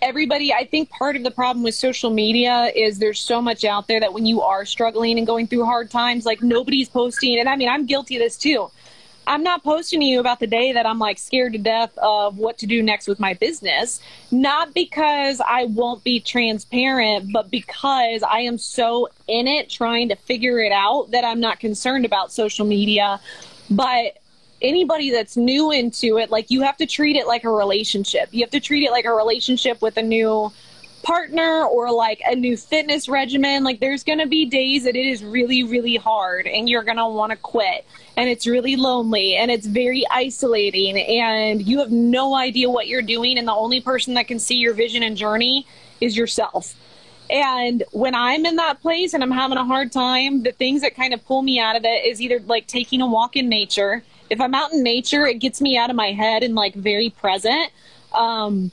everybody, 0.00 0.52
I 0.52 0.64
think 0.64 0.88
part 0.88 1.16
of 1.16 1.24
the 1.24 1.30
problem 1.30 1.62
with 1.62 1.74
social 1.74 2.10
media 2.10 2.72
is 2.74 2.98
there's 2.98 3.20
so 3.20 3.42
much 3.42 3.64
out 3.64 3.86
there 3.86 4.00
that 4.00 4.14
when 4.14 4.24
you 4.24 4.40
are 4.40 4.64
struggling 4.64 5.18
and 5.18 5.26
going 5.26 5.46
through 5.46 5.66
hard 5.66 5.90
times, 5.90 6.24
like 6.24 6.42
nobody's 6.42 6.88
posting 6.88 7.38
and 7.38 7.50
I 7.50 7.56
mean, 7.56 7.68
I'm 7.68 7.84
guilty 7.84 8.16
of 8.16 8.20
this 8.20 8.38
too. 8.38 8.70
I'm 9.26 9.42
not 9.42 9.62
posting 9.62 10.00
to 10.00 10.06
you 10.06 10.20
about 10.20 10.40
the 10.40 10.46
day 10.46 10.72
that 10.72 10.84
I'm 10.84 10.98
like 10.98 11.18
scared 11.18 11.52
to 11.52 11.58
death 11.58 11.96
of 11.98 12.38
what 12.38 12.58
to 12.58 12.66
do 12.66 12.82
next 12.82 13.06
with 13.06 13.20
my 13.20 13.34
business. 13.34 14.00
Not 14.30 14.74
because 14.74 15.40
I 15.40 15.64
won't 15.66 16.02
be 16.02 16.20
transparent, 16.20 17.32
but 17.32 17.50
because 17.50 18.22
I 18.22 18.40
am 18.40 18.58
so 18.58 19.08
in 19.28 19.46
it 19.46 19.70
trying 19.70 20.08
to 20.08 20.16
figure 20.16 20.58
it 20.58 20.72
out 20.72 21.10
that 21.12 21.24
I'm 21.24 21.40
not 21.40 21.60
concerned 21.60 22.04
about 22.04 22.32
social 22.32 22.66
media. 22.66 23.20
But 23.70 24.18
anybody 24.60 25.10
that's 25.10 25.36
new 25.36 25.70
into 25.70 26.18
it, 26.18 26.30
like 26.30 26.50
you 26.50 26.62
have 26.62 26.76
to 26.78 26.86
treat 26.86 27.16
it 27.16 27.26
like 27.26 27.44
a 27.44 27.50
relationship. 27.50 28.28
You 28.32 28.40
have 28.40 28.50
to 28.50 28.60
treat 28.60 28.84
it 28.84 28.90
like 28.90 29.04
a 29.04 29.12
relationship 29.12 29.80
with 29.82 29.96
a 29.96 30.02
new 30.02 30.52
partner 31.02 31.64
or 31.64 31.90
like 31.92 32.20
a 32.26 32.34
new 32.34 32.56
fitness 32.56 33.08
regimen. 33.08 33.64
Like 33.64 33.80
there's 33.80 34.04
going 34.04 34.18
to 34.18 34.26
be 34.26 34.46
days 34.46 34.84
that 34.84 34.96
it 34.96 35.06
is 35.06 35.24
really, 35.24 35.62
really 35.62 35.96
hard 35.96 36.46
and 36.46 36.68
you're 36.68 36.84
going 36.84 36.96
to 36.96 37.06
want 37.06 37.30
to 37.30 37.36
quit 37.36 37.84
and 38.16 38.28
it's 38.28 38.46
really 38.46 38.76
lonely 38.76 39.36
and 39.36 39.50
it's 39.50 39.66
very 39.66 40.04
isolating 40.10 40.98
and 40.98 41.62
you 41.62 41.78
have 41.78 41.90
no 41.90 42.34
idea 42.34 42.70
what 42.70 42.86
you're 42.86 43.02
doing 43.02 43.38
and 43.38 43.48
the 43.48 43.54
only 43.54 43.80
person 43.80 44.14
that 44.14 44.28
can 44.28 44.38
see 44.38 44.56
your 44.56 44.74
vision 44.74 45.02
and 45.02 45.16
journey 45.16 45.66
is 46.00 46.16
yourself. 46.16 46.74
And 47.30 47.82
when 47.92 48.14
I'm 48.14 48.44
in 48.44 48.56
that 48.56 48.82
place 48.82 49.14
and 49.14 49.22
I'm 49.22 49.30
having 49.30 49.56
a 49.56 49.64
hard 49.64 49.90
time, 49.90 50.42
the 50.42 50.52
things 50.52 50.82
that 50.82 50.94
kind 50.94 51.14
of 51.14 51.24
pull 51.24 51.42
me 51.42 51.58
out 51.58 51.76
of 51.76 51.84
it 51.84 52.04
is 52.04 52.20
either 52.20 52.40
like 52.40 52.66
taking 52.66 53.00
a 53.00 53.06
walk 53.06 53.36
in 53.36 53.48
nature. 53.48 54.02
If 54.28 54.40
I'm 54.40 54.54
out 54.54 54.72
in 54.72 54.82
nature, 54.82 55.26
it 55.26 55.38
gets 55.38 55.60
me 55.60 55.76
out 55.76 55.88
of 55.88 55.96
my 55.96 56.12
head 56.12 56.42
and 56.42 56.54
like 56.54 56.74
very 56.74 57.10
present. 57.10 57.70
Um, 58.12 58.70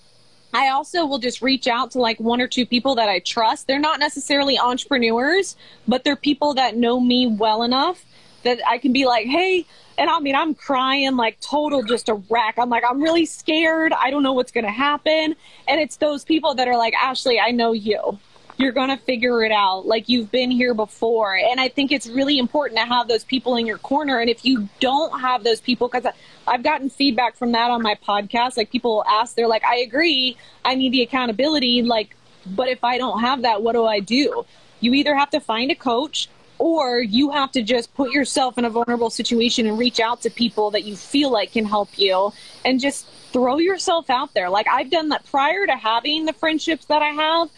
I 0.53 0.69
also 0.69 1.05
will 1.05 1.19
just 1.19 1.41
reach 1.41 1.67
out 1.67 1.91
to 1.91 1.99
like 1.99 2.19
one 2.19 2.41
or 2.41 2.47
two 2.47 2.65
people 2.65 2.95
that 2.95 3.07
I 3.09 3.19
trust. 3.19 3.67
They're 3.67 3.79
not 3.79 3.99
necessarily 3.99 4.57
entrepreneurs, 4.57 5.55
but 5.87 6.03
they're 6.03 6.15
people 6.15 6.55
that 6.55 6.75
know 6.75 6.99
me 6.99 7.27
well 7.27 7.63
enough 7.63 8.03
that 8.43 8.59
I 8.67 8.77
can 8.77 8.93
be 8.93 9.05
like, 9.05 9.27
hey, 9.27 9.65
and 9.97 10.09
I 10.09 10.19
mean, 10.19 10.35
I'm 10.35 10.55
crying 10.55 11.17
like 11.17 11.39
total 11.41 11.83
just 11.83 12.09
a 12.09 12.13
wreck. 12.13 12.55
I'm 12.57 12.69
like, 12.69 12.83
I'm 12.89 13.01
really 13.01 13.25
scared. 13.25 13.93
I 13.93 14.09
don't 14.09 14.23
know 14.23 14.33
what's 14.33 14.51
going 14.51 14.65
to 14.65 14.71
happen. 14.71 15.35
And 15.67 15.81
it's 15.81 15.97
those 15.97 16.23
people 16.23 16.55
that 16.55 16.67
are 16.67 16.77
like, 16.77 16.93
Ashley, 16.93 17.39
I 17.39 17.51
know 17.51 17.73
you. 17.73 18.17
You're 18.59 18.73
going 18.73 18.89
to 18.89 18.97
figure 18.97 19.41
it 19.41 19.53
out. 19.53 19.87
Like 19.87 20.09
you've 20.09 20.31
been 20.31 20.51
here 20.51 20.73
before. 20.73 21.33
And 21.33 21.61
I 21.61 21.69
think 21.69 21.93
it's 21.93 22.07
really 22.07 22.37
important 22.37 22.77
to 22.77 22.85
have 22.85 23.07
those 23.07 23.23
people 23.23 23.55
in 23.55 23.65
your 23.65 23.77
corner. 23.77 24.19
And 24.19 24.29
if 24.29 24.43
you 24.43 24.67
don't 24.81 25.21
have 25.21 25.45
those 25.45 25.61
people, 25.61 25.87
because 25.87 26.11
I've 26.45 26.61
gotten 26.61 26.89
feedback 26.89 27.37
from 27.37 27.53
that 27.53 27.71
on 27.71 27.81
my 27.81 27.95
podcast, 27.95 28.57
like 28.57 28.69
people 28.69 29.05
ask, 29.09 29.35
they're 29.35 29.47
like, 29.47 29.63
I 29.63 29.77
agree. 29.77 30.35
I 30.65 30.75
need 30.75 30.91
the 30.91 31.01
accountability. 31.01 31.83
Like, 31.83 32.17
but 32.45 32.67
if 32.67 32.83
I 32.83 32.97
don't 32.97 33.21
have 33.21 33.43
that, 33.43 33.61
what 33.61 33.71
do 33.73 33.85
I 33.85 34.01
do? 34.01 34.45
You 34.81 34.93
either 34.93 35.15
have 35.15 35.29
to 35.29 35.39
find 35.39 35.71
a 35.71 35.75
coach 35.75 36.27
or 36.57 36.99
you 36.99 37.31
have 37.31 37.53
to 37.53 37.61
just 37.61 37.93
put 37.93 38.11
yourself 38.11 38.57
in 38.57 38.65
a 38.65 38.69
vulnerable 38.69 39.09
situation 39.09 39.67
and 39.67 39.79
reach 39.79 40.01
out 40.01 40.21
to 40.23 40.29
people 40.29 40.71
that 40.71 40.83
you 40.83 40.97
feel 40.97 41.31
like 41.31 41.53
can 41.53 41.63
help 41.63 41.97
you 41.97 42.33
and 42.65 42.81
just 42.81 43.07
throw 43.31 43.57
yourself 43.57 44.09
out 44.09 44.33
there. 44.33 44.49
Like 44.49 44.67
I've 44.67 44.91
done 44.91 45.07
that 45.09 45.25
prior 45.25 45.65
to 45.65 45.77
having 45.77 46.25
the 46.25 46.33
friendships 46.33 46.85
that 46.85 47.01
I 47.01 47.11
have. 47.11 47.49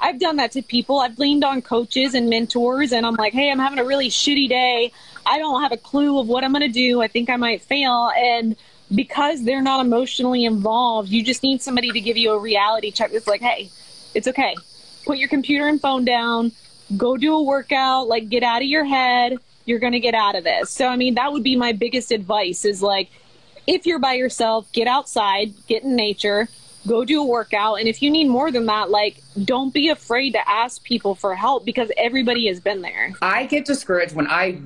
I've 0.00 0.18
done 0.18 0.36
that 0.36 0.52
to 0.52 0.62
people. 0.62 1.00
I've 1.00 1.18
leaned 1.18 1.44
on 1.44 1.62
coaches 1.62 2.14
and 2.14 2.30
mentors 2.30 2.92
and 2.92 3.04
I'm 3.04 3.14
like, 3.14 3.32
"Hey, 3.32 3.50
I'm 3.50 3.58
having 3.58 3.78
a 3.78 3.84
really 3.84 4.08
shitty 4.08 4.48
day. 4.48 4.92
I 5.26 5.38
don't 5.38 5.62
have 5.62 5.72
a 5.72 5.76
clue 5.76 6.18
of 6.18 6.28
what 6.28 6.44
I'm 6.44 6.52
going 6.52 6.62
to 6.62 6.68
do. 6.68 7.02
I 7.02 7.08
think 7.08 7.30
I 7.30 7.36
might 7.36 7.62
fail." 7.62 8.10
And 8.16 8.56
because 8.94 9.44
they're 9.44 9.62
not 9.62 9.84
emotionally 9.84 10.44
involved, 10.44 11.08
you 11.08 11.22
just 11.22 11.42
need 11.42 11.60
somebody 11.62 11.90
to 11.90 12.00
give 12.00 12.16
you 12.16 12.32
a 12.32 12.38
reality 12.38 12.90
check 12.90 13.12
that's 13.12 13.26
like, 13.26 13.40
"Hey, 13.40 13.70
it's 14.14 14.28
okay. 14.28 14.54
Put 15.04 15.18
your 15.18 15.28
computer 15.28 15.66
and 15.66 15.80
phone 15.80 16.04
down 16.04 16.52
go 16.96 17.16
do 17.16 17.34
a 17.34 17.42
workout, 17.42 18.08
like 18.08 18.28
get 18.28 18.42
out 18.42 18.62
of 18.62 18.68
your 18.68 18.84
head. 18.84 19.38
You're 19.64 19.78
going 19.78 19.92
to 19.92 20.00
get 20.00 20.14
out 20.14 20.34
of 20.34 20.44
this. 20.44 20.70
So, 20.70 20.86
I 20.86 20.96
mean, 20.96 21.14
that 21.14 21.32
would 21.32 21.42
be 21.42 21.56
my 21.56 21.72
biggest 21.72 22.10
advice 22.10 22.64
is 22.64 22.82
like, 22.82 23.10
if 23.66 23.84
you're 23.84 23.98
by 23.98 24.14
yourself, 24.14 24.70
get 24.72 24.88
outside, 24.88 25.52
get 25.66 25.82
in 25.82 25.94
nature, 25.94 26.48
go 26.86 27.04
do 27.04 27.20
a 27.20 27.26
workout. 27.26 27.76
And 27.76 27.88
if 27.88 28.02
you 28.02 28.10
need 28.10 28.28
more 28.28 28.50
than 28.50 28.66
that, 28.66 28.90
like, 28.90 29.22
don't 29.44 29.72
be 29.72 29.88
afraid 29.88 30.32
to 30.32 30.48
ask 30.48 30.82
people 30.84 31.14
for 31.14 31.34
help 31.34 31.64
because 31.64 31.90
everybody 31.96 32.46
has 32.46 32.60
been 32.60 32.82
there. 32.82 33.12
I 33.22 33.46
get 33.46 33.64
discouraged 33.64 34.14
when 34.14 34.26
I 34.26 34.60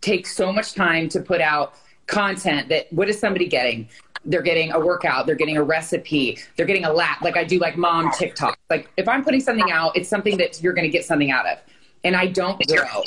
take 0.00 0.26
so 0.26 0.52
much 0.52 0.74
time 0.74 1.08
to 1.10 1.20
put 1.20 1.40
out 1.40 1.74
content 2.06 2.68
that 2.68 2.92
what 2.92 3.08
is 3.08 3.18
somebody 3.18 3.46
getting? 3.46 3.88
they're 4.24 4.42
getting 4.42 4.72
a 4.72 4.78
workout, 4.78 5.26
they're 5.26 5.34
getting 5.34 5.56
a 5.56 5.62
recipe, 5.62 6.38
they're 6.56 6.66
getting 6.66 6.84
a 6.84 6.92
lap. 6.92 7.22
Like 7.22 7.36
I 7.36 7.44
do 7.44 7.58
like 7.58 7.76
mom 7.76 8.10
TikTok. 8.12 8.58
Like 8.70 8.90
if 8.96 9.08
I'm 9.08 9.24
putting 9.24 9.40
something 9.40 9.70
out, 9.70 9.96
it's 9.96 10.08
something 10.08 10.36
that 10.38 10.62
you're 10.62 10.72
going 10.72 10.84
to 10.84 10.90
get 10.90 11.04
something 11.04 11.30
out 11.30 11.46
of. 11.46 11.58
And 12.04 12.16
I 12.16 12.26
don't 12.26 12.60
grow. 12.68 13.02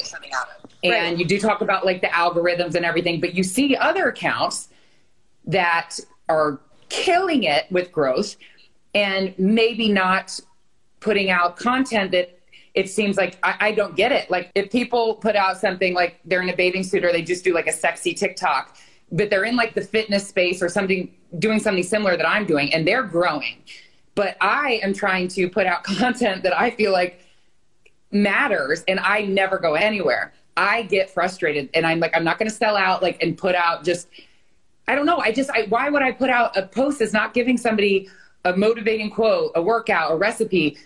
And 0.84 0.94
right. 0.94 1.18
you 1.18 1.26
do 1.26 1.40
talk 1.40 1.62
about 1.62 1.86
like 1.86 2.02
the 2.02 2.08
algorithms 2.08 2.76
and 2.76 2.86
everything, 2.86 3.20
but 3.20 3.34
you 3.34 3.44
see 3.44 3.76
other 3.76 4.10
accounts 4.10 4.70
that 5.46 6.00
are 6.30 6.60
killing 6.96 7.44
it 7.44 7.66
with 7.72 7.92
growth 7.92 8.36
and 8.94 9.34
maybe 9.38 9.90
not 9.90 10.40
putting 11.00 11.30
out 11.30 11.58
content 11.58 12.12
that 12.12 12.40
it 12.74 12.90
seems 12.90 13.18
like 13.18 13.38
I, 13.44 13.56
I, 13.60 13.72
don't 13.72 13.96
get 13.96 14.12
it. 14.12 14.30
Like 14.30 14.52
if 14.56 14.72
people 14.72 15.16
put 15.16 15.36
out 15.36 15.58
something 15.58 15.94
like 15.94 16.20
they're 16.26 16.42
in 16.42 16.50
a 16.50 16.56
bathing 16.56 16.84
suit 16.84 17.06
or 17.06 17.12
they 17.12 17.22
just 17.22 17.44
do 17.44 17.54
like 17.54 17.68
a 17.68 17.72
sexy 17.72 18.14
TikTok 18.14 18.78
but 19.12 19.30
they're 19.30 19.46
in 19.46 19.56
like 19.56 19.74
the 19.74 19.82
fitness 19.82 20.28
space 20.28 20.62
or 20.62 20.70
something 20.70 21.14
doing 21.40 21.60
something 21.60 21.84
similar 21.84 22.18
that 22.18 22.28
I'm 22.28 22.46
doing 22.46 22.74
and 22.74 22.88
they're 22.88 23.04
growing. 23.04 23.64
But 24.16 24.38
I 24.42 24.80
am 24.84 24.94
trying 24.94 25.28
to 25.30 25.50
put 25.50 25.66
out 25.68 25.84
content 25.84 26.44
that 26.44 26.58
I 26.58 26.72
feel 26.72 26.92
like 26.92 27.22
matters 28.12 28.84
and 28.88 29.00
I 29.00 29.22
never 29.22 29.58
go 29.58 29.76
anywhere. 29.76 30.34
I 30.58 30.84
get 30.84 31.10
frustrated 31.10 31.70
and 31.74 31.86
I'm 31.86 32.00
like 32.00 32.16
I'm 32.16 32.24
not 32.24 32.40
going 32.40 32.50
to 32.50 32.56
sell 32.56 32.78
out 32.78 33.04
like 33.04 33.22
and 33.22 33.38
put 33.38 33.56
out 33.56 33.84
just 33.84 34.08
I 34.88 34.96
don't 34.96 35.06
know. 35.06 35.18
I 35.18 35.32
just 35.32 35.50
I, 35.50 35.64
why 35.64 35.90
would 35.90 36.02
I 36.02 36.12
put 36.12 36.30
out 36.30 36.56
a 36.56 36.68
post 36.68 37.00
that's 37.00 37.14
not 37.14 37.34
giving 37.34 37.58
somebody 37.58 38.10
a 38.44 38.56
motivating 38.56 39.10
quote, 39.10 39.52
a 39.56 39.62
workout, 39.62 40.12
a 40.12 40.16
recipe? 40.16 40.78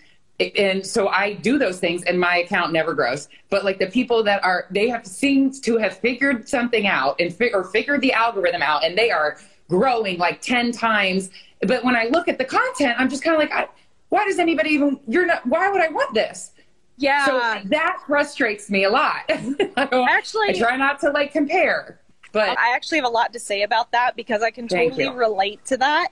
and 0.56 0.84
so 0.86 1.08
I 1.08 1.34
do 1.34 1.58
those 1.58 1.78
things 1.78 2.02
and 2.04 2.18
my 2.18 2.38
account 2.38 2.72
never 2.72 2.94
grows. 2.94 3.28
But 3.50 3.64
like 3.64 3.78
the 3.78 3.88
people 3.88 4.22
that 4.24 4.42
are, 4.42 4.66
they 4.70 4.88
have 4.88 5.06
seemed 5.06 5.62
to 5.64 5.76
have 5.76 5.98
figured 5.98 6.48
something 6.48 6.86
out 6.86 7.20
and 7.20 7.34
fi- 7.34 7.52
or 7.52 7.64
figured 7.64 8.00
the 8.00 8.12
algorithm 8.12 8.62
out 8.62 8.84
and 8.84 8.96
they 8.96 9.10
are 9.10 9.38
growing 9.68 10.18
like 10.18 10.40
10 10.40 10.72
times. 10.72 11.30
But 11.60 11.84
when 11.84 11.94
I 11.94 12.04
look 12.04 12.28
at 12.28 12.38
the 12.38 12.44
content, 12.44 12.94
I'm 12.98 13.10
just 13.10 13.22
kind 13.22 13.34
of 13.34 13.40
like, 13.40 13.52
I, 13.52 13.68
why 14.08 14.24
does 14.24 14.38
anybody 14.38 14.70
even, 14.70 14.98
you're 15.06 15.26
not, 15.26 15.46
why 15.46 15.70
would 15.70 15.82
I 15.82 15.88
want 15.88 16.14
this? 16.14 16.52
Yeah. 16.96 17.26
So 17.26 17.68
that 17.68 17.98
frustrates 18.06 18.70
me 18.70 18.84
a 18.84 18.90
lot. 18.90 19.22
actually, 19.76 20.48
I 20.48 20.54
try 20.58 20.76
not 20.76 21.00
to 21.00 21.10
like 21.10 21.32
compare, 21.32 22.00
but 22.32 22.58
I 22.58 22.74
actually 22.74 22.98
have 22.98 23.06
a 23.06 23.10
lot 23.10 23.32
to 23.32 23.40
say 23.40 23.62
about 23.62 23.90
that 23.92 24.16
because 24.16 24.42
I 24.42 24.50
can 24.50 24.68
totally 24.68 25.08
relate 25.08 25.64
to 25.66 25.76
that. 25.78 26.08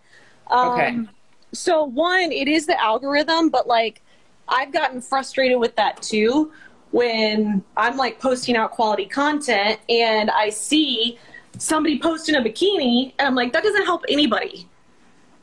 Um, 0.49 0.71
okay. 0.71 0.99
So 1.53 1.85
one, 1.85 2.33
it 2.33 2.49
is 2.49 2.67
the 2.67 2.81
algorithm, 2.81 3.49
but 3.49 3.67
like, 3.67 4.03
I've 4.49 4.73
gotten 4.73 5.01
frustrated 5.01 5.59
with 5.59 5.77
that 5.77 6.01
too 6.03 6.53
when 6.91 7.63
I'm 7.77 7.97
like 7.97 8.19
posting 8.19 8.57
out 8.57 8.71
quality 8.71 9.05
content 9.05 9.79
and 9.89 10.31
I 10.31 10.49
see 10.49 11.19
somebody 11.59 11.99
posting 11.99 12.35
a 12.35 12.41
bikini 12.41 13.13
and 13.19 13.29
I'm 13.29 13.35
like, 13.35 13.53
that 13.53 13.63
doesn't 13.63 13.85
help 13.85 14.05
anybody. 14.09 14.69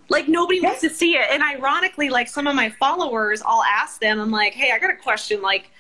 Like 0.10 0.28
nobody 0.28 0.62
wants 0.62 0.82
to 0.82 0.90
see 0.90 1.16
it. 1.16 1.26
And 1.32 1.44
ironically, 1.44 2.10
like 2.10 2.28
some 2.28 2.48
of 2.48 2.56
my 2.56 2.70
followers, 2.70 3.42
I'll 3.46 3.64
ask 3.64 4.00
them, 4.00 4.20
I'm 4.20 4.32
like, 4.32 4.54
hey, 4.54 4.72
I 4.72 4.80
got 4.80 4.92
a 4.92 4.96
question. 4.96 5.42
Like, 5.42 5.72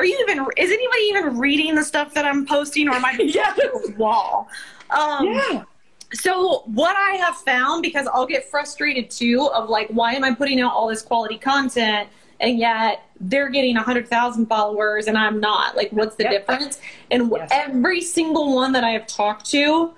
are 0.00 0.04
you 0.04 0.18
even, 0.28 0.46
is 0.56 0.70
anybody 0.70 1.02
even 1.02 1.38
reading 1.38 1.74
the 1.74 1.84
stuff 1.84 2.14
that 2.14 2.24
I'm 2.24 2.46
posting 2.46 2.88
or 2.88 2.92
am 2.92 3.04
I 3.04 3.94
wall? 3.98 4.48
Um, 4.90 5.26
yeah. 5.26 5.64
So 6.12 6.62
what 6.66 6.96
I 6.96 7.16
have 7.16 7.36
found, 7.36 7.82
because 7.82 8.08
I'll 8.08 8.26
get 8.26 8.50
frustrated 8.50 9.10
too 9.10 9.48
of 9.54 9.68
like, 9.68 9.88
why 9.90 10.14
am 10.14 10.24
I 10.24 10.34
putting 10.34 10.60
out 10.60 10.72
all 10.72 10.88
this 10.88 11.02
quality 11.02 11.38
content? 11.38 12.08
and 12.40 12.58
yet 12.58 13.04
they're 13.20 13.50
getting 13.50 13.76
100,000 13.76 14.46
followers 14.46 15.06
and 15.06 15.16
I'm 15.16 15.40
not. 15.40 15.76
Like, 15.76 15.90
what's 15.90 16.16
the 16.16 16.24
yep. 16.24 16.46
difference? 16.46 16.80
And 17.10 17.30
yes. 17.30 17.48
every 17.52 18.00
single 18.00 18.54
one 18.54 18.72
that 18.72 18.82
I 18.82 18.90
have 18.90 19.06
talked 19.06 19.44
to, 19.50 19.92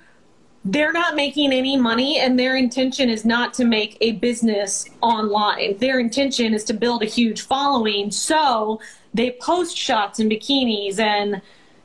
they're 0.64 0.92
not 0.92 1.16
making 1.16 1.52
any 1.52 1.76
money 1.76 2.18
and 2.18 2.38
their 2.38 2.56
intention 2.56 3.08
is 3.08 3.24
not 3.24 3.52
to 3.54 3.64
make 3.64 3.96
a 4.00 4.12
business 4.12 4.88
online. 5.00 5.76
Their 5.78 5.98
intention 5.98 6.54
is 6.54 6.62
to 6.64 6.74
build 6.74 7.02
a 7.02 7.06
huge 7.06 7.42
following. 7.42 8.10
So 8.10 8.80
they 9.12 9.32
post 9.40 9.76
shots 9.76 10.20
in 10.20 10.28
bikinis 10.28 11.00
and 11.00 11.42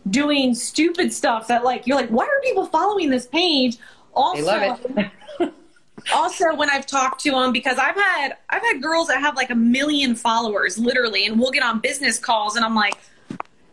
doing 0.10 0.54
stupid 0.54 1.12
stuff 1.12 1.48
that 1.48 1.64
like 1.64 1.88
you're 1.88 1.98
like, 1.98 2.10
why 2.10 2.26
are 2.26 2.42
people 2.44 2.68
following 2.68 3.10
this 3.10 3.26
page? 3.26 3.78
Also, 4.14 4.78
also 6.14 6.56
when 6.56 6.70
I've 6.70 6.86
talked 6.86 7.22
to 7.22 7.32
them 7.32 7.52
because 7.52 7.78
I've 7.78 7.96
had 7.96 8.38
I've 8.50 8.62
had 8.62 8.82
girls 8.82 9.08
that 9.08 9.20
have 9.20 9.36
like 9.36 9.50
a 9.50 9.56
million 9.56 10.16
followers 10.16 10.78
literally 10.78 11.26
and 11.26 11.40
we'll 11.40 11.52
get 11.52 11.64
on 11.64 11.80
business 11.80 12.18
calls 12.20 12.56
and 12.56 12.64
I'm 12.64 12.76
like 12.76 12.98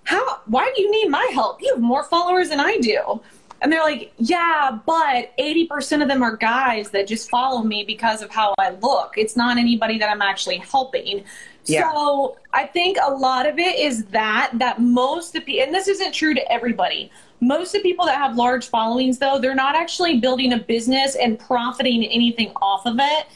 how 0.05 0.41
why 0.47 0.70
do 0.74 0.83
you 0.83 0.91
need 0.91 1.09
my 1.09 1.31
help? 1.33 1.62
You 1.62 1.74
have 1.74 1.83
more 1.83 2.05
followers 2.05 2.49
than 2.49 2.61
I 2.61 2.78
do. 2.78 3.20
And 3.65 3.73
they're 3.73 3.83
like, 3.83 4.12
yeah, 4.19 4.79
but 4.85 5.35
80% 5.39 6.03
of 6.03 6.09
them 6.09 6.23
are 6.23 6.37
guys 6.37 6.91
that 6.91 7.07
just 7.09 7.31
follow 7.31 7.62
me 7.62 7.83
because 7.83 8.21
of 8.21 8.31
how 8.31 8.55
I 8.59 8.73
look. 8.83 9.15
It's 9.17 9.37
not 9.37 9.57
anybody 9.57 9.99
that 10.01 10.11
I'm 10.11 10.21
actually 10.21 10.59
helping. 10.59 11.25
Yeah. 11.65 11.91
So 11.91 12.37
I 12.53 12.67
think 12.67 12.99
a 13.03 13.11
lot 13.11 13.49
of 13.49 13.59
it 13.59 13.79
is 13.79 14.05
that, 14.07 14.51
that 14.57 14.83
most 14.83 15.35
of 15.35 15.47
the 15.47 15.62
and 15.62 15.75
this 15.75 15.89
isn't 15.89 16.12
true 16.12 16.35
to 16.35 16.53
everybody. 16.53 17.11
Most 17.41 17.75
of 17.75 17.83
the 17.83 17.89
people 17.89 18.05
that 18.05 18.19
have 18.19 18.37
large 18.37 18.69
followings, 18.69 19.19
though, 19.19 19.39
they're 19.39 19.55
not 19.55 19.75
actually 19.75 20.21
building 20.21 20.53
a 20.53 20.59
business 20.59 21.15
and 21.17 21.39
profiting 21.39 22.05
anything 22.05 22.53
off 22.61 22.85
of 22.85 22.97
it. 22.99 23.27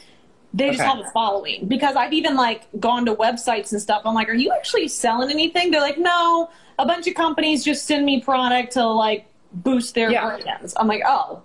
They 0.53 0.67
just 0.67 0.79
Okay. 0.79 0.89
have 0.89 0.99
a 0.99 1.09
following. 1.09 1.67
Because 1.67 1.95
I've 1.95 2.13
even 2.13 2.35
like 2.35 2.67
gone 2.79 3.03
to 3.07 3.15
websites 3.15 3.71
and 3.71 3.81
stuff. 3.81 4.03
I'm 4.05 4.13
like, 4.13 4.29
are 4.29 4.33
you 4.35 4.51
actually 4.55 4.89
selling 4.89 5.31
anything? 5.31 5.71
They're 5.71 5.81
like, 5.81 5.97
no. 5.97 6.51
A 6.77 6.85
bunch 6.85 7.07
of 7.07 7.15
companies 7.15 7.65
just 7.65 7.85
send 7.87 8.05
me 8.05 8.21
product 8.21 8.73
to 8.73 8.85
like 8.85 9.25
boost 9.51 9.95
their 9.95 10.11
Yeah. 10.11 10.37
brands. 10.41 10.73
I'm 10.77 10.87
like, 10.87 11.01
oh, 11.05 11.41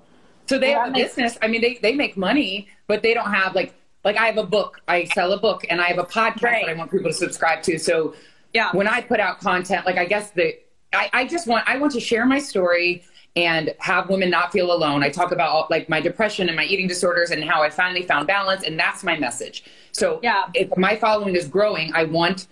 So 0.46 0.58
they 0.58 0.70
Well, 0.74 0.84
have 0.84 0.90
a 0.90 0.94
business. 0.94 1.38
I 1.40 1.46
mean, 1.48 1.62
they, 1.62 1.78
they 1.80 1.94
make 1.94 2.16
money, 2.18 2.68
but 2.86 3.02
they 3.02 3.14
don't 3.14 3.32
have 3.32 3.54
like 3.54 3.74
like 4.04 4.18
I 4.18 4.26
have 4.26 4.36
a 4.36 4.44
book. 4.44 4.82
I 4.86 5.04
sell 5.04 5.32
a 5.32 5.40
book, 5.40 5.64
and 5.70 5.80
I 5.80 5.86
have 5.86 5.96
a 5.98 6.04
podcast 6.04 6.42
Right. 6.42 6.66
that 6.66 6.70
I 6.72 6.74
want 6.74 6.90
people 6.90 7.08
to 7.10 7.14
subscribe 7.16 7.62
to. 7.62 7.78
So 7.78 8.14
yeah. 8.52 8.68
when 8.72 8.86
I 8.86 9.00
put 9.00 9.18
out 9.20 9.40
content, 9.40 9.86
like 9.86 9.96
I 9.96 10.04
guess 10.04 10.30
the 10.32 10.54
I, 10.92 11.08
I 11.14 11.26
just 11.26 11.46
want 11.46 11.66
I 11.66 11.78
want 11.78 11.92
to 11.94 12.00
share 12.00 12.26
my 12.26 12.38
story 12.38 13.04
and 13.36 13.74
have 13.78 14.10
women 14.10 14.28
not 14.30 14.52
feel 14.52 14.70
alone. 14.72 15.02
I 15.02 15.08
talk 15.08 15.32
about 15.32 15.48
all, 15.48 15.66
like 15.70 15.88
my 15.88 16.00
depression 16.00 16.48
and 16.48 16.56
my 16.56 16.64
eating 16.64 16.86
disorders 16.86 17.30
and 17.32 17.42
how 17.42 17.62
I 17.62 17.70
finally 17.70 18.02
found 18.02 18.26
balance, 18.28 18.62
and 18.62 18.78
that's 18.78 19.02
my 19.02 19.18
message. 19.18 19.64
So 19.92 20.20
Yeah. 20.22 20.44
if 20.54 20.76
my 20.76 20.94
following 20.96 21.34
is 21.34 21.48
growing, 21.48 21.90
I 21.94 22.04
want 22.04 22.46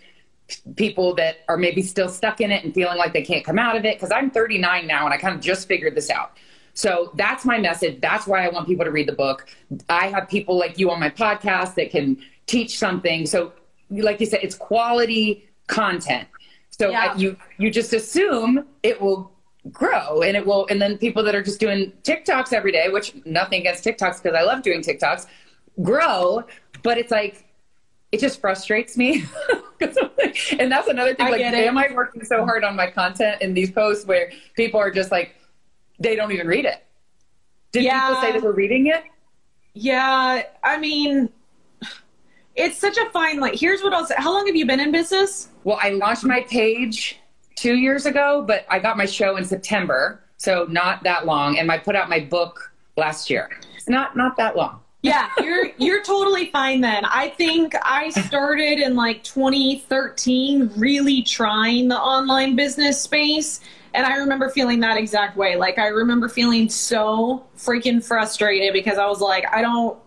people 0.76 1.14
that 1.16 1.38
are 1.48 1.56
maybe 1.56 1.82
still 1.82 2.08
stuck 2.08 2.40
in 2.40 2.50
it 2.50 2.64
and 2.64 2.74
feeling 2.74 2.98
like 2.98 3.12
they 3.12 3.22
can't 3.22 3.44
come 3.44 3.58
out 3.58 3.76
of 3.76 3.84
it 3.84 3.96
because 3.96 4.10
I'm 4.12 4.30
39 4.30 4.86
now 4.86 5.04
and 5.04 5.12
I 5.14 5.16
kind 5.16 5.34
of 5.34 5.40
just 5.40 5.68
figured 5.68 5.94
this 5.94 6.10
out. 6.10 6.36
So 6.74 7.12
that's 7.16 7.44
my 7.44 7.58
message. 7.58 8.00
That's 8.00 8.26
why 8.26 8.44
I 8.46 8.48
want 8.48 8.66
people 8.66 8.84
to 8.84 8.90
read 8.90 9.06
the 9.06 9.12
book. 9.12 9.46
I 9.88 10.06
have 10.08 10.28
people 10.28 10.58
like 10.58 10.78
you 10.78 10.90
on 10.90 11.00
my 11.00 11.10
podcast 11.10 11.74
that 11.74 11.90
can 11.90 12.16
teach 12.46 12.78
something. 12.78 13.26
So, 13.26 13.52
like 13.90 14.20
you 14.20 14.26
said, 14.26 14.40
it's 14.42 14.54
quality 14.54 15.48
content. 15.66 16.28
So 16.70 16.90
Yeah. 16.90 17.14
You 17.16 17.36
you 17.58 17.70
just 17.70 17.92
assume 17.92 18.66
it 18.82 19.00
will 19.00 19.30
grow 19.70 20.22
and 20.22 20.36
it 20.36 20.44
will 20.46 20.66
and 20.70 20.80
then 20.82 20.96
people 20.98 21.22
that 21.22 21.34
are 21.34 21.42
just 21.42 21.60
doing 21.60 21.92
TikToks 22.04 22.52
every 22.54 22.72
day, 22.72 22.88
which 22.88 23.14
nothing 23.26 23.60
against 23.60 23.84
TikToks 23.84 24.22
because 24.22 24.34
I 24.36 24.42
love 24.42 24.62
doing 24.62 24.80
TikToks, 24.80 25.26
grow, 25.82 26.42
but 26.82 26.96
it's 26.98 27.10
like 27.12 27.44
it 28.12 28.18
just 28.20 28.40
frustrates 28.40 28.96
me. 28.96 29.24
'Cause 29.78 29.96
I'm 30.00 30.04
like- 30.04 30.11
and 30.58 30.70
that's 30.70 30.88
another 30.88 31.14
thing. 31.14 31.26
I 31.26 31.30
like, 31.30 31.40
am 31.40 31.78
I 31.78 31.88
working 31.94 32.24
so 32.24 32.44
hard 32.44 32.64
on 32.64 32.76
my 32.76 32.90
content 32.90 33.40
in 33.42 33.54
these 33.54 33.70
posts 33.70 34.06
where 34.06 34.30
people 34.56 34.80
are 34.80 34.90
just 34.90 35.10
like, 35.10 35.34
they 35.98 36.16
don't 36.16 36.32
even 36.32 36.46
read 36.46 36.64
it? 36.64 36.84
Did 37.72 37.84
Yeah. 37.84 38.08
people 38.08 38.22
say 38.22 38.32
they 38.32 38.38
were 38.38 38.52
reading 38.52 38.86
it? 38.88 39.04
Yeah. 39.74 40.42
I 40.62 40.78
mean, 40.78 41.30
it's 42.54 42.76
such 42.76 42.98
a 42.98 43.08
fine 43.10 43.40
like 43.40 43.54
here's 43.54 43.82
what 43.82 43.94
I'll 43.94 44.04
say. 44.04 44.14
How 44.18 44.32
long 44.32 44.46
have 44.46 44.54
you 44.56 44.66
been 44.66 44.80
in 44.80 44.92
business? 44.92 45.48
Well, 45.64 45.78
I 45.80 45.90
launched 45.90 46.24
my 46.24 46.42
page 46.42 47.18
two 47.56 47.76
years 47.76 48.04
ago, 48.04 48.44
but 48.46 48.66
I 48.68 48.78
got 48.78 48.96
my 48.98 49.06
show 49.06 49.36
in 49.36 49.44
September, 49.44 50.22
so 50.36 50.66
not 50.68 51.02
that 51.04 51.24
long. 51.24 51.58
And 51.58 51.70
I 51.72 51.78
put 51.78 51.96
out 51.96 52.10
my 52.10 52.20
book 52.20 52.72
last 52.98 53.30
year. 53.30 53.48
It's 53.74 53.88
not 53.88 54.16
not 54.16 54.36
that 54.36 54.54
long. 54.56 54.81
Yeah, 55.02 55.28
you're 55.42 55.70
you're 55.78 56.02
totally 56.04 56.46
fine 56.50 56.80
then. 56.80 57.04
I 57.04 57.30
think 57.30 57.74
I 57.82 58.10
started 58.10 58.78
in 58.78 58.94
like 58.94 59.24
2013 59.24 60.70
really 60.76 61.22
trying 61.22 61.88
the 61.88 61.98
online 61.98 62.54
business 62.54 63.02
space 63.02 63.60
and 63.94 64.06
I 64.06 64.16
remember 64.16 64.48
feeling 64.48 64.78
that 64.80 64.96
exact 64.96 65.36
way. 65.36 65.56
Like 65.56 65.78
I 65.78 65.88
remember 65.88 66.28
feeling 66.28 66.68
so 66.68 67.44
freaking 67.56 68.02
frustrated 68.02 68.72
because 68.72 68.96
I 68.96 69.06
was 69.06 69.20
like 69.20 69.44
I 69.52 69.60
don't 69.60 69.98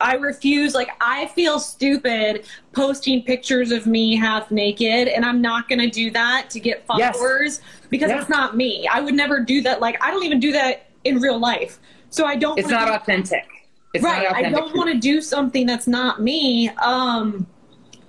I 0.00 0.14
refuse 0.14 0.74
like 0.74 0.90
I 1.00 1.26
feel 1.26 1.58
stupid 1.58 2.46
posting 2.72 3.22
pictures 3.24 3.70
of 3.70 3.86
me 3.86 4.16
half 4.16 4.50
naked 4.50 5.08
and 5.08 5.26
I'm 5.26 5.42
not 5.42 5.68
going 5.68 5.80
to 5.80 5.90
do 5.90 6.10
that 6.12 6.48
to 6.50 6.60
get 6.60 6.84
Yes. 6.96 7.16
followers 7.18 7.60
because 7.90 8.08
Yeah. 8.10 8.20
it's 8.20 8.30
not 8.30 8.56
me. 8.56 8.88
I 8.90 9.00
would 9.00 9.14
never 9.14 9.40
do 9.40 9.60
that 9.62 9.80
like 9.80 10.02
I 10.02 10.10
don't 10.10 10.24
even 10.24 10.40
do 10.40 10.52
that 10.52 10.86
in 11.04 11.18
real 11.20 11.38
life. 11.38 11.78
So 12.08 12.24
I 12.24 12.36
don't 12.36 12.58
It's 12.58 12.68
not 12.70 12.86
do- 12.86 12.94
authentic. 12.94 13.46
It's 13.94 14.04
right 14.04 14.30
i 14.32 14.50
don't 14.50 14.74
want 14.76 14.90
to 14.90 14.98
do 14.98 15.20
something 15.20 15.66
that's 15.66 15.86
not 15.86 16.22
me. 16.22 16.68
Um 16.82 17.46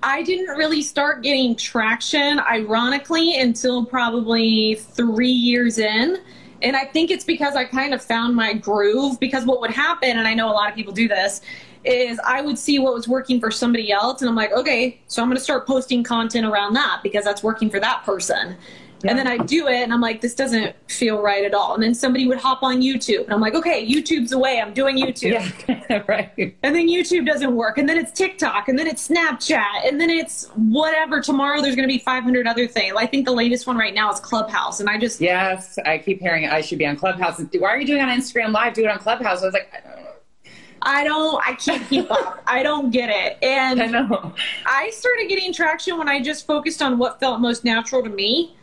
i 0.02 0.24
didn't 0.24 0.56
really 0.56 0.82
start 0.82 1.24
getting 1.24 1.56
traction 1.56 2.40
ironically 2.40 3.40
until 3.40 3.86
probably 3.86 4.76
three 4.76 5.28
years 5.32 5.78
in. 5.78 6.18
And 6.62 6.76
i 6.76 6.86
think 6.86 7.12
it's 7.12 7.24
because 7.24 7.56
i 7.56 7.64
kind 7.64 7.94
of 7.94 8.02
found 8.02 8.36
my 8.36 8.54
groove 8.54 9.20
because 9.20 9.46
what 9.46 9.62
would 9.62 9.72
happen 9.72 10.18
and 10.18 10.28
i 10.28 10.34
know 10.34 10.50
a 10.50 10.54
lot 10.54 10.70
of 10.70 10.76
people 10.76 10.94
do 10.94 11.08
this 11.08 11.42
is 11.86 12.20
i 12.26 12.42
would 12.42 12.58
see 12.58 12.78
what 12.80 12.94
was 12.94 13.08
working 13.08 13.40
for 13.40 13.50
somebody 13.50 13.92
else 13.92 14.22
and 14.22 14.30
i'm 14.30 14.36
like 14.36 14.52
okay 14.52 15.00
so 15.08 15.22
i'm 15.22 15.30
going 15.30 15.38
to 15.38 15.44
start 15.44 15.66
posting 15.66 16.04
content 16.04 16.46
around 16.46 16.74
that 16.74 17.00
because 17.02 17.24
that's 17.24 17.42
working 17.42 17.70
for 17.70 17.80
that 17.80 18.04
person 18.04 18.58
and 19.04 19.18
then 19.18 19.28
I 19.28 19.38
do 19.38 19.68
it, 19.68 19.82
and 19.82 19.94
I'm 19.94 20.02
like, 20.02 20.22
this 20.22 20.36
doesn't 20.36 20.76
feel 20.90 21.22
right 21.22 21.46
at 21.46 21.54
all. 21.54 21.74
And 21.74 21.82
then 21.84 21.94
somebody 21.94 22.28
would 22.28 22.38
hop 22.38 22.64
on 22.64 22.82
YouTube, 22.82 23.24
and 23.24 23.34
I'm 23.34 23.42
like, 23.42 23.56
okay, 23.56 23.86
YouTube's 23.88 24.32
away. 24.32 24.60
I'm 24.60 24.74
doing 24.74 24.98
YouTube. 24.98 25.32
Yeah, 25.90 26.04
right. 26.08 26.58
And 26.64 26.76
then 26.76 26.88
YouTube 26.88 27.26
doesn't 27.26 27.56
work. 27.56 27.78
And 27.78 27.88
then 27.88 27.98
it's 27.98 28.12
TikTok. 28.12 28.68
And 28.68 28.78
then 28.78 28.88
it's 28.88 29.08
Snapchat. 29.08 29.88
And 29.88 30.00
then 30.00 30.10
it's 30.10 30.48
whatever. 30.56 31.22
Tomorrow 31.22 31.62
there's 31.62 31.76
going 31.76 31.88
to 31.88 31.94
be 31.94 32.00
500 32.00 32.48
other 32.48 32.68
things. 32.68 32.96
I 32.98 33.06
think 33.06 33.26
the 33.26 33.32
latest 33.32 33.68
one 33.68 33.78
right 33.78 33.94
now 33.94 34.12
is 34.12 34.20
Clubhouse. 34.20 34.80
And 34.80 34.90
I 34.90 34.98
just, 34.98 35.22
Yes, 35.22 35.78
I 35.86 35.98
keep 35.98 36.20
hearing. 36.20 36.48
I 36.48 36.62
should 36.62 36.78
be 36.78 36.86
on 36.86 36.96
Clubhouse. 36.96 37.42
Why 37.58 37.70
are 37.70 37.80
you 37.80 37.88
doing 37.88 38.00
it 38.00 38.04
on 38.04 38.10
Instagram 38.10 38.52
Live? 38.52 38.74
Do 38.74 38.84
it 38.84 38.90
on 38.90 39.00
Clubhouse. 39.00 39.42
I 39.42 39.46
was 39.46 39.54
like, 39.54 39.72
I 39.74 39.88
don't 39.88 40.04
know. 40.04 40.10
I 40.82 41.04
don't, 41.04 41.44
I 41.46 41.54
can't 41.56 41.88
keep 41.90 42.10
up. 42.12 42.42
I 42.48 42.64
don't 42.64 42.92
get 42.92 43.10
it. 43.10 43.38
And 43.44 43.82
I 43.82 43.88
know. 43.88 44.34
I 44.66 44.90
started 44.92 45.28
getting 45.28 45.54
traction 45.54 45.98
when 45.98 46.08
I 46.08 46.22
just 46.22 46.48
focused 46.48 46.82
on 46.82 46.98
what 46.98 47.20
felt 47.20 47.42
most 47.42 47.66
natural 47.66 48.04
to 48.04 48.10
me, 48.10 48.56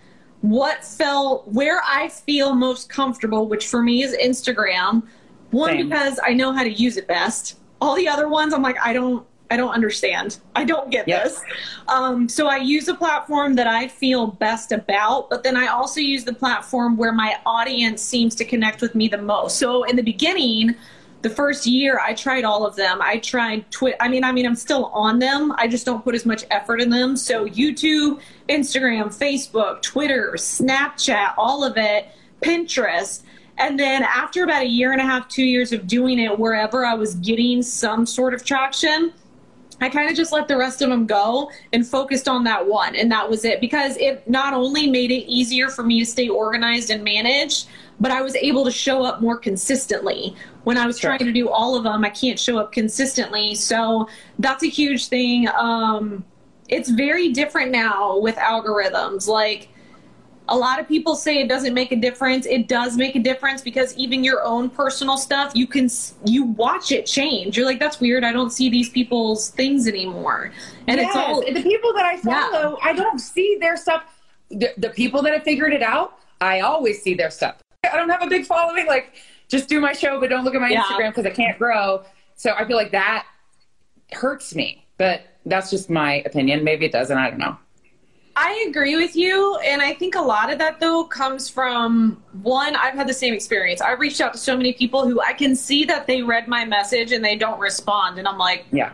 what 0.50 0.84
felt 0.84 1.46
where 1.48 1.80
I 1.84 2.08
feel 2.08 2.54
most 2.54 2.88
comfortable, 2.88 3.48
which 3.48 3.66
for 3.66 3.82
me 3.82 4.02
is 4.02 4.16
Instagram. 4.16 5.02
One 5.50 5.70
Same. 5.72 5.88
because 5.88 6.18
I 6.24 6.32
know 6.34 6.52
how 6.52 6.62
to 6.62 6.70
use 6.72 6.96
it 6.96 7.06
best. 7.06 7.58
All 7.80 7.96
the 7.96 8.08
other 8.08 8.28
ones, 8.28 8.52
I'm 8.54 8.62
like, 8.62 8.76
I 8.84 8.92
don't, 8.92 9.26
I 9.50 9.56
don't 9.56 9.70
understand. 9.72 10.38
I 10.56 10.64
don't 10.64 10.90
get 10.90 11.06
Yep. 11.06 11.24
this. 11.24 11.42
Um, 11.88 12.28
so 12.28 12.48
I 12.48 12.56
use 12.56 12.88
a 12.88 12.94
platform 12.94 13.54
that 13.54 13.66
I 13.66 13.86
feel 13.88 14.26
best 14.26 14.72
about, 14.72 15.30
but 15.30 15.42
then 15.44 15.56
I 15.56 15.68
also 15.68 16.00
use 16.00 16.24
the 16.24 16.32
platform 16.34 16.96
where 16.96 17.12
my 17.12 17.36
audience 17.46 18.02
seems 18.02 18.34
to 18.36 18.44
connect 18.44 18.80
with 18.80 18.94
me 18.94 19.08
the 19.08 19.18
most. 19.18 19.58
So 19.58 19.84
in 19.84 19.94
the 19.96 20.02
beginning, 20.02 20.74
the 21.22 21.30
first 21.30 21.66
year 21.66 21.98
I 21.98 22.14
tried 22.14 22.44
all 22.44 22.66
of 22.66 22.76
them. 22.76 23.00
I 23.00 23.18
tried 23.18 23.70
Twitter. 23.70 23.96
I 24.00 24.08
mean, 24.08 24.24
I 24.24 24.32
mean, 24.32 24.46
I'm 24.46 24.54
still 24.54 24.86
on 24.86 25.18
them. 25.18 25.52
I 25.56 25.66
just 25.66 25.86
don't 25.86 26.04
put 26.04 26.14
as 26.14 26.26
much 26.26 26.44
effort 26.50 26.80
in 26.80 26.90
them. 26.90 27.16
So 27.16 27.46
YouTube, 27.46 28.20
Instagram, 28.48 29.06
Facebook, 29.06 29.82
Twitter, 29.82 30.34
Snapchat, 30.36 31.34
all 31.36 31.64
of 31.64 31.76
it, 31.76 32.08
Pinterest. 32.42 33.22
And 33.58 33.78
then 33.78 34.02
after 34.02 34.44
about 34.44 34.62
a 34.62 34.68
year 34.68 34.92
and 34.92 35.00
a 35.00 35.04
half, 35.04 35.28
two 35.28 35.44
years 35.44 35.72
of 35.72 35.86
doing 35.86 36.18
it, 36.18 36.38
wherever 36.38 36.84
I 36.84 36.94
was 36.94 37.14
getting 37.14 37.62
some 37.62 38.04
sort 38.04 38.34
of 38.34 38.44
traction, 38.44 39.12
I 39.80 39.88
kind 39.88 40.10
of 40.10 40.16
just 40.16 40.32
let 40.32 40.48
the 40.48 40.56
rest 40.56 40.80
of 40.80 40.88
them 40.88 41.06
go 41.06 41.50
and 41.72 41.86
focused 41.86 42.28
on 42.28 42.44
that 42.44 42.66
one. 42.66 42.94
And 42.96 43.10
that 43.12 43.28
was 43.28 43.44
it 43.44 43.60
because 43.60 43.96
it 43.98 44.28
not 44.28 44.54
only 44.54 44.88
made 44.88 45.10
it 45.10 45.28
easier 45.30 45.68
for 45.68 45.82
me 45.82 46.00
to 46.00 46.06
stay 46.06 46.28
organized 46.28 46.90
and 46.90 47.04
managed, 47.04 47.68
but 48.00 48.10
I 48.10 48.20
was 48.22 48.36
able 48.36 48.64
to 48.64 48.70
show 48.70 49.02
up 49.04 49.20
more 49.20 49.36
consistently. 49.36 50.34
When 50.64 50.76
I 50.76 50.86
was 50.86 50.98
Sure. 50.98 51.10
trying 51.10 51.26
to 51.26 51.32
do 51.32 51.48
all 51.48 51.76
of 51.76 51.84
them, 51.84 52.04
I 52.04 52.10
can't 52.10 52.38
show 52.38 52.58
up 52.58 52.72
consistently. 52.72 53.54
So 53.54 54.08
that's 54.38 54.62
a 54.62 54.68
huge 54.68 55.08
thing. 55.08 55.48
Um, 55.48 56.24
it's 56.68 56.90
very 56.90 57.32
different 57.32 57.70
now 57.70 58.18
with 58.18 58.36
algorithms. 58.36 59.28
Like, 59.28 59.68
a 60.48 60.56
lot 60.56 60.78
of 60.78 60.86
people 60.86 61.16
say 61.16 61.38
it 61.40 61.48
doesn't 61.48 61.74
make 61.74 61.90
a 61.90 61.96
difference. 61.96 62.46
It 62.46 62.68
does 62.68 62.96
make 62.96 63.16
a 63.16 63.18
difference 63.18 63.62
because 63.62 63.96
even 63.96 64.22
your 64.22 64.44
own 64.44 64.70
personal 64.70 65.16
stuff, 65.16 65.52
you 65.54 65.66
can 65.66 65.88
you 66.24 66.44
watch 66.44 66.92
it 66.92 67.04
change. 67.06 67.56
You're 67.56 67.66
like, 67.66 67.80
that's 67.80 67.98
weird. 68.00 68.22
I 68.22 68.32
don't 68.32 68.50
see 68.50 68.68
these 68.70 68.88
people's 68.88 69.50
things 69.50 69.88
anymore, 69.88 70.52
and 70.86 71.00
it's 71.00 71.16
all 71.16 71.40
the 71.40 71.62
people 71.62 71.92
that 71.94 72.04
I 72.04 72.20
Yeah. 72.24 72.48
follow, 72.50 72.78
I 72.82 72.92
don't 72.92 73.18
see 73.18 73.56
their 73.60 73.76
stuff. 73.76 74.04
The, 74.50 74.72
the 74.78 74.90
people 74.90 75.20
that 75.22 75.32
have 75.32 75.42
figured 75.42 75.72
it 75.72 75.82
out, 75.82 76.18
I 76.40 76.60
always 76.60 77.02
see 77.02 77.14
their 77.14 77.30
stuff. 77.30 77.56
I 77.92 77.96
don't 77.96 78.08
have 78.10 78.22
a 78.22 78.26
big 78.28 78.44
following. 78.46 78.86
Like, 78.86 79.14
just 79.48 79.68
do 79.68 79.80
my 79.80 79.92
show, 79.92 80.18
but 80.20 80.30
don't 80.30 80.44
look 80.44 80.54
at 80.54 80.60
my 80.60 80.68
Yeah. 80.68 80.82
Instagram 80.82 81.10
because 81.10 81.26
I 81.26 81.30
can't 81.30 81.58
grow. 81.58 82.04
So 82.36 82.52
I 82.52 82.66
feel 82.66 82.76
like 82.76 82.92
that 82.92 83.26
hurts 84.12 84.54
me. 84.54 84.86
But 84.98 85.22
that's 85.44 85.70
just 85.70 85.90
my 85.90 86.22
opinion. 86.26 86.64
Maybe 86.64 86.86
it 86.86 86.92
doesn't. 86.92 87.16
I 87.16 87.30
don't 87.30 87.38
know. 87.38 87.56
I 88.38 88.66
agree 88.68 88.96
with 88.96 89.16
you, 89.16 89.56
and 89.64 89.80
I 89.80 89.94
think 89.94 90.14
a 90.14 90.20
lot 90.20 90.52
of 90.52 90.58
that 90.58 90.78
though 90.78 91.04
comes 91.04 91.48
from 91.48 92.22
one. 92.42 92.76
I've 92.76 92.92
had 92.94 93.06
the 93.06 93.14
same 93.14 93.32
experience. 93.32 93.80
I've 93.80 93.98
reached 93.98 94.20
out 94.20 94.34
to 94.34 94.38
so 94.38 94.54
many 94.56 94.74
people 94.74 95.08
who 95.08 95.22
I 95.22 95.32
can 95.32 95.56
see 95.56 95.84
that 95.86 96.06
they 96.06 96.20
read 96.22 96.46
my 96.46 96.66
message 96.66 97.12
and 97.12 97.24
they 97.24 97.36
don't 97.36 97.58
respond, 97.58 98.18
and 98.18 98.28
I'm 98.28 98.36
like, 98.36 98.66
Yeah. 98.72 98.92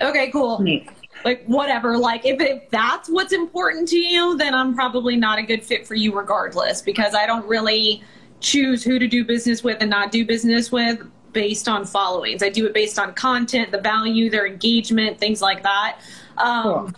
okay, 0.00 0.30
cool. 0.30 0.60
Neat. 0.62 0.88
like 1.24 1.44
whatever 1.46 1.98
like 1.98 2.24
if, 2.24 2.40
if 2.40 2.70
that's 2.70 3.10
what's 3.10 3.32
important 3.32 3.88
to 3.88 3.96
you 3.98 4.36
then 4.36 4.54
i'm 4.54 4.72
probably 4.72 5.16
not 5.16 5.36
a 5.36 5.42
good 5.42 5.64
fit 5.64 5.84
for 5.84 5.96
you 5.96 6.16
regardless 6.16 6.80
because 6.80 7.12
i 7.12 7.26
don't 7.26 7.44
really 7.48 8.04
choose 8.40 8.84
who 8.84 8.98
to 8.98 9.06
do 9.06 9.24
business 9.24 9.64
with 9.64 9.78
and 9.80 9.90
not 9.90 10.10
do 10.10 10.24
business 10.24 10.70
with 10.70 11.00
based 11.32 11.68
on 11.68 11.84
followings. 11.84 12.42
I 12.42 12.48
do 12.48 12.66
it 12.66 12.74
based 12.74 12.98
on 12.98 13.14
content, 13.14 13.70
the 13.70 13.80
value, 13.80 14.30
their 14.30 14.46
engagement, 14.46 15.18
things 15.18 15.42
like 15.42 15.62
that. 15.62 16.00
Um, 16.36 16.62
cool. 16.62 16.92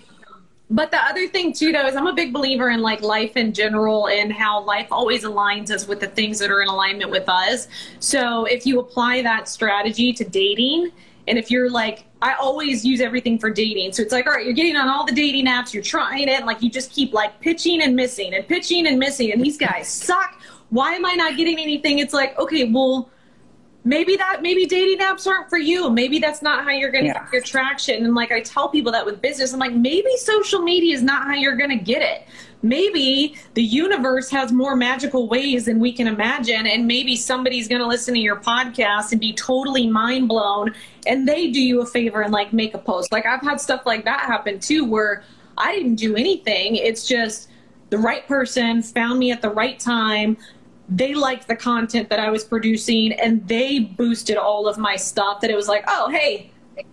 But 0.72 0.92
the 0.92 0.98
other 0.98 1.26
thing 1.26 1.52
too, 1.52 1.72
though, 1.72 1.86
is 1.86 1.96
I'm 1.96 2.06
a 2.06 2.12
big 2.12 2.32
believer 2.32 2.70
in 2.70 2.80
like 2.80 3.02
life 3.02 3.36
in 3.36 3.52
general 3.52 4.08
and 4.08 4.32
how 4.32 4.62
life 4.62 4.86
always 4.92 5.24
aligns 5.24 5.70
us 5.72 5.88
with 5.88 5.98
the 5.98 6.06
things 6.06 6.38
that 6.38 6.50
are 6.50 6.62
in 6.62 6.68
alignment 6.68 7.10
with 7.10 7.28
us. 7.28 7.66
So 7.98 8.44
if 8.44 8.64
you 8.64 8.78
apply 8.78 9.22
that 9.22 9.48
strategy 9.48 10.12
to 10.12 10.24
dating, 10.24 10.92
and 11.26 11.38
if 11.38 11.50
you're 11.50 11.70
like, 11.70 12.04
I 12.22 12.34
always 12.34 12.84
use 12.84 13.00
everything 13.00 13.38
for 13.38 13.50
dating. 13.50 13.92
So 13.92 14.02
it's 14.02 14.12
like, 14.12 14.26
all 14.26 14.32
right, 14.32 14.44
you're 14.44 14.54
getting 14.54 14.76
on 14.76 14.88
all 14.88 15.04
the 15.04 15.12
dating 15.12 15.46
apps, 15.46 15.74
you're 15.74 15.82
trying 15.82 16.28
it, 16.28 16.38
and 16.38 16.46
like 16.46 16.62
you 16.62 16.70
just 16.70 16.92
keep 16.92 17.12
like 17.12 17.40
pitching 17.40 17.82
and 17.82 17.96
missing 17.96 18.34
and 18.34 18.46
pitching 18.46 18.86
and 18.86 18.98
missing, 18.98 19.32
and 19.32 19.42
these 19.42 19.58
guys 19.58 19.88
suck. 19.88 20.39
Why 20.70 20.94
am 20.94 21.04
I 21.04 21.14
not 21.14 21.36
getting 21.36 21.58
anything? 21.58 21.98
It's 21.98 22.14
like, 22.14 22.38
okay, 22.38 22.64
well, 22.64 23.10
maybe 23.84 24.16
that 24.16 24.42
maybe 24.42 24.66
dating 24.66 24.98
apps 24.98 25.26
aren't 25.26 25.48
for 25.48 25.58
you. 25.58 25.90
Maybe 25.90 26.18
that's 26.18 26.42
not 26.42 26.64
how 26.64 26.70
you're 26.70 26.90
going 26.90 27.04
to 27.04 27.10
yeah. 27.10 27.24
get 27.24 27.32
your 27.32 27.42
traction 27.42 28.04
and 28.04 28.14
like 28.14 28.30
i 28.32 28.40
tell 28.40 28.68
people 28.68 28.92
that 28.92 29.04
with 29.06 29.20
business 29.22 29.52
i'm 29.52 29.58
like 29.58 29.72
maybe 29.72 30.14
social 30.16 30.60
media 30.60 30.94
is 30.94 31.02
not 31.02 31.26
how 31.26 31.34
you're 31.34 31.56
going 31.56 31.70
to 31.70 31.84
get 31.84 32.02
it. 32.02 32.26
Maybe 32.62 33.36
the 33.54 33.62
universe 33.62 34.28
has 34.30 34.52
more 34.52 34.76
magical 34.76 35.28
ways 35.28 35.64
than 35.64 35.78
we 35.78 35.92
can 35.92 36.06
imagine 36.06 36.66
and 36.66 36.86
maybe 36.86 37.16
somebody's 37.16 37.68
going 37.68 37.80
to 37.80 37.86
listen 37.86 38.12
to 38.12 38.20
your 38.20 38.36
podcast 38.36 39.12
and 39.12 39.20
be 39.20 39.32
totally 39.32 39.86
mind 39.86 40.28
blown 40.28 40.74
and 41.06 41.26
they 41.26 41.50
do 41.50 41.60
you 41.60 41.80
a 41.80 41.86
favor 41.86 42.20
and 42.20 42.32
like 42.32 42.52
make 42.52 42.74
a 42.74 42.78
post. 42.78 43.12
Like 43.12 43.24
i've 43.24 43.40
had 43.40 43.60
stuff 43.60 43.86
like 43.86 44.04
that 44.04 44.20
happen 44.20 44.60
too 44.60 44.84
where 44.84 45.24
i 45.56 45.74
didn't 45.74 45.96
do 45.96 46.16
anything. 46.16 46.76
It's 46.76 47.08
just 47.08 47.48
the 47.88 47.98
right 47.98 48.26
person 48.28 48.82
found 48.82 49.18
me 49.18 49.32
at 49.32 49.40
the 49.40 49.50
right 49.50 49.80
time 49.80 50.36
they 50.90 51.14
liked 51.14 51.46
the 51.46 51.56
content 51.56 52.10
that 52.10 52.18
I 52.18 52.30
was 52.30 52.44
producing 52.44 53.12
and 53.12 53.46
they 53.46 53.78
boosted 53.78 54.36
all 54.36 54.66
of 54.66 54.76
my 54.76 54.96
stuff 54.96 55.40
that 55.40 55.50
it 55.50 55.56
was 55.56 55.68
like, 55.68 55.84
oh, 55.86 56.10
hey, 56.10 56.50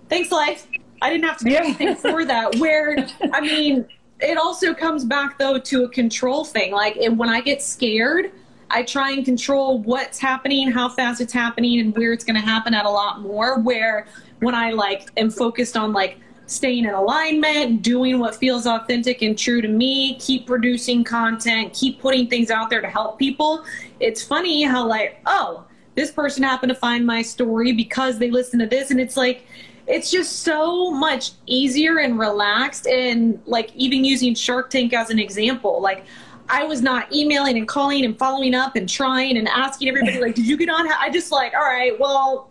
thanks, 0.07 0.31
life. 0.31 0.67
I 1.01 1.09
didn't 1.09 1.25
have 1.25 1.37
to 1.37 1.45
do 1.45 1.51
yeah. 1.51 1.63
anything 1.63 1.95
for 1.95 2.23
that. 2.25 2.55
Where, 2.57 2.95
I 3.33 3.41
mean, 3.41 3.87
it 4.19 4.37
also 4.37 4.73
comes 4.73 5.03
back 5.03 5.37
though 5.37 5.57
to 5.59 5.83
a 5.83 5.89
control 5.89 6.45
thing. 6.45 6.71
Like 6.71 6.97
when 7.11 7.29
I 7.29 7.41
get 7.41 7.61
scared, 7.61 8.31
I 8.69 8.83
try 8.83 9.11
and 9.11 9.23
control 9.23 9.79
what's 9.79 10.19
happening, 10.19 10.71
how 10.71 10.89
fast 10.89 11.21
it's 11.21 11.33
happening, 11.33 11.79
and 11.79 11.95
where 11.95 12.13
it's 12.13 12.23
going 12.23 12.35
to 12.35 12.45
happen 12.45 12.73
at 12.73 12.85
a 12.85 12.89
lot 12.89 13.21
more. 13.21 13.59
Where 13.59 14.07
when 14.39 14.53
I 14.53 14.71
like 14.71 15.09
am 15.17 15.29
focused 15.29 15.77
on 15.77 15.93
like 15.93 16.19
staying 16.47 16.85
in 16.85 16.93
alignment, 16.93 17.81
doing 17.81 18.19
what 18.19 18.35
feels 18.35 18.65
authentic 18.65 19.21
and 19.21 19.37
true 19.37 19.61
to 19.61 19.67
me, 19.67 20.15
keep 20.15 20.47
producing 20.47 21.03
content, 21.03 21.73
keep 21.73 21.99
putting 21.99 22.27
things 22.27 22.49
out 22.49 22.69
there 22.69 22.81
to 22.81 22.87
help 22.89 23.19
people. 23.19 23.63
It's 23.99 24.23
funny 24.23 24.63
how, 24.63 24.87
like, 24.87 25.21
oh, 25.25 25.65
this 25.95 26.09
person 26.09 26.43
happened 26.43 26.69
to 26.69 26.75
find 26.75 27.05
my 27.05 27.21
story 27.21 27.73
because 27.73 28.17
they 28.17 28.31
listened 28.31 28.61
to 28.61 28.67
this. 28.67 28.91
And 28.91 28.99
it's 28.99 29.17
like, 29.17 29.45
it's 29.87 30.09
just 30.09 30.39
so 30.39 30.91
much 30.91 31.31
easier 31.45 31.99
and 31.99 32.17
relaxed. 32.17 32.87
And 32.87 33.41
like, 33.45 33.75
even 33.75 34.05
using 34.05 34.33
Shark 34.33 34.69
Tank 34.69 34.93
as 34.93 35.09
an 35.09 35.19
example, 35.19 35.81
like, 35.81 36.05
I 36.49 36.63
was 36.63 36.81
not 36.81 37.13
emailing 37.13 37.57
and 37.57 37.67
calling 37.67 38.05
and 38.05 38.17
following 38.17 38.55
up 38.55 38.77
and 38.77 38.87
trying 38.87 39.37
and 39.37 39.49
asking 39.49 39.89
everybody, 39.89 40.21
like, 40.21 40.35
did 40.35 40.47
you 40.47 40.55
get 40.55 40.69
on? 40.69 40.87
I 40.87 41.09
just 41.09 41.29
like, 41.29 41.53
all 41.53 41.59
right, 41.59 41.99
well, 41.99 42.49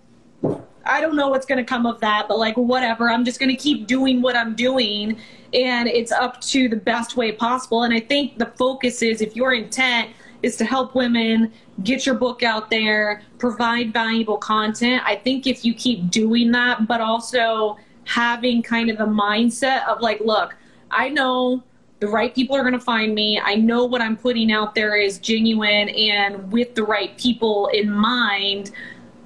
I 0.86 1.00
don't 1.00 1.16
know 1.16 1.28
what's 1.28 1.46
going 1.46 1.58
to 1.58 1.64
come 1.64 1.86
of 1.86 2.00
that, 2.00 2.28
but 2.28 2.38
like 2.38 2.56
whatever. 2.56 3.10
I'm 3.10 3.24
just 3.24 3.40
going 3.40 3.50
to 3.50 3.56
keep 3.56 3.86
doing 3.86 4.22
what 4.22 4.36
I'm 4.36 4.54
doing, 4.54 5.18
and 5.52 5.88
it's 5.88 6.12
up 6.12 6.40
to 6.42 6.68
the 6.68 6.76
best 6.76 7.16
way 7.16 7.32
possible. 7.32 7.82
And 7.82 7.92
I 7.92 8.00
think 8.00 8.38
the 8.38 8.46
focus 8.46 9.02
is 9.02 9.20
if 9.20 9.36
your 9.36 9.54
intent 9.54 10.10
is 10.42 10.56
to 10.56 10.64
help 10.64 10.94
women 10.94 11.52
get 11.82 12.06
your 12.06 12.14
book 12.14 12.42
out 12.42 12.70
there, 12.70 13.22
provide 13.38 13.92
valuable 13.92 14.38
content. 14.38 15.02
I 15.04 15.16
think 15.16 15.46
if 15.46 15.64
you 15.64 15.74
keep 15.74 16.10
doing 16.10 16.52
that, 16.52 16.86
but 16.86 17.00
also 17.00 17.76
having 18.04 18.62
kind 18.62 18.90
of 18.90 18.98
the 18.98 19.06
mindset 19.06 19.86
of 19.88 20.00
like, 20.00 20.20
look, 20.20 20.56
I 20.90 21.08
know 21.08 21.62
the 21.98 22.08
right 22.08 22.34
people 22.34 22.54
are 22.54 22.62
going 22.62 22.74
to 22.74 22.80
find 22.80 23.14
me. 23.14 23.40
I 23.42 23.54
know 23.54 23.84
what 23.84 24.00
I'm 24.00 24.16
putting 24.16 24.52
out 24.52 24.74
there 24.74 24.96
is 24.96 25.18
genuine 25.18 25.88
and 25.88 26.52
with 26.52 26.74
the 26.74 26.84
right 26.84 27.16
people 27.18 27.68
in 27.68 27.90
mind 27.90 28.70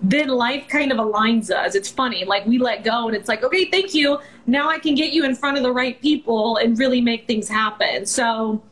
then 0.02 0.28
life 0.28 0.66
kind 0.68 0.92
of 0.92 0.98
aligns 0.98 1.50
us. 1.50 1.74
It's 1.74 1.90
funny. 1.90 2.24
Like 2.24 2.46
we 2.46 2.58
let 2.58 2.84
go 2.84 3.08
and 3.08 3.16
it's 3.16 3.28
like, 3.28 3.42
okay, 3.42 3.66
thank 3.66 3.94
you. 3.94 4.18
Now 4.46 4.68
I 4.68 4.78
can 4.78 4.94
get 4.94 5.12
you 5.12 5.24
in 5.24 5.34
front 5.34 5.56
of 5.56 5.62
the 5.62 5.72
right 5.72 6.00
people 6.00 6.56
and 6.56 6.78
really 6.78 7.00
make 7.00 7.26
things 7.26 7.48
happen. 7.48 8.06
So 8.06 8.62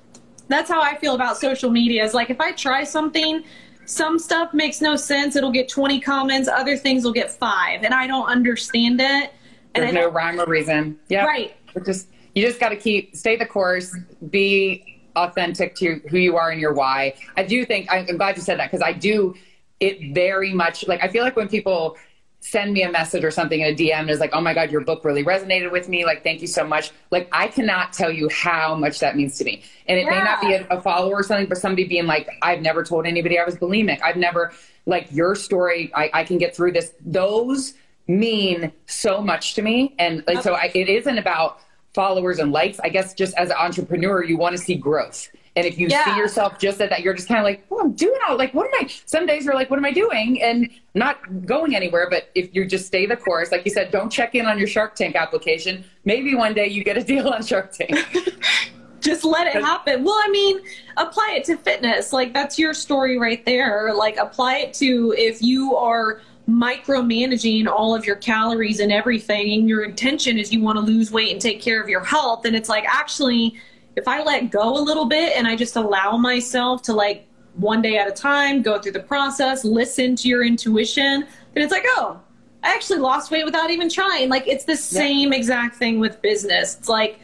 that's 0.49 0.70
how 0.70 0.81
I 0.81 0.97
feel 0.97 1.14
about 1.14 1.37
social 1.37 1.70
media. 1.70 2.03
Is 2.05 2.14
like 2.14 2.31
if 2.31 2.41
I 2.41 2.53
try 2.53 2.83
something, 2.85 3.45
some 3.85 4.18
stuff 4.18 4.55
makes 4.55 4.81
no 4.81 4.97
sense. 4.97 5.37
It'll 5.37 5.53
get 5.53 5.68
20 5.68 6.01
comments. 6.01 6.49
Other 6.49 6.76
things 6.76 7.05
will 7.05 7.12
get 7.12 7.31
five. 7.31 7.83
And 7.85 7.95
I 7.95 8.07
don't 8.07 8.26
understand 8.26 9.01
it. 9.01 9.33
And 9.74 9.85
There's 9.85 9.95
no 9.95 10.09
rhyme 10.09 10.41
or 10.41 10.47
reason. 10.47 10.99
Yeah. 11.09 11.24
Right. 11.24 11.57
just, 11.85 12.09
you 12.35 12.47
just 12.47 12.61
got 12.61 12.70
to 12.70 12.76
keep, 12.76 13.16
stay 13.16 13.37
the 13.37 13.47
course, 13.47 13.97
be 14.31 15.01
authentic 15.16 15.74
to 15.76 16.01
who 16.11 16.18
you 16.18 16.37
are 16.37 16.51
and 16.51 16.61
your 16.61 16.72
why. 16.72 17.14
I 17.37 17.43
do 17.43 17.64
think, 17.64 17.89
I'm 17.91 18.16
glad 18.16 18.37
you 18.37 18.43
said 18.43 18.59
that 18.59 18.70
because 18.70 18.83
I 18.83 18.93
do 18.93 19.35
it 19.81 20.14
very 20.14 20.53
much 20.53 20.87
like 20.89 21.03
I 21.03 21.09
feel 21.09 21.24
like 21.24 21.37
when 21.37 21.49
people 21.49 21.97
send 22.41 22.72
me 22.72 22.83
a 22.83 22.91
message 22.91 23.24
or 23.24 23.31
something 23.31 23.61
in 23.61 23.74
a 23.74 23.76
DM 23.76 23.99
and 23.99 24.11
is 24.11 24.20
like, 24.20 24.31
oh 24.33 24.41
my 24.41 24.55
God, 24.55 24.70
your 24.70 24.81
book 24.81 25.05
really 25.05 25.24
resonated 25.24 25.72
with 25.72 25.89
me. 25.89 26.05
Like, 26.05 26.22
thank 26.22 26.41
you 26.41 26.47
so 26.47 26.64
much. 26.64 26.93
Like, 27.11 27.29
I 27.33 27.49
cannot 27.49 27.93
tell 27.93 28.12
you 28.12 28.29
how 28.29 28.76
much 28.76 29.01
that 29.01 29.16
means 29.16 29.37
to 29.39 29.45
me. 29.45 29.62
And 29.87 29.99
it 29.99 30.05
yeah. 30.05 30.11
may 30.11 30.24
not 30.24 30.41
be 30.41 30.53
a, 30.53 30.66
a, 30.68 30.81
follower 30.81 31.16
or 31.16 31.22
something, 31.24 31.49
but 31.49 31.59
somebody 31.59 31.89
being 31.89 32.07
like, 32.07 32.29
I've 32.43 32.62
never 32.62 32.85
told 32.85 33.07
anybody 33.07 33.39
I 33.39 33.45
was 33.45 33.57
bulimic. 33.57 34.01
I've 34.03 34.16
never, 34.16 34.53
like, 34.87 35.11
your 35.11 35.35
story, 35.35 35.91
I, 35.95 36.11
I 36.14 36.24
can 36.24 36.39
get 36.39 36.55
through 36.55 36.72
this. 36.72 36.93
Those 37.05 37.74
mean 38.07 38.72
so 38.87 39.20
much 39.20 39.55
to 39.55 39.62
me. 39.62 39.95
And 39.99 40.22
like, 40.26 40.43
so 40.43 40.55
I, 40.55 40.70
it 40.74 40.89
isn't 40.89 41.18
about 41.18 41.61
followers 41.93 42.39
and 42.39 42.53
likes. 42.53 42.79
I 42.81 42.89
guess 42.89 43.14
just 43.14 43.35
as 43.35 43.51
an 43.51 43.57
entrepreneur, 43.57 44.22
you 44.22 44.39
want 44.39 44.57
to 44.57 44.62
see 44.62 44.76
growth. 44.76 45.29
And 45.59 45.66
if 45.66 45.76
you 45.76 45.88
yeah. 45.88 46.04
see 46.04 46.16
yourself 46.16 46.56
just 46.61 46.80
at 46.80 46.88
that, 46.90 47.00
you're 47.00 47.14
just 47.14 47.26
kind 47.26 47.40
of 47.40 47.44
like, 47.44 47.66
well, 47.68 47.80
I'm 47.80 47.92
doing 47.92 48.16
all 48.28 48.36
like, 48.36 48.54
what 48.54 48.66
am 48.66 48.72
I? 48.74 48.88
Some 49.06 49.26
days 49.26 49.44
you're 49.44 49.56
like, 49.56 49.70
what 49.70 49.76
am 49.76 49.84
I 49.84 49.90
doing? 49.90 50.40
And 50.40 50.70
not 50.94 51.46
going 51.46 51.74
anywhere. 51.74 52.06
But 52.09 52.30
if 52.36 52.54
you 52.54 52.64
just 52.64 52.86
stay 52.86 53.06
the 53.06 53.16
course, 53.16 53.50
like 53.50 53.64
you 53.64 53.72
said, 53.72 53.90
don't 53.90 54.09
check 54.09 54.36
in 54.36 54.46
on 54.46 54.56
your 54.56 54.68
Shark 54.68 54.94
Tank 54.94 55.16
application. 55.16 55.84
Maybe 56.04 56.36
one 56.36 56.54
day 56.54 56.68
you 56.68 56.84
get 56.84 56.96
a 56.96 57.02
deal 57.02 57.28
on 57.28 57.42
Shark 57.42 57.72
Tank. 57.72 57.90
just 59.00 59.24
let 59.24 59.48
it 59.48 59.61
happen. 59.61 60.04
Well, 60.04 60.14
I 60.22 60.28
mean, 60.30 60.61
apply 60.96 61.34
it 61.38 61.44
to 61.46 61.56
fitness. 61.56 62.12
Like 62.12 62.32
that's 62.32 62.56
your 62.56 62.72
story 62.72 63.18
right 63.18 63.44
there. 63.44 63.92
Like 63.92 64.16
apply 64.16 64.59
it 64.59 64.74
to 64.74 65.12
if 65.18 65.42
you 65.42 65.74
are 65.74 66.20
micromanaging 66.48 67.66
all 67.66 67.96
of 67.96 68.06
your 68.06 68.16
calories 68.16 68.78
and 68.78 68.92
everything 68.92 69.54
and 69.54 69.68
your 69.68 69.82
intention 69.82 70.38
is 70.38 70.52
you 70.52 70.62
want 70.62 70.76
to 70.76 70.80
lose 70.80 71.11
weight 71.11 71.32
and 71.32 71.42
take 71.42 71.61
care 71.61 71.82
of 71.82 71.90
your 71.90 72.02
health 72.02 72.46
and 72.46 72.56
it's 72.56 72.70
like 72.70 72.86
actually 72.86 73.54
if 73.99 74.07
I 74.07 74.22
let 74.22 74.51
go 74.51 74.78
a 74.78 74.80
little 74.80 75.07
bit 75.07 75.36
and 75.36 75.46
I 75.46 75.57
just 75.57 75.76
allow 75.76 76.16
myself 76.16 76.82
to 76.82 76.92
like 76.92 77.26
one 77.55 77.82
day 77.82 77.99
at 77.99 78.07
a 78.07 78.12
time 78.12 78.62
go 78.62 78.78
through 78.78 78.92
the 78.92 79.01
process, 79.01 79.64
listen 79.64 80.14
to 80.16 80.28
your 80.28 80.44
intuition, 80.44 81.26
then 81.53 81.64
it's 81.64 81.72
like, 81.72 81.84
oh, 81.88 82.20
I 82.62 82.72
actually 82.74 83.01
lost 83.01 83.30
weight 83.30 83.44
without 83.44 83.70
even 83.70 83.88
trying. 83.88 84.28
Like 84.28 84.46
it's 84.46 84.64
the 84.64 84.76
same 84.76 85.32
yeah. 85.32 85.38
exact 85.38 85.76
thing 85.76 85.99
with 85.99 86.22
business. 86.22 86.76
It's 86.78 86.88
like 86.88 87.18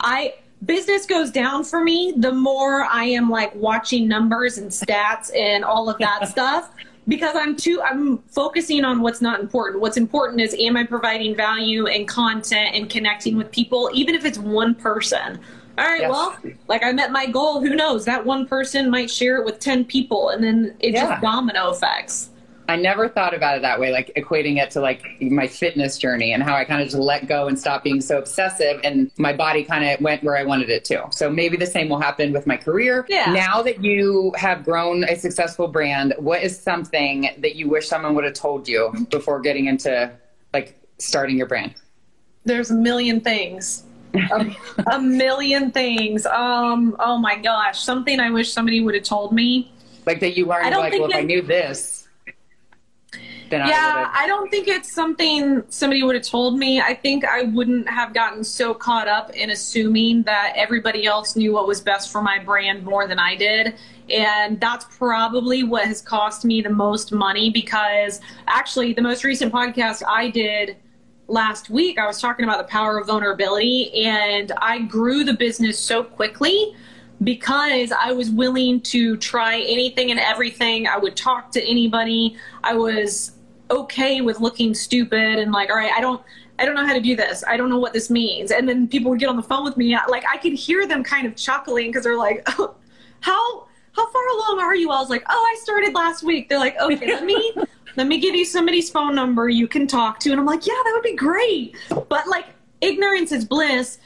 I 0.00 0.34
business 0.64 1.06
goes 1.06 1.30
down 1.30 1.64
for 1.64 1.82
me 1.82 2.12
the 2.16 2.32
more 2.32 2.82
I 2.84 3.04
am 3.04 3.30
like 3.30 3.54
watching 3.54 4.08
numbers 4.08 4.58
and 4.58 4.70
stats 4.70 5.34
and 5.34 5.64
all 5.64 5.88
of 5.88 5.98
that 5.98 6.28
stuff 6.30 6.72
because 7.06 7.36
I'm 7.36 7.56
too 7.56 7.80
I'm 7.82 8.18
focusing 8.18 8.84
on 8.84 9.00
what's 9.00 9.22
not 9.22 9.40
important. 9.40 9.80
What's 9.80 9.96
important 9.96 10.40
is 10.40 10.54
am 10.58 10.76
I 10.76 10.84
providing 10.84 11.34
value 11.34 11.86
and 11.86 12.06
content 12.06 12.74
and 12.74 12.90
connecting 12.90 13.36
with 13.36 13.50
people 13.50 13.88
even 13.94 14.14
if 14.14 14.24
it's 14.24 14.38
one 14.38 14.74
person 14.74 15.40
all 15.78 15.84
right, 15.84 16.00
yes. 16.00 16.10
well, 16.10 16.36
like 16.66 16.82
I 16.82 16.92
met 16.92 17.12
my 17.12 17.26
goal. 17.26 17.60
Who 17.60 17.76
knows? 17.76 18.04
That 18.04 18.26
one 18.26 18.46
person 18.46 18.90
might 18.90 19.08
share 19.10 19.36
it 19.36 19.44
with 19.44 19.60
10 19.60 19.84
people 19.84 20.30
and 20.30 20.42
then 20.42 20.76
it 20.80 20.92
yeah. 20.92 21.08
just 21.08 21.22
domino 21.22 21.70
effects. 21.70 22.30
I 22.68 22.76
never 22.76 23.08
thought 23.08 23.32
about 23.32 23.56
it 23.56 23.62
that 23.62 23.80
way, 23.80 23.92
like 23.92 24.12
equating 24.14 24.62
it 24.62 24.70
to 24.72 24.80
like 24.80 25.02
my 25.22 25.46
fitness 25.46 25.96
journey 25.96 26.32
and 26.32 26.42
how 26.42 26.54
I 26.54 26.64
kind 26.64 26.82
of 26.82 26.88
just 26.88 26.98
let 26.98 27.26
go 27.26 27.48
and 27.48 27.58
stop 27.58 27.82
being 27.82 28.02
so 28.02 28.18
obsessive 28.18 28.80
and 28.84 29.10
my 29.16 29.32
body 29.32 29.64
kind 29.64 29.88
of 29.88 30.00
went 30.02 30.22
where 30.22 30.36
I 30.36 30.42
wanted 30.42 30.68
it 30.68 30.84
to. 30.86 31.06
So 31.10 31.30
maybe 31.30 31.56
the 31.56 31.66
same 31.66 31.88
will 31.88 32.00
happen 32.00 32.32
with 32.32 32.46
my 32.46 32.58
career. 32.58 33.06
Yeah. 33.08 33.32
Now 33.32 33.62
that 33.62 33.82
you 33.82 34.34
have 34.36 34.64
grown 34.64 35.04
a 35.04 35.16
successful 35.16 35.68
brand, 35.68 36.12
what 36.18 36.42
is 36.42 36.58
something 36.58 37.30
that 37.38 37.54
you 37.54 37.70
wish 37.70 37.88
someone 37.88 38.14
would 38.16 38.24
have 38.24 38.34
told 38.34 38.68
you 38.68 38.92
before 39.10 39.40
getting 39.40 39.66
into 39.66 40.12
like 40.52 40.78
starting 40.98 41.38
your 41.38 41.46
brand? 41.46 41.74
There's 42.44 42.70
a 42.70 42.74
million 42.74 43.20
things 43.20 43.84
a, 44.92 45.00
million 45.00 45.70
things. 45.70 46.26
Um, 46.26 46.96
oh 46.98 47.18
my 47.18 47.36
gosh, 47.36 47.80
something 47.80 48.20
I 48.20 48.30
wish 48.30 48.52
somebody 48.52 48.80
would 48.80 48.94
have 48.94 49.04
told 49.04 49.32
me. 49.32 49.72
Like 50.06 50.20
that 50.20 50.36
you 50.36 50.46
learned. 50.46 50.66
I 50.66 50.78
like, 50.78 50.92
well, 50.94 51.10
if 51.10 51.16
I 51.16 51.22
knew 51.22 51.42
this. 51.42 52.08
then 53.12 53.66
Yeah, 53.66 54.00
would've- 54.00 54.10
I 54.14 54.26
don't 54.26 54.50
think 54.50 54.68
it's 54.68 54.92
something 54.92 55.62
somebody 55.68 56.02
would 56.02 56.14
have 56.14 56.24
told 56.24 56.58
me. 56.58 56.80
I 56.80 56.94
think 56.94 57.24
I 57.24 57.42
wouldn't 57.42 57.88
have 57.88 58.14
gotten 58.14 58.44
so 58.44 58.74
caught 58.74 59.08
up 59.08 59.30
in 59.34 59.50
assuming 59.50 60.22
that 60.24 60.52
everybody 60.56 61.06
else 61.06 61.36
knew 61.36 61.52
what 61.52 61.66
was 61.66 61.80
best 61.80 62.10
for 62.10 62.22
my 62.22 62.38
brand 62.38 62.84
more 62.84 63.06
than 63.06 63.18
I 63.18 63.36
did. 63.36 63.74
And 64.10 64.58
that's 64.60 64.86
probably 64.96 65.62
what 65.62 65.84
has 65.84 66.00
cost 66.00 66.44
me 66.44 66.62
the 66.62 66.70
most 66.70 67.12
money 67.12 67.50
because 67.50 68.20
actually, 68.46 68.94
the 68.94 69.02
most 69.02 69.24
recent 69.24 69.52
podcast 69.52 70.02
I 70.08 70.30
did 70.30 70.76
last 71.28 71.70
week, 71.70 71.98
I 71.98 72.06
was 72.06 72.20
talking 72.20 72.44
about 72.44 72.58
the 72.58 72.70
power 72.70 72.98
of 72.98 73.06
vulnerability, 73.06 74.04
and 74.04 74.50
I 74.58 74.80
grew 74.80 75.24
the 75.24 75.34
business 75.34 75.78
so 75.78 76.02
quickly 76.02 76.74
because 77.22 77.92
I 77.92 78.12
was 78.12 78.30
willing 78.30 78.80
to 78.82 79.16
try 79.18 79.60
anything 79.60 80.10
and 80.10 80.18
everything. 80.18 80.86
I 80.86 80.96
would 80.96 81.16
talk 81.16 81.50
to 81.52 81.62
anybody. 81.62 82.36
I 82.64 82.74
was 82.74 83.32
okay 83.70 84.20
with 84.20 84.40
looking 84.40 84.74
stupid 84.74 85.38
and 85.38 85.52
like, 85.52 85.70
all 85.70 85.76
right, 85.76 85.92
I 85.92 86.00
don't 86.00 86.22
I 86.60 86.64
don't 86.64 86.74
know 86.74 86.86
how 86.86 86.94
to 86.94 87.00
do 87.00 87.14
this. 87.14 87.44
I 87.46 87.56
don't 87.56 87.68
know 87.68 87.78
what 87.78 87.92
this 87.92 88.10
means. 88.10 88.50
And 88.50 88.68
then 88.68 88.88
people 88.88 89.10
would 89.10 89.20
get 89.20 89.28
on 89.28 89.36
the 89.36 89.42
phone 89.42 89.64
with 89.64 89.76
me. 89.76 89.96
Like 90.08 90.24
I 90.32 90.38
could 90.38 90.54
hear 90.54 90.86
them 90.86 91.04
kind 91.04 91.26
of 91.26 91.36
chuckling 91.36 91.88
because 91.88 92.02
they're 92.04 92.18
like, 92.18 92.42
oh, 92.58 92.74
how 93.20 93.66
how 93.92 94.10
far 94.10 94.28
along 94.28 94.60
are 94.60 94.76
you? 94.76 94.90
I 94.90 95.00
was 95.00 95.10
like, 95.10 95.24
oh, 95.28 95.52
I 95.52 95.58
started 95.60 95.94
last 95.94 96.22
week. 96.22 96.48
They're 96.48 96.58
like, 96.58 96.80
okay, 96.80 97.14
let 97.14 97.24
me 97.24 97.52
let 97.98 98.06
me 98.06 98.18
give 98.18 98.34
you 98.34 98.46
somebody's 98.46 98.88
phone 98.88 99.14
number 99.14 99.50
you 99.50 99.68
can 99.68 99.86
talk 99.86 100.18
to. 100.20 100.30
And 100.30 100.40
I'm 100.40 100.46
like, 100.46 100.66
yeah, 100.66 100.80
that 100.84 100.92
would 100.94 101.02
be 101.02 101.16
great. 101.16 101.76
But 102.08 102.26
like 102.26 102.46
ignorance 102.80 103.32
is 103.32 103.44
bliss 103.44 103.98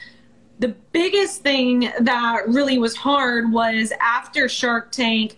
the 0.62 0.68
biggest 0.92 1.42
thing 1.42 1.90
that 2.00 2.42
really 2.46 2.78
was 2.78 2.94
hard 2.94 3.50
was 3.50 3.92
after 4.00 4.48
Shark 4.48 4.92
Tank, 4.92 5.36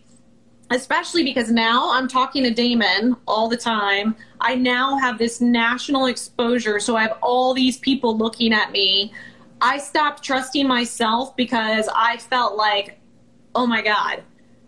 especially 0.71 1.25
because 1.25 1.51
now 1.51 1.91
I'm 1.95 2.09
talking 2.09 2.43
to 2.45 2.53
Daymond 2.53 3.17
all 3.27 3.49
the 3.49 3.57
time. 3.57 4.17
I 4.43 4.55
now 4.55 4.99
have 4.99 5.17
this 5.17 5.41
national 5.41 6.07
exposure, 6.07 6.79
so 6.79 6.95
I 6.97 7.03
have 7.05 7.17
all 7.23 7.55
these 7.55 7.79
people 7.79 8.19
looking 8.19 8.53
at 8.53 8.71
me. 8.71 9.15
I 9.63 9.79
stopped 9.79 10.23
trusting 10.23 10.69
myself 10.69 11.35
because 11.37 11.89
I 11.97 12.19
felt 12.19 12.57
like, 12.57 13.01
oh 13.55 13.67
my 13.67 13.81
God, 13.81 14.23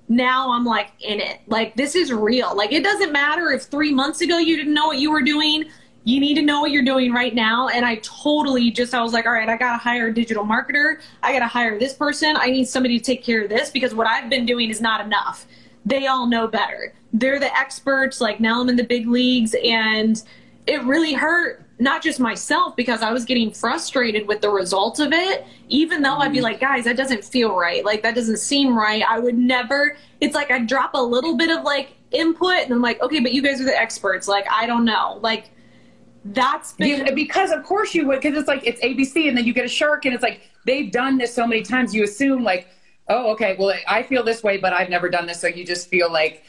now 0.08 0.52
I'm 0.52 0.64
like 0.64 0.90
in 1.00 1.20
it. 1.20 1.40
Like, 1.46 1.76
this 1.76 1.94
is 1.94 2.12
real. 2.12 2.56
Like, 2.56 2.72
it 2.72 2.84
doesn't 2.84 3.12
matter 3.12 3.50
if 3.50 3.64
three 3.64 3.92
months 3.92 4.20
ago 4.20 4.38
you 4.38 4.56
didn't 4.56 4.74
know 4.74 4.86
what 4.86 4.98
you 4.98 5.10
were 5.10 5.22
doing 5.22 5.66
you 6.06 6.20
need 6.20 6.34
to 6.34 6.42
know 6.42 6.60
what 6.60 6.70
you're 6.70 6.84
doing 6.84 7.12
right 7.12 7.34
now. 7.34 7.66
And 7.66 7.84
I 7.84 7.96
totally 7.96 8.70
just, 8.70 8.94
I 8.94 9.02
was 9.02 9.12
like, 9.12 9.26
all 9.26 9.32
right, 9.32 9.48
I 9.48 9.56
got 9.56 9.72
to 9.72 9.78
hire 9.78 10.06
a 10.06 10.14
digital 10.14 10.44
marketer. 10.44 11.00
I 11.20 11.32
got 11.32 11.40
to 11.40 11.48
hire 11.48 11.80
this 11.80 11.94
person. 11.94 12.36
I 12.36 12.46
need 12.46 12.68
somebody 12.68 12.96
to 12.96 13.04
take 13.04 13.24
care 13.24 13.42
of 13.42 13.48
this 13.48 13.70
because 13.70 13.92
what 13.92 14.06
I've 14.06 14.30
been 14.30 14.46
doing 14.46 14.70
is 14.70 14.80
not 14.80 15.04
enough. 15.04 15.46
They 15.84 16.06
all 16.06 16.28
know 16.28 16.46
better. 16.46 16.94
They're 17.12 17.40
the 17.40 17.52
experts. 17.58 18.20
Like 18.20 18.38
now 18.38 18.60
I'm 18.60 18.68
in 18.68 18.76
the 18.76 18.84
big 18.84 19.08
leagues 19.08 19.56
and 19.64 20.22
it 20.68 20.80
really 20.84 21.12
hurt 21.12 21.65
not 21.78 22.02
just 22.02 22.20
myself 22.20 22.74
because 22.74 23.02
I 23.02 23.12
was 23.12 23.24
getting 23.24 23.50
frustrated 23.50 24.26
with 24.26 24.40
the 24.40 24.48
results 24.48 24.98
of 24.98 25.12
it. 25.12 25.44
Even 25.68 26.02
though 26.02 26.16
I'd 26.16 26.32
be 26.32 26.38
mm. 26.38 26.42
like, 26.42 26.60
guys, 26.60 26.84
that 26.84 26.96
doesn't 26.96 27.24
feel 27.24 27.54
right. 27.54 27.84
Like 27.84 28.02
that 28.02 28.14
doesn't 28.14 28.38
seem 28.38 28.76
right. 28.76 29.02
I 29.06 29.18
would 29.18 29.36
never, 29.36 29.96
it's 30.20 30.34
like 30.34 30.50
I'd 30.50 30.66
drop 30.66 30.94
a 30.94 31.02
little 31.02 31.36
bit 31.36 31.50
of 31.50 31.64
like 31.64 31.94
input 32.12 32.58
and 32.58 32.72
I'm 32.72 32.80
like, 32.80 33.00
okay, 33.02 33.20
but 33.20 33.32
you 33.32 33.42
guys 33.42 33.60
are 33.60 33.64
the 33.64 33.78
experts. 33.78 34.26
Like, 34.26 34.46
I 34.50 34.66
don't 34.66 34.84
know. 34.84 35.18
Like, 35.20 35.50
that's 36.32 36.72
been 36.72 37.14
because 37.14 37.52
of 37.52 37.62
course 37.62 37.94
you 37.94 38.06
would 38.06 38.20
because 38.20 38.36
it's 38.36 38.48
like 38.48 38.66
it's 38.66 38.80
ABC 38.80 39.28
and 39.28 39.36
then 39.36 39.44
you 39.44 39.52
get 39.52 39.64
a 39.64 39.68
shark 39.68 40.06
and 40.06 40.14
it's 40.14 40.22
like 40.22 40.40
they've 40.64 40.90
done 40.90 41.18
this 41.18 41.32
so 41.32 41.46
many 41.46 41.62
times 41.62 41.94
you 41.94 42.02
assume 42.02 42.42
like 42.42 42.66
oh 43.08 43.30
okay 43.30 43.54
well 43.58 43.72
I 43.86 44.02
feel 44.02 44.24
this 44.24 44.42
way 44.42 44.56
but 44.56 44.72
I've 44.72 44.90
never 44.90 45.08
done 45.08 45.26
this 45.26 45.40
so 45.40 45.46
you 45.46 45.64
just 45.64 45.88
feel 45.88 46.10
like 46.10 46.42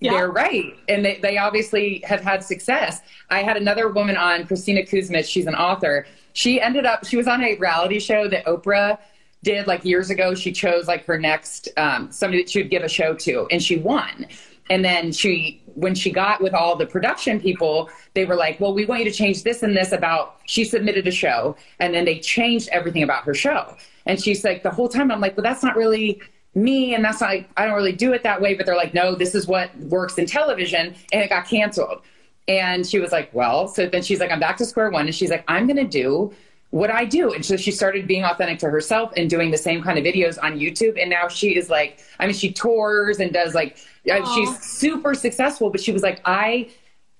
Yeah. 0.00 0.12
they're 0.12 0.30
right. 0.30 0.76
And 0.88 1.04
they, 1.04 1.18
they 1.18 1.36
obviously 1.36 2.02
have 2.06 2.22
had 2.22 2.42
success. 2.42 3.02
I 3.28 3.42
had 3.42 3.56
another 3.56 3.88
woman 3.88 4.16
on 4.16 4.44
Kristina 4.44 4.88
Kuzmic. 4.88 5.26
She's 5.26 5.46
an 5.46 5.54
author. 5.54 6.06
She 6.32 6.60
ended 6.60 6.86
up 6.86 7.04
she 7.04 7.16
was 7.16 7.28
on 7.28 7.42
a 7.44 7.56
reality 7.56 8.00
show 8.00 8.26
that 8.28 8.46
Oprah 8.46 8.98
did 9.42 9.66
like 9.66 9.84
years 9.84 10.10
ago. 10.10 10.34
She 10.34 10.52
chose 10.52 10.88
like 10.88 11.04
her 11.04 11.18
next 11.18 11.68
um, 11.76 12.10
somebody 12.10 12.42
that 12.42 12.50
she 12.50 12.62
would 12.62 12.70
give 12.70 12.82
a 12.82 12.88
show 12.88 13.14
to 13.14 13.46
and 13.50 13.62
she 13.62 13.76
won. 13.76 14.26
And 14.70 14.84
then 14.84 15.12
she 15.12 15.62
when 15.74 15.94
she 15.94 16.10
got 16.10 16.40
with 16.40 16.54
all 16.54 16.76
the 16.76 16.86
production 16.86 17.40
people 17.40 17.88
they 18.14 18.24
were 18.24 18.34
like 18.34 18.58
well 18.58 18.74
we 18.74 18.84
want 18.86 19.04
you 19.04 19.10
to 19.10 19.16
change 19.16 19.44
this 19.44 19.62
and 19.62 19.76
this 19.76 19.92
about 19.92 20.36
she 20.46 20.64
submitted 20.64 21.06
a 21.06 21.12
show 21.12 21.56
and 21.78 21.94
then 21.94 22.04
they 22.04 22.18
changed 22.18 22.68
everything 22.70 23.02
about 23.02 23.24
her 23.24 23.34
show. 23.34 23.76
And 24.06 24.20
she's 24.20 24.44
like 24.44 24.62
the 24.62 24.70
whole 24.70 24.88
time 24.88 25.10
i'm 25.10 25.20
like 25.20 25.36
well 25.36 25.44
that's 25.44 25.62
not 25.62 25.76
really 25.76 26.20
me 26.54 26.94
and 26.94 27.04
that's 27.04 27.20
not 27.20 27.30
i 27.56 27.64
don't 27.64 27.74
really 27.74 27.92
do 27.92 28.12
it 28.12 28.22
that 28.22 28.40
way 28.40 28.54
but 28.54 28.66
they're 28.66 28.76
like 28.76 28.92
no 28.92 29.14
this 29.14 29.34
is 29.34 29.46
what 29.46 29.76
works 29.78 30.18
in 30.18 30.26
television 30.26 30.94
and 31.12 31.22
it 31.22 31.28
got 31.28 31.46
canceled 31.46 32.02
and 32.48 32.86
she 32.86 32.98
was 32.98 33.12
like 33.12 33.32
well 33.32 33.68
so 33.68 33.86
then 33.86 34.02
she's 34.02 34.18
like 34.18 34.32
i'm 34.32 34.40
back 34.40 34.56
to 34.56 34.64
square 34.64 34.90
one 34.90 35.06
and 35.06 35.14
she's 35.14 35.30
like 35.30 35.44
i'm 35.46 35.66
going 35.66 35.76
to 35.76 35.84
do 35.84 36.32
what 36.70 36.90
I 36.90 37.04
do. 37.04 37.32
And 37.32 37.44
so 37.44 37.56
she 37.56 37.72
started 37.72 38.06
being 38.06 38.24
authentic 38.24 38.58
to 38.60 38.70
herself 38.70 39.12
and 39.16 39.28
doing 39.28 39.50
the 39.50 39.58
same 39.58 39.82
kind 39.82 39.98
of 39.98 40.04
videos 40.04 40.38
on 40.42 40.58
YouTube. 40.58 41.00
And 41.00 41.10
now 41.10 41.28
she 41.28 41.56
is 41.56 41.68
like, 41.68 42.00
I 42.18 42.26
mean, 42.26 42.34
she 42.34 42.52
tours 42.52 43.18
and 43.18 43.32
does 43.32 43.54
like, 43.54 43.78
uh, 44.08 44.20
Aw. 44.20 44.34
she's 44.34 44.60
super 44.62 45.14
successful, 45.14 45.70
but 45.70 45.80
she 45.80 45.92
was 45.92 46.02
like, 46.02 46.20
I 46.24 46.70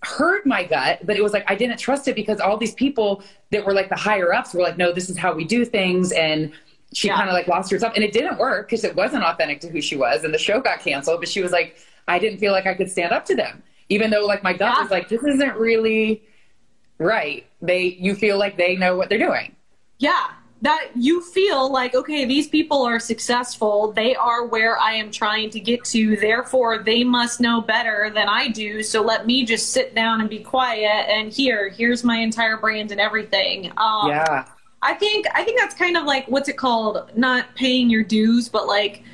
heard 0.02 0.46
my 0.46 0.64
gut, 0.64 1.00
but 1.04 1.16
it 1.16 1.22
was 1.22 1.32
like, 1.32 1.44
I 1.50 1.56
didn't 1.56 1.78
trust 1.78 2.06
it 2.08 2.14
because 2.14 2.40
all 2.40 2.56
these 2.56 2.74
people 2.74 3.22
that 3.50 3.66
were 3.66 3.74
like 3.74 3.88
the 3.88 3.96
higher 3.96 4.32
ups 4.32 4.54
were 4.54 4.62
like, 4.62 4.78
no, 4.78 4.92
this 4.92 5.10
is 5.10 5.18
how 5.18 5.34
we 5.34 5.44
do 5.44 5.64
things. 5.64 6.12
And 6.12 6.52
she 6.92 7.08
Yeah. 7.08 7.16
kind 7.16 7.28
of 7.28 7.34
like 7.34 7.46
lost 7.48 7.70
herself 7.70 7.92
and 7.94 8.02
it 8.04 8.12
didn't 8.12 8.38
work 8.38 8.68
because 8.68 8.84
it 8.84 8.94
wasn't 8.96 9.22
authentic 9.24 9.60
to 9.60 9.68
who 9.68 9.80
she 9.80 9.96
was. 9.96 10.24
And 10.24 10.32
the 10.34 10.38
show 10.38 10.60
got 10.60 10.80
canceled, 10.80 11.20
but 11.20 11.28
she 11.28 11.40
was 11.42 11.52
like, 11.52 11.76
I 12.08 12.18
didn't 12.18 12.38
feel 12.38 12.52
like 12.52 12.66
I 12.66 12.74
could 12.74 12.90
stand 12.90 13.12
up 13.12 13.24
to 13.26 13.34
them, 13.36 13.62
even 13.88 14.10
though 14.10 14.24
like 14.26 14.42
my 14.42 14.52
gut 14.52 14.74
Yeah. 14.76 14.82
was 14.82 14.90
like, 14.90 15.08
this 15.08 15.22
isn't 15.22 15.56
really 15.56 16.22
right. 16.98 17.46
They, 17.62 17.82
you 17.84 18.14
feel 18.14 18.38
like 18.38 18.56
they 18.56 18.76
know 18.76 18.96
what 18.96 19.08
they're 19.08 19.18
doing. 19.18 19.54
yeah 19.98 20.30
that 20.62 20.88
you 20.94 21.22
feel 21.22 21.72
like 21.72 21.94
okay 21.94 22.26
these 22.26 22.46
people 22.46 22.82
are 22.82 22.98
successful 23.00 23.92
they 23.92 24.14
are 24.14 24.44
where 24.44 24.78
i 24.78 24.92
am 24.92 25.10
trying 25.10 25.48
to 25.48 25.58
get 25.58 25.82
to 25.84 26.16
therefore 26.16 26.82
they 26.82 27.02
must 27.02 27.40
know 27.40 27.62
better 27.62 28.10
than 28.14 28.28
i 28.28 28.46
do 28.48 28.82
so 28.82 29.00
let 29.00 29.24
me 29.26 29.42
just 29.42 29.70
sit 29.70 29.94
down 29.94 30.20
and 30.20 30.28
be 30.28 30.38
quiet 30.40 31.08
and 31.08 31.32
here 31.32 31.70
here's 31.70 32.04
my 32.04 32.18
entire 32.18 32.58
brand 32.58 32.92
and 32.92 33.00
everything 33.00 33.72
um, 33.78 34.08
Yeah. 34.10 34.44
I 34.82 34.94
think 34.94 35.26
I 35.34 35.44
think 35.44 35.58
that's 35.58 35.74
kind 35.74 35.96
of 35.96 36.04
like 36.04 36.26
what's 36.26 36.48
it 36.48 36.56
called? 36.56 37.10
Not 37.14 37.54
paying 37.54 37.90
your 37.90 38.02
dues, 38.02 38.48
but 38.48 38.66
like 38.66 39.04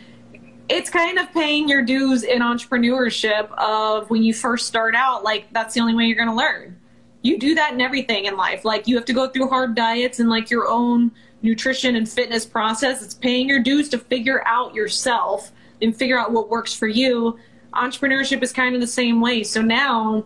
it's 0.69 0.91
kind 0.91 1.19
of 1.19 1.33
paying 1.33 1.69
your 1.69 1.83
dues 1.83 2.23
in 2.25 2.41
entrepreneurship 2.41 3.51
of 3.53 4.11
when 4.11 4.23
you 4.23 4.35
first 4.35 4.67
start 4.67 4.95
out, 4.95 5.23
like 5.23 5.53
that's 5.53 5.75
the 5.75 5.81
only 5.81 5.95
way 5.95 6.05
you're 6.05 6.17
going 6.17 6.29
to 6.29 6.35
learn. 6.35 6.79
You 7.23 7.39
do 7.39 7.55
that 7.55 7.73
in 7.73 7.81
everything 7.81 8.25
in 8.25 8.37
life. 8.37 8.65
Like 8.65 8.89
you 8.89 8.97
have 8.97 9.05
to 9.07 9.13
go 9.13 9.29
through 9.29 9.49
hard 9.49 9.75
diets 9.75 10.19
and 10.19 10.29
like 10.29 10.51
your 10.51 10.69
own 10.69 11.13
nutrition 11.43 11.97
and 11.97 12.09
fitness 12.09 12.45
process. 12.45 13.03
It's 13.03 13.15
paying 13.15 13.49
your 13.49 13.63
dues 13.63 13.89
to 13.91 13.99
figure 13.99 14.43
out 14.47 14.75
yourself 14.75 15.53
and 15.83 15.97
figure 15.97 16.19
out 16.19 16.33
what 16.33 16.49
works 16.49 16.75
for 16.75 16.89
you. 16.89 17.39
Entrepreneurship 17.75 18.43
is 18.43 18.53
kind 18.53 18.75
of 18.75 18.81
the 18.81 18.87
same 18.87 19.21
way. 19.21 19.43
So 19.45 19.61
now 19.61 20.25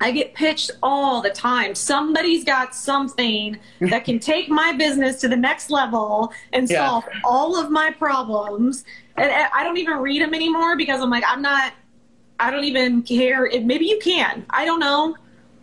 I 0.00 0.10
get 0.10 0.34
pitched 0.34 0.70
all 0.82 1.22
the 1.22 1.30
time. 1.30 1.74
Somebody's 1.74 2.44
got 2.44 2.74
something 2.74 3.58
that 3.80 4.04
can 4.04 4.18
take 4.18 4.48
my 4.48 4.72
business 4.72 5.20
to 5.22 5.28
the 5.28 5.36
next 5.36 5.70
level 5.70 6.32
and 6.52 6.68
Yeah. 6.68 6.86
solve 6.86 7.04
all 7.24 7.58
of 7.58 7.70
my 7.70 7.90
problems. 7.90 8.84
And 9.16 9.30
I 9.30 9.64
don't 9.64 9.78
even 9.78 9.96
read 9.98 10.20
them 10.20 10.34
anymore 10.34 10.76
because 10.76 11.00
I'm 11.00 11.08
like, 11.08 11.24
I'm 11.26 11.40
not, 11.40 11.72
I 12.38 12.50
don't 12.50 12.64
even 12.64 13.02
care. 13.02 13.46
If, 13.46 13.64
maybe 13.64 13.86
you 13.86 13.98
can. 14.02 14.44
I 14.50 14.66
don't 14.66 14.80
know. 14.80 15.16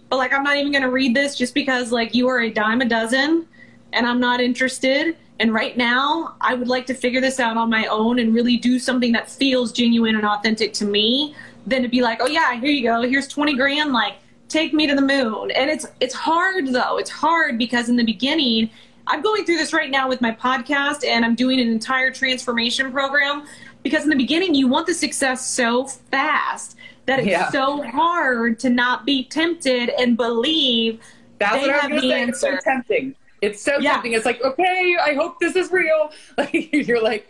But 0.09 0.17
like, 0.17 0.33
I'm 0.33 0.43
not 0.43 0.57
even 0.57 0.71
going 0.71 0.83
to 0.83 0.89
read 0.89 1.15
this 1.15 1.35
just 1.35 1.53
because 1.53 1.91
like 1.91 2.15
you 2.15 2.27
are 2.27 2.41
a 2.41 2.49
dime 2.49 2.81
a 2.81 2.85
dozen 2.85 3.47
and 3.93 4.07
I'm 4.07 4.19
not 4.19 4.41
interested. 4.41 5.15
And 5.39 5.53
right 5.53 5.77
now, 5.77 6.35
I 6.41 6.55
would 6.55 6.67
like 6.67 6.85
to 6.87 6.93
figure 6.95 7.21
this 7.21 7.39
out 7.39 7.57
on 7.57 7.69
my 7.69 7.85
own 7.87 8.17
and 8.19 8.33
really 8.33 8.57
do 8.57 8.79
something 8.79 9.11
that 9.11 9.29
feels 9.29 9.71
genuine 9.71 10.15
and 10.15 10.25
authentic 10.25 10.73
to 10.73 10.85
me 10.85 11.35
than 11.67 11.81
to 11.83 11.87
be 11.87 12.01
like, 12.01 12.19
oh 12.21 12.27
yeah, 12.27 12.53
here 12.59 12.69
you 12.71 12.83
go. 12.83 13.01
Here's 13.01 13.27
20 13.27 13.55
grand. 13.55 13.93
Like, 13.93 14.15
take 14.53 14.73
me 14.73 14.87
to 14.87 14.95
the 14.95 15.01
moon. 15.01 15.51
And 15.51 15.69
it's, 15.69 15.85
it's 15.99 16.13
hard 16.13 16.67
though. 16.67 16.97
It's 16.97 17.09
hard 17.09 17.57
because 17.57 17.89
in 17.89 17.95
the 17.97 18.05
beginning, 18.05 18.69
I'm 19.07 19.21
going 19.21 19.43
through 19.45 19.57
this 19.57 19.73
right 19.73 19.89
now 19.89 20.07
with 20.07 20.21
my 20.21 20.31
podcast 20.31 21.05
and 21.05 21.25
I'm 21.25 21.35
doing 21.35 21.59
an 21.59 21.67
entire 21.67 22.11
transformation 22.11 22.91
program 22.91 23.45
because 23.81 24.03
in 24.03 24.09
the 24.09 24.15
beginning, 24.15 24.55
you 24.55 24.67
want 24.69 24.87
the 24.87 24.93
success 24.93 25.45
so 25.49 25.85
fast 25.87 26.77
that 27.05 27.19
it's 27.19 27.27
Yeah. 27.27 27.49
so 27.51 27.81
hard 27.83 28.59
to 28.59 28.69
not 28.69 29.05
be 29.05 29.25
tempted 29.25 29.89
and 29.99 30.15
believe 30.15 31.01
That's 31.39 31.57
what 31.57 31.69
I 31.69 31.77
have 31.79 31.91
was 31.91 32.01
the 32.01 32.09
say. 32.09 32.23
It's 32.23 32.39
so 32.39 32.55
tempting. 32.63 33.15
It's 33.41 33.61
so 33.61 33.77
Yeah. 33.79 33.93
tempting. 33.93 34.13
It's 34.13 34.25
like, 34.25 34.41
okay, 34.41 34.95
I 35.03 35.15
hope 35.15 35.37
this 35.41 35.57
is 35.57 35.69
real. 35.71 36.11
Like 36.37 36.71
you're 36.71 37.03
like, 37.03 37.27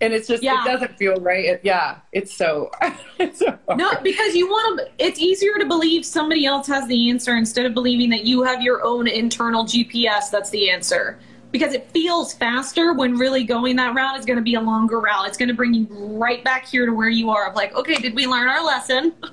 and 0.00 0.12
it's 0.12 0.28
just 0.28 0.42
Yeah. 0.42 0.62
it 0.62 0.66
doesn't 0.66 0.96
feel 0.98 1.16
right. 1.16 1.44
It, 1.44 1.60
yeah, 1.64 1.98
it's 2.12 2.34
so. 2.34 2.70
it's 3.18 3.38
so. 3.38 3.58
No, 3.74 3.92
because 4.02 4.34
you 4.34 4.46
want 4.46 4.80
to. 4.80 5.04
It's 5.04 5.18
easier 5.18 5.54
to 5.58 5.66
believe 5.66 6.04
somebody 6.04 6.46
else 6.46 6.66
has 6.66 6.86
the 6.86 7.10
answer 7.10 7.36
instead 7.36 7.66
of 7.66 7.74
believing 7.74 8.10
that 8.10 8.24
you 8.24 8.42
have 8.42 8.62
your 8.62 8.84
own 8.84 9.06
internal 9.06 9.64
GPS 9.64 10.30
that's 10.30 10.50
the 10.50 10.70
answer. 10.70 11.18
Because 11.52 11.72
it 11.72 11.88
feels 11.90 12.34
faster 12.34 12.92
when 12.92 13.16
really 13.16 13.44
going 13.44 13.76
that 13.76 13.94
route 13.94 14.18
is 14.18 14.26
going 14.26 14.36
to 14.36 14.42
be 14.42 14.54
a 14.56 14.60
longer 14.60 15.00
route. 15.00 15.28
It's 15.28 15.38
going 15.38 15.48
to 15.48 15.54
bring 15.54 15.72
you 15.72 15.86
right 15.90 16.42
back 16.44 16.66
here 16.66 16.84
to 16.84 16.92
where 16.92 17.08
you 17.08 17.30
are. 17.30 17.48
Of 17.48 17.54
like, 17.54 17.74
okay, 17.74 17.94
did 17.94 18.14
we 18.14 18.26
learn 18.26 18.48
our 18.48 18.64
lesson? 18.64 19.14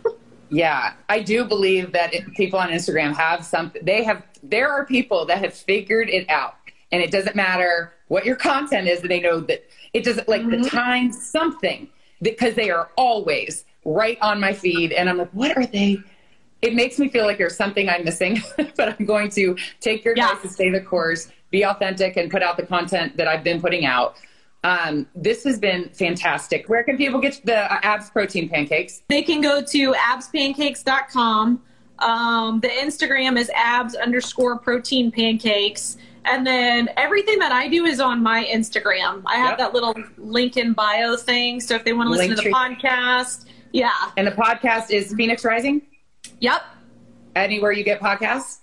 Yeah, 0.53 0.93
I 1.09 1.19
do 1.19 1.45
believe 1.45 1.93
that 1.93 2.13
it, 2.13 2.31
people 2.35 2.59
on 2.59 2.69
Instagram 2.69 3.15
have 3.15 3.43
something. 3.43 3.83
They 3.83 4.03
have. 4.03 4.21
There 4.43 4.69
are 4.71 4.85
people 4.85 5.25
that 5.25 5.39
have 5.39 5.55
figured 5.55 6.09
it 6.09 6.29
out, 6.29 6.57
and 6.91 7.01
it 7.01 7.09
doesn't 7.09 7.35
matter 7.35 7.93
what 8.07 8.23
your 8.23 8.35
content 8.35 8.87
is. 8.87 9.01
They 9.01 9.19
know 9.19 9.39
that 9.39 9.65
it 9.93 10.03
doesn't 10.03 10.27
like 10.27 10.41
mm-hmm. 10.41 10.61
the 10.61 10.69
time 10.69 11.11
something 11.11 11.89
because 12.21 12.55
they 12.55 12.69
are 12.69 12.89
always 12.97 13.65
right 13.85 14.17
on 14.21 14.39
my 14.39 14.53
feed, 14.53 14.91
and 14.91 15.09
I'm 15.09 15.17
like, 15.17 15.31
what 15.31 15.55
are 15.57 15.65
they? 15.65 15.97
It 16.61 16.73
makes 16.73 16.97
me 16.97 17.09
feel 17.09 17.25
like 17.25 17.37
there's 17.37 17.57
something 17.57 17.89
I'm 17.89 18.05
missing, 18.05 18.41
but 18.77 18.97
I'm 18.97 19.05
going 19.05 19.29
to 19.31 19.57
take 19.81 20.05
your 20.05 20.13
advice 20.13 20.35
yeah. 20.35 20.41
to 20.41 20.49
stay 20.49 20.69
the 20.69 20.81
course, 20.81 21.29
be 21.51 21.65
authentic, 21.65 22.15
and 22.15 22.31
put 22.31 22.41
out 22.41 22.57
the 22.57 22.65
content 22.65 23.17
that 23.17 23.27
I've 23.27 23.43
been 23.43 23.61
putting 23.61 23.85
out. 23.85 24.15
Um, 24.63 25.07
this 25.13 25.43
has 25.43 25.59
been 25.59 25.89
fantastic. 25.89 26.69
Where 26.69 26.83
can 26.83 26.95
people 26.95 27.19
get 27.19 27.41
the 27.43 27.71
uh, 27.71 27.79
abs 27.83 28.09
protein 28.09 28.47
pancakes? 28.47 29.01
They 29.09 29.21
can 29.21 29.41
go 29.41 29.61
to 29.61 29.93
abspancakes.com. 29.93 31.61
Um, 31.99 32.59
the 32.61 32.69
Instagram 32.69 33.37
is 33.37 33.51
abs 33.53 33.95
underscore 33.95 34.57
protein 34.57 35.11
pancakes. 35.11 35.97
And 36.25 36.47
then 36.47 36.89
everything 36.95 37.39
that 37.39 37.51
I 37.51 37.67
do 37.67 37.85
is 37.85 37.99
on 37.99 38.23
my 38.23 38.45
Instagram. 38.45 39.23
I 39.25 39.35
have 39.35 39.51
yep. 39.51 39.57
that 39.59 39.73
little 39.73 39.93
link 40.17 40.57
in 40.57 40.73
bio 40.73 41.17
thing. 41.17 41.59
So 41.59 41.75
if 41.75 41.83
they 41.83 41.93
want 41.93 42.07
to 42.07 42.11
listen 42.11 42.27
link 42.27 42.39
to 42.39 42.49
the 42.49 42.51
tree. 42.51 42.53
podcast, 42.53 43.45
yeah. 43.71 44.11
And 44.15 44.25
the 44.25 44.31
podcast 44.31 44.91
is 44.91 45.13
Phoenix 45.13 45.43
Rising? 45.43 45.81
Yep. 46.39 46.61
Anywhere 47.35 47.71
you 47.71 47.83
get 47.83 47.99
podcasts? 47.99 48.59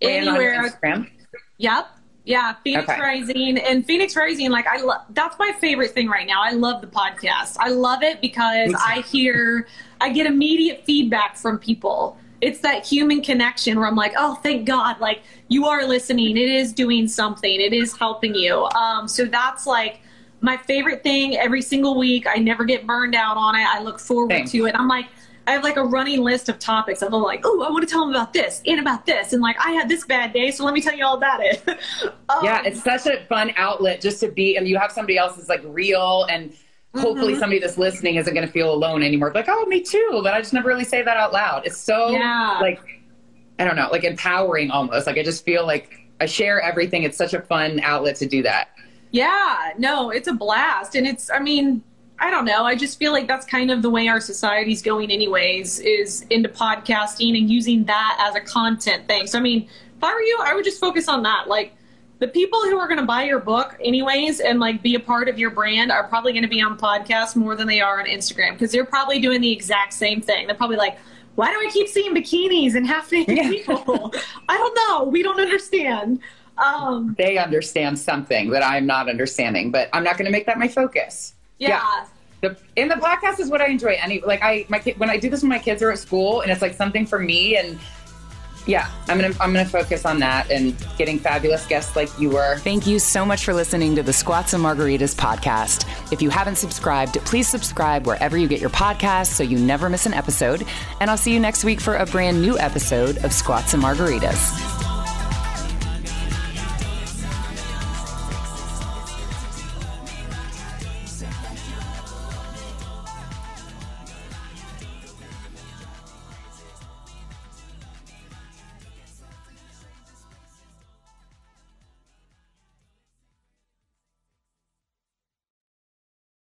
Anywhere. 0.00 0.70
Instagram? 0.70 1.10
Yep. 1.58 1.86
Yeah, 2.24 2.54
Phoenix 2.64 2.88
okay. 2.88 2.98
Rising 2.98 3.58
and 3.58 3.84
Phoenix 3.84 4.16
Rising. 4.16 4.50
Like 4.50 4.66
I 4.66 4.80
love 4.80 5.02
that's 5.10 5.38
my 5.38 5.52
favorite 5.60 5.90
thing 5.90 6.08
right 6.08 6.26
now. 6.26 6.42
I 6.42 6.52
love 6.52 6.80
the 6.80 6.86
podcast. 6.86 7.58
I 7.60 7.68
love 7.68 8.02
it 8.02 8.22
because 8.22 8.74
I 8.74 9.02
hear, 9.02 9.68
I 10.00 10.08
get 10.08 10.26
immediate 10.26 10.84
feedback 10.86 11.36
from 11.36 11.58
people. 11.58 12.16
It's 12.44 12.60
that 12.60 12.86
human 12.86 13.22
connection 13.22 13.78
where 13.78 13.88
I'm 13.88 13.96
like, 13.96 14.12
oh, 14.18 14.34
thank 14.34 14.66
God, 14.66 15.00
like 15.00 15.22
you 15.48 15.66
are 15.66 15.86
listening. 15.86 16.36
It 16.36 16.48
is 16.48 16.72
doing 16.74 17.08
something. 17.08 17.60
It 17.60 17.72
is 17.72 17.96
helping 17.96 18.34
you. 18.34 18.64
Um, 18.66 19.08
so 19.08 19.24
that's 19.24 19.66
like 19.66 20.00
my 20.42 20.58
favorite 20.58 21.02
thing 21.02 21.38
every 21.38 21.62
single 21.62 21.98
week. 21.98 22.26
I 22.28 22.36
never 22.36 22.64
get 22.64 22.86
burned 22.86 23.14
out 23.14 23.38
on 23.38 23.56
it. 23.56 23.66
I 23.66 23.80
look 23.80 23.98
forward 23.98 24.28
Thanks. 24.28 24.50
to 24.52 24.66
it. 24.66 24.74
I'm 24.74 24.88
like, 24.88 25.06
I 25.46 25.52
have 25.52 25.64
like 25.64 25.76
a 25.76 25.84
running 25.84 26.20
list 26.20 26.50
of 26.50 26.58
topics. 26.58 27.02
I'm 27.02 27.12
like, 27.12 27.40
oh, 27.44 27.62
I 27.62 27.70
want 27.70 27.86
to 27.86 27.90
tell 27.90 28.02
them 28.02 28.10
about 28.10 28.32
this 28.34 28.62
and 28.66 28.78
about 28.80 29.06
this, 29.06 29.32
and 29.32 29.42
like 29.42 29.56
I 29.58 29.72
had 29.72 29.88
this 29.88 30.04
bad 30.04 30.32
day, 30.32 30.50
so 30.50 30.64
let 30.64 30.72
me 30.72 30.80
tell 30.80 30.94
you 30.94 31.04
all 31.04 31.16
about 31.16 31.40
it. 31.42 31.62
um, 32.28 32.44
yeah, 32.44 32.62
it's 32.64 32.82
such 32.82 33.06
a 33.06 33.24
fun 33.26 33.52
outlet 33.56 34.00
just 34.00 34.20
to 34.20 34.28
be, 34.28 34.56
and 34.56 34.66
you 34.66 34.78
have 34.78 34.90
somebody 34.90 35.18
else 35.18 35.36
that's 35.36 35.48
like 35.48 35.62
real, 35.64 36.26
and 36.30 36.54
hopefully 36.96 37.32
mm-hmm. 37.32 37.40
somebody 37.40 37.60
that's 37.60 37.78
listening 37.78 38.16
isn't 38.16 38.34
going 38.34 38.46
to 38.46 38.52
feel 38.52 38.72
alone 38.72 39.02
anymore. 39.02 39.32
Like, 39.34 39.48
oh, 39.48 39.66
me 39.66 39.82
too, 39.82 40.20
but 40.22 40.34
I 40.34 40.40
just 40.40 40.52
never 40.52 40.68
really 40.68 40.84
say 40.84 41.02
that 41.02 41.16
out 41.16 41.32
loud. 41.32 41.66
It's 41.66 41.78
so 41.78 42.10
yeah. 42.10 42.58
like, 42.60 42.80
I 43.58 43.64
don't 43.64 43.76
know, 43.76 43.88
like 43.90 44.04
empowering 44.04 44.70
almost. 44.70 45.06
Like 45.06 45.18
I 45.18 45.22
just 45.22 45.44
feel 45.44 45.66
like 45.66 46.00
I 46.20 46.26
share 46.26 46.60
everything. 46.60 47.02
It's 47.02 47.18
such 47.18 47.34
a 47.34 47.40
fun 47.40 47.80
outlet 47.80 48.16
to 48.16 48.26
do 48.26 48.42
that. 48.42 48.68
Yeah, 49.10 49.70
no, 49.78 50.10
it's 50.10 50.26
a 50.26 50.32
blast, 50.32 50.96
and 50.96 51.06
it's, 51.06 51.30
I 51.30 51.38
mean 51.38 51.82
I 52.18 52.30
don't 52.30 52.44
know. 52.44 52.64
I 52.64 52.76
just 52.76 52.98
feel 52.98 53.12
like 53.12 53.26
that's 53.26 53.44
kind 53.44 53.70
of 53.70 53.82
the 53.82 53.90
way 53.90 54.08
our 54.08 54.20
society's 54.20 54.82
going, 54.82 55.10
anyways, 55.10 55.80
is 55.80 56.22
into 56.30 56.48
podcasting 56.48 57.36
and 57.36 57.50
using 57.50 57.84
that 57.84 58.16
as 58.20 58.36
a 58.36 58.40
content 58.40 59.08
thing. 59.08 59.26
So, 59.26 59.38
I 59.38 59.42
mean, 59.42 59.68
if 59.96 60.04
I 60.04 60.14
were 60.14 60.20
you, 60.20 60.38
I 60.42 60.54
would 60.54 60.64
just 60.64 60.80
focus 60.80 61.08
on 61.08 61.24
that. 61.24 61.48
Like, 61.48 61.74
the 62.20 62.28
people 62.28 62.60
who 62.62 62.78
are 62.78 62.86
going 62.86 63.00
to 63.00 63.06
buy 63.06 63.24
your 63.24 63.40
book, 63.40 63.76
anyways, 63.82 64.40
and 64.40 64.60
like 64.60 64.82
be 64.82 64.94
a 64.94 65.00
part 65.00 65.28
of 65.28 65.38
your 65.38 65.50
brand 65.50 65.90
are 65.90 66.06
probably 66.06 66.32
going 66.32 66.42
to 66.44 66.48
be 66.48 66.60
on 66.60 66.78
podcast 66.78 67.36
more 67.36 67.56
than 67.56 67.66
they 67.66 67.80
are 67.80 68.00
on 68.00 68.06
Instagram 68.06 68.52
because 68.52 68.70
they're 68.70 68.84
probably 68.84 69.18
doing 69.18 69.40
the 69.40 69.50
exact 69.50 69.92
same 69.92 70.20
thing. 70.20 70.46
They're 70.46 70.56
probably 70.56 70.76
like, 70.76 70.96
why 71.34 71.48
do 71.50 71.58
I 71.58 71.70
keep 71.72 71.88
seeing 71.88 72.14
bikinis 72.14 72.76
and 72.76 72.86
half 72.86 73.10
naked 73.10 73.36
yeah. 73.36 73.48
people? 73.48 74.14
I 74.48 74.56
don't 74.56 74.74
know. 74.74 75.04
We 75.10 75.22
don't 75.22 75.40
understand. 75.40 76.20
Um, 76.58 77.16
they 77.18 77.36
understand 77.36 77.98
something 77.98 78.50
that 78.50 78.64
I'm 78.64 78.86
not 78.86 79.08
understanding, 79.08 79.72
but 79.72 79.88
I'm 79.92 80.04
not 80.04 80.16
going 80.16 80.26
to 80.26 80.32
make 80.32 80.46
that 80.46 80.58
my 80.58 80.68
focus. 80.68 81.34
Yeah. 81.58 81.68
yeah. 81.68 82.06
The, 82.40 82.56
in 82.76 82.88
the 82.88 82.94
podcast 82.96 83.40
is 83.40 83.50
what 83.50 83.60
I 83.60 83.66
enjoy. 83.66 83.96
Any 84.00 84.20
like 84.20 84.40
I 84.42 84.66
my 84.68 84.78
kid 84.78 84.98
when 84.98 85.08
I 85.08 85.16
do 85.16 85.30
this 85.30 85.42
when 85.42 85.48
my 85.48 85.58
kids 85.58 85.82
are 85.82 85.90
at 85.90 85.98
school 85.98 86.42
and 86.42 86.52
it's 86.52 86.60
like 86.60 86.74
something 86.74 87.06
for 87.06 87.18
me 87.18 87.56
and 87.56 87.78
yeah, 88.66 88.90
I'm 89.08 89.20
gonna 89.20 89.34
I'm 89.40 89.52
gonna 89.52 89.64
focus 89.64 90.04
on 90.04 90.18
that 90.20 90.50
and 90.50 90.74
getting 90.96 91.18
fabulous 91.18 91.66
guests 91.66 91.96
like 91.96 92.08
you 92.18 92.30
were. 92.30 92.58
Thank 92.58 92.86
you 92.86 92.98
so 92.98 93.24
much 93.24 93.44
for 93.44 93.52
listening 93.52 93.94
to 93.96 94.02
the 94.02 94.12
Squats 94.12 94.54
and 94.54 94.64
Margaritas 94.64 95.14
podcast. 95.14 95.86
If 96.12 96.22
you 96.22 96.30
haven't 96.30 96.56
subscribed, 96.56 97.14
please 97.24 97.48
subscribe 97.48 98.06
wherever 98.06 98.38
you 98.38 98.48
get 98.48 98.60
your 98.60 98.70
podcasts 98.70 99.32
so 99.32 99.42
you 99.42 99.58
never 99.58 99.88
miss 99.88 100.06
an 100.06 100.14
episode. 100.14 100.64
And 101.00 101.10
I'll 101.10 101.18
see 101.18 101.32
you 101.32 101.40
next 101.40 101.64
week 101.64 101.80
for 101.80 101.96
a 101.96 102.06
brand 102.06 102.40
new 102.40 102.58
episode 102.58 103.18
of 103.24 103.32
Squats 103.32 103.74
and 103.74 103.82
Margaritas. 103.82 104.83